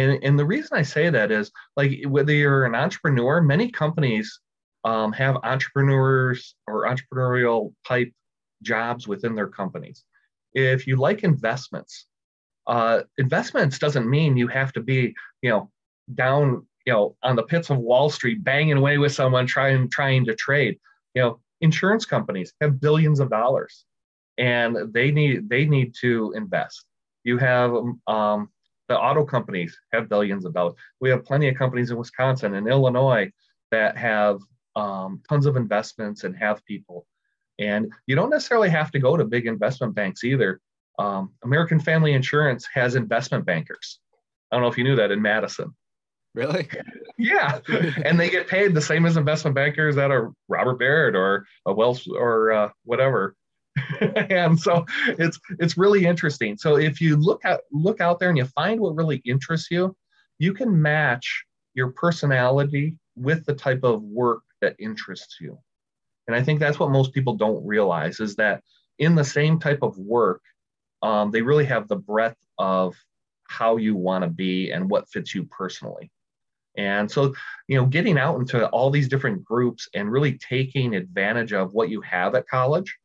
And, 0.00 0.24
and 0.24 0.38
the 0.38 0.44
reason 0.44 0.78
i 0.78 0.82
say 0.82 1.10
that 1.10 1.32
is 1.32 1.50
like 1.76 2.00
whether 2.06 2.32
you're 2.32 2.64
an 2.64 2.74
entrepreneur 2.74 3.40
many 3.40 3.70
companies 3.70 4.40
um, 4.84 5.12
have 5.12 5.36
entrepreneurs 5.42 6.54
or 6.66 6.86
entrepreneurial 6.86 7.74
type 7.86 8.10
jobs 8.62 9.06
within 9.06 9.34
their 9.34 9.48
companies. 9.48 10.04
If 10.54 10.86
you 10.86 10.96
like 10.96 11.22
investments 11.22 12.06
uh, 12.66 13.02
investments 13.18 13.78
doesn't 13.78 14.08
mean 14.08 14.36
you 14.36 14.46
have 14.48 14.72
to 14.72 14.80
be 14.80 15.14
you 15.42 15.50
know 15.50 15.70
down 16.14 16.66
you 16.86 16.92
know 16.92 17.16
on 17.22 17.36
the 17.36 17.42
pits 17.42 17.70
of 17.70 17.78
wall 17.78 18.10
street 18.10 18.44
banging 18.44 18.76
away 18.76 18.98
with 18.98 19.12
someone 19.12 19.46
trying 19.46 19.88
trying 19.90 20.24
to 20.26 20.34
trade. 20.34 20.78
You 21.14 21.22
know 21.22 21.40
insurance 21.60 22.04
companies 22.04 22.52
have 22.60 22.80
billions 22.80 23.20
of 23.20 23.28
dollars 23.28 23.84
and 24.40 24.92
they 24.92 25.12
need 25.12 25.48
they 25.48 25.66
need 25.66 25.94
to 26.00 26.32
invest. 26.34 26.84
You 27.22 27.38
have 27.38 27.72
um, 28.06 28.48
the 28.88 28.98
auto 28.98 29.24
companies 29.24 29.78
have 29.92 30.08
billions 30.08 30.44
of 30.44 30.54
dollars. 30.54 30.74
We 31.00 31.10
have 31.10 31.24
plenty 31.24 31.48
of 31.48 31.56
companies 31.56 31.90
in 31.90 31.98
Wisconsin 31.98 32.54
and 32.54 32.66
Illinois 32.66 33.30
that 33.70 33.96
have 33.96 34.40
um, 34.74 35.22
tons 35.28 35.46
of 35.46 35.56
investments 35.56 36.24
and 36.24 36.34
have 36.36 36.64
people. 36.64 37.06
And 37.58 37.92
you 38.06 38.16
don't 38.16 38.30
necessarily 38.30 38.70
have 38.70 38.90
to 38.92 38.98
go 38.98 39.16
to 39.16 39.24
big 39.24 39.46
investment 39.46 39.94
banks 39.94 40.24
either. 40.24 40.60
Um, 40.98 41.32
American 41.44 41.78
Family 41.78 42.14
Insurance 42.14 42.66
has 42.72 42.94
investment 42.94 43.44
bankers. 43.44 44.00
I 44.50 44.56
don't 44.56 44.62
know 44.62 44.70
if 44.70 44.78
you 44.78 44.84
knew 44.84 44.96
that 44.96 45.10
in 45.10 45.20
Madison. 45.20 45.74
Really? 46.34 46.68
yeah, 47.18 47.58
and 48.04 48.18
they 48.18 48.30
get 48.30 48.48
paid 48.48 48.72
the 48.72 48.80
same 48.80 49.04
as 49.04 49.16
investment 49.16 49.54
bankers 49.54 49.96
that 49.96 50.10
are 50.10 50.32
Robert 50.48 50.78
Baird 50.78 51.14
or 51.14 51.44
a 51.66 51.74
Wells 51.74 52.06
or 52.06 52.52
uh, 52.52 52.68
whatever. 52.84 53.36
and 54.30 54.58
so 54.58 54.84
it's 55.06 55.38
it's 55.58 55.78
really 55.78 56.04
interesting. 56.04 56.56
So 56.56 56.76
if 56.76 57.00
you 57.00 57.16
look 57.16 57.44
at 57.44 57.60
look 57.70 58.00
out 58.00 58.18
there 58.18 58.28
and 58.28 58.38
you 58.38 58.44
find 58.46 58.80
what 58.80 58.96
really 58.96 59.22
interests 59.24 59.70
you, 59.70 59.96
you 60.38 60.52
can 60.52 60.80
match 60.80 61.44
your 61.74 61.92
personality 61.92 62.96
with 63.16 63.44
the 63.46 63.54
type 63.54 63.84
of 63.84 64.02
work 64.02 64.42
that 64.60 64.76
interests 64.78 65.36
you. 65.40 65.58
And 66.26 66.36
I 66.36 66.42
think 66.42 66.60
that's 66.60 66.78
what 66.78 66.90
most 66.90 67.12
people 67.12 67.34
don't 67.34 67.64
realize 67.64 68.20
is 68.20 68.36
that 68.36 68.62
in 68.98 69.14
the 69.14 69.24
same 69.24 69.58
type 69.58 69.82
of 69.82 69.96
work, 69.98 70.42
um, 71.02 71.30
they 71.30 71.42
really 71.42 71.64
have 71.64 71.88
the 71.88 71.96
breadth 71.96 72.38
of 72.58 72.94
how 73.48 73.76
you 73.76 73.96
want 73.96 74.22
to 74.22 74.30
be 74.30 74.70
and 74.70 74.88
what 74.88 75.08
fits 75.08 75.34
you 75.34 75.44
personally. 75.44 76.10
And 76.76 77.10
so, 77.10 77.34
you 77.66 77.76
know, 77.76 77.86
getting 77.86 78.16
out 78.16 78.38
into 78.38 78.68
all 78.68 78.90
these 78.90 79.08
different 79.08 79.44
groups 79.44 79.88
and 79.94 80.10
really 80.10 80.38
taking 80.38 80.94
advantage 80.94 81.52
of 81.52 81.72
what 81.72 81.90
you 81.90 82.00
have 82.02 82.34
at 82.34 82.46
college, 82.46 82.96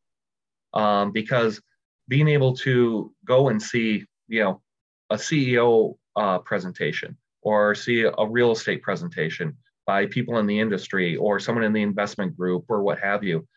um, 0.76 1.11
because 1.11 1.61
being 2.07 2.28
able 2.28 2.55
to 2.57 3.13
go 3.26 3.49
and 3.49 3.61
see, 3.61 4.05
you 4.28 4.43
know, 4.43 4.61
a 5.09 5.15
CEO 5.15 5.97
uh, 6.15 6.39
presentation 6.39 7.17
or 7.41 7.76
see 7.76 8.01
a 8.01 8.28
real 8.28 8.51
estate 8.51 8.82
presentation 8.82 9.55
by 9.86 10.05
people 10.05 10.38
in 10.39 10.47
the 10.47 10.59
industry 10.59 11.15
or 11.15 11.39
someone 11.39 11.63
in 11.63 11.73
the 11.73 11.82
investment 11.82 12.36
group 12.36 12.65
or 12.69 12.82
what 12.82 12.99
have 12.99 13.23
you, 13.23 13.47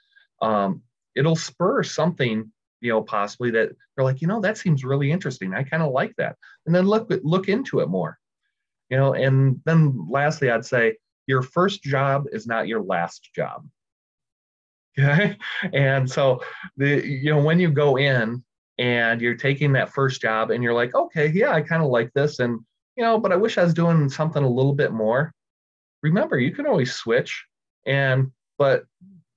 um, 0.42 0.82
it'll 1.16 1.36
spur 1.36 1.82
something 1.82 2.50
you 2.80 2.92
know 2.92 3.02
possibly 3.02 3.50
that 3.50 3.70
they're 3.96 4.04
like 4.04 4.20
you 4.20 4.28
know 4.28 4.40
that 4.40 4.56
seems 4.56 4.84
really 4.84 5.10
interesting. 5.10 5.52
I 5.52 5.64
kind 5.64 5.82
of 5.82 5.92
like 5.92 6.14
that. 6.16 6.36
And 6.66 6.74
then 6.74 6.86
look 6.86 7.12
look 7.22 7.48
into 7.48 7.80
it 7.80 7.88
more 7.88 8.18
you 8.90 8.96
know 8.96 9.14
and 9.14 9.60
then 9.64 10.06
lastly 10.08 10.50
i'd 10.50 10.64
say 10.64 10.96
your 11.26 11.42
first 11.42 11.82
job 11.82 12.24
is 12.32 12.46
not 12.46 12.68
your 12.68 12.82
last 12.82 13.30
job 13.34 13.66
okay 14.98 15.36
and 15.72 16.10
so 16.10 16.40
the 16.76 17.06
you 17.06 17.30
know 17.30 17.42
when 17.42 17.58
you 17.60 17.70
go 17.70 17.96
in 17.96 18.42
and 18.78 19.20
you're 19.20 19.34
taking 19.34 19.72
that 19.72 19.92
first 19.92 20.20
job 20.20 20.50
and 20.50 20.62
you're 20.62 20.74
like 20.74 20.94
okay 20.94 21.28
yeah 21.28 21.52
i 21.52 21.60
kind 21.60 21.82
of 21.82 21.88
like 21.88 22.12
this 22.14 22.38
and 22.38 22.60
you 22.96 23.02
know 23.02 23.18
but 23.18 23.32
i 23.32 23.36
wish 23.36 23.58
i 23.58 23.64
was 23.64 23.74
doing 23.74 24.08
something 24.08 24.42
a 24.42 24.48
little 24.48 24.74
bit 24.74 24.92
more 24.92 25.32
remember 26.02 26.38
you 26.38 26.52
can 26.52 26.66
always 26.66 26.92
switch 26.94 27.44
and 27.86 28.30
but 28.58 28.84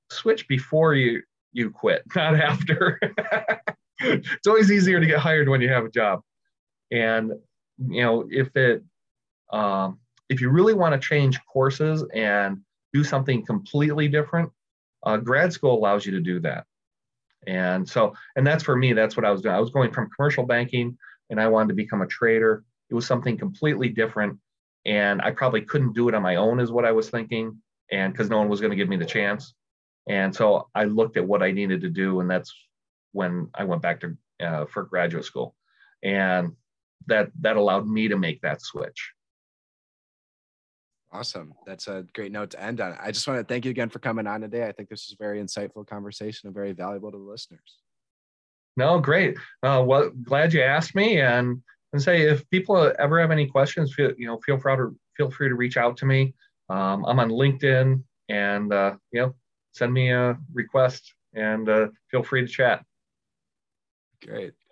switch 0.09 0.47
before 0.47 0.93
you 0.93 1.21
you 1.53 1.69
quit, 1.69 2.03
not 2.15 2.35
after. 2.35 2.99
it's 3.99 4.47
always 4.47 4.71
easier 4.71 4.99
to 4.99 5.05
get 5.05 5.19
hired 5.19 5.49
when 5.49 5.61
you 5.61 5.69
have 5.69 5.85
a 5.85 5.89
job. 5.89 6.21
And 6.91 7.33
you 7.77 8.01
know, 8.01 8.27
if 8.29 8.55
it 8.55 8.83
um, 9.51 9.99
if 10.29 10.41
you 10.41 10.49
really 10.49 10.73
want 10.73 10.99
to 10.99 11.07
change 11.07 11.39
courses 11.45 12.03
and 12.13 12.59
do 12.93 13.03
something 13.03 13.45
completely 13.45 14.07
different, 14.07 14.51
uh, 15.03 15.17
grad 15.17 15.53
school 15.53 15.77
allows 15.77 16.05
you 16.05 16.13
to 16.13 16.21
do 16.21 16.39
that. 16.41 16.65
And 17.47 17.87
so, 17.87 18.13
and 18.35 18.45
that's 18.45 18.63
for 18.63 18.75
me, 18.75 18.93
that's 18.93 19.17
what 19.17 19.25
I 19.25 19.31
was 19.31 19.41
doing. 19.41 19.55
I 19.55 19.59
was 19.59 19.71
going 19.71 19.91
from 19.91 20.09
commercial 20.15 20.45
banking 20.45 20.97
and 21.29 21.39
I 21.39 21.47
wanted 21.47 21.69
to 21.69 21.73
become 21.75 22.01
a 22.01 22.07
trader. 22.07 22.63
It 22.89 22.93
was 22.93 23.07
something 23.07 23.37
completely 23.37 23.89
different. 23.89 24.37
And 24.85 25.21
I 25.21 25.31
probably 25.31 25.61
couldn't 25.61 25.93
do 25.93 26.07
it 26.09 26.15
on 26.15 26.21
my 26.21 26.35
own, 26.35 26.59
is 26.59 26.71
what 26.71 26.85
I 26.85 26.91
was 26.91 27.09
thinking. 27.09 27.57
And 27.91 28.13
because 28.13 28.29
no 28.29 28.37
one 28.37 28.49
was 28.49 28.61
going 28.61 28.71
to 28.71 28.77
give 28.77 28.89
me 28.89 28.97
the 28.97 29.05
chance. 29.05 29.53
And 30.07 30.35
so 30.35 30.67
I 30.73 30.85
looked 30.85 31.17
at 31.17 31.27
what 31.27 31.43
I 31.43 31.51
needed 31.51 31.81
to 31.81 31.89
do, 31.89 32.19
and 32.19 32.29
that's 32.29 32.53
when 33.11 33.49
I 33.53 33.63
went 33.65 33.81
back 33.81 34.01
to 34.01 34.17
uh, 34.41 34.65
for 34.65 34.83
graduate 34.83 35.25
school, 35.25 35.55
and 36.03 36.53
that 37.07 37.29
that 37.41 37.57
allowed 37.57 37.87
me 37.87 38.07
to 38.07 38.17
make 38.17 38.41
that 38.41 38.61
switch. 38.61 39.13
Awesome. 41.13 41.53
That's 41.65 41.87
a 41.87 42.05
great 42.13 42.31
note 42.31 42.51
to 42.51 42.63
end 42.63 42.79
on. 42.79 42.97
I 43.01 43.11
just 43.11 43.27
want 43.27 43.39
to 43.39 43.43
thank 43.43 43.65
you 43.65 43.71
again 43.71 43.89
for 43.89 43.99
coming 43.99 44.27
on 44.27 44.41
today. 44.41 44.65
I 44.67 44.71
think 44.71 44.87
this 44.87 45.03
is 45.03 45.13
a 45.13 45.21
very 45.21 45.41
insightful 45.41 45.85
conversation 45.85 46.47
and 46.47 46.55
very 46.55 46.71
valuable 46.71 47.11
to 47.11 47.17
the 47.17 47.23
listeners. 47.23 47.79
No, 48.77 48.99
great. 48.99 49.37
Uh, 49.61 49.83
well, 49.85 50.09
glad 50.23 50.53
you 50.53 50.61
asked 50.61 50.95
me. 50.95 51.19
And 51.19 51.61
and 51.93 52.01
say 52.01 52.21
if 52.21 52.49
people 52.49 52.93
ever 52.97 53.19
have 53.19 53.31
any 53.31 53.47
questions, 53.47 53.93
feel 53.93 54.13
you 54.17 54.27
know 54.27 54.39
feel 54.45 54.57
free 54.57 54.75
to 54.77 54.95
feel 55.17 55.29
free 55.29 55.49
to 55.49 55.55
reach 55.55 55.75
out 55.75 55.97
to 55.97 56.05
me. 56.05 56.33
Um, 56.69 57.03
I'm 57.05 57.19
on 57.19 57.29
LinkedIn, 57.29 58.01
and 58.29 58.73
uh, 58.73 58.95
you 59.11 59.21
know 59.21 59.35
send 59.73 59.93
me 59.93 60.11
a 60.11 60.37
request 60.53 61.13
and 61.33 61.69
uh, 61.69 61.87
feel 62.09 62.23
free 62.23 62.41
to 62.41 62.47
chat. 62.47 62.83
Great. 64.25 64.53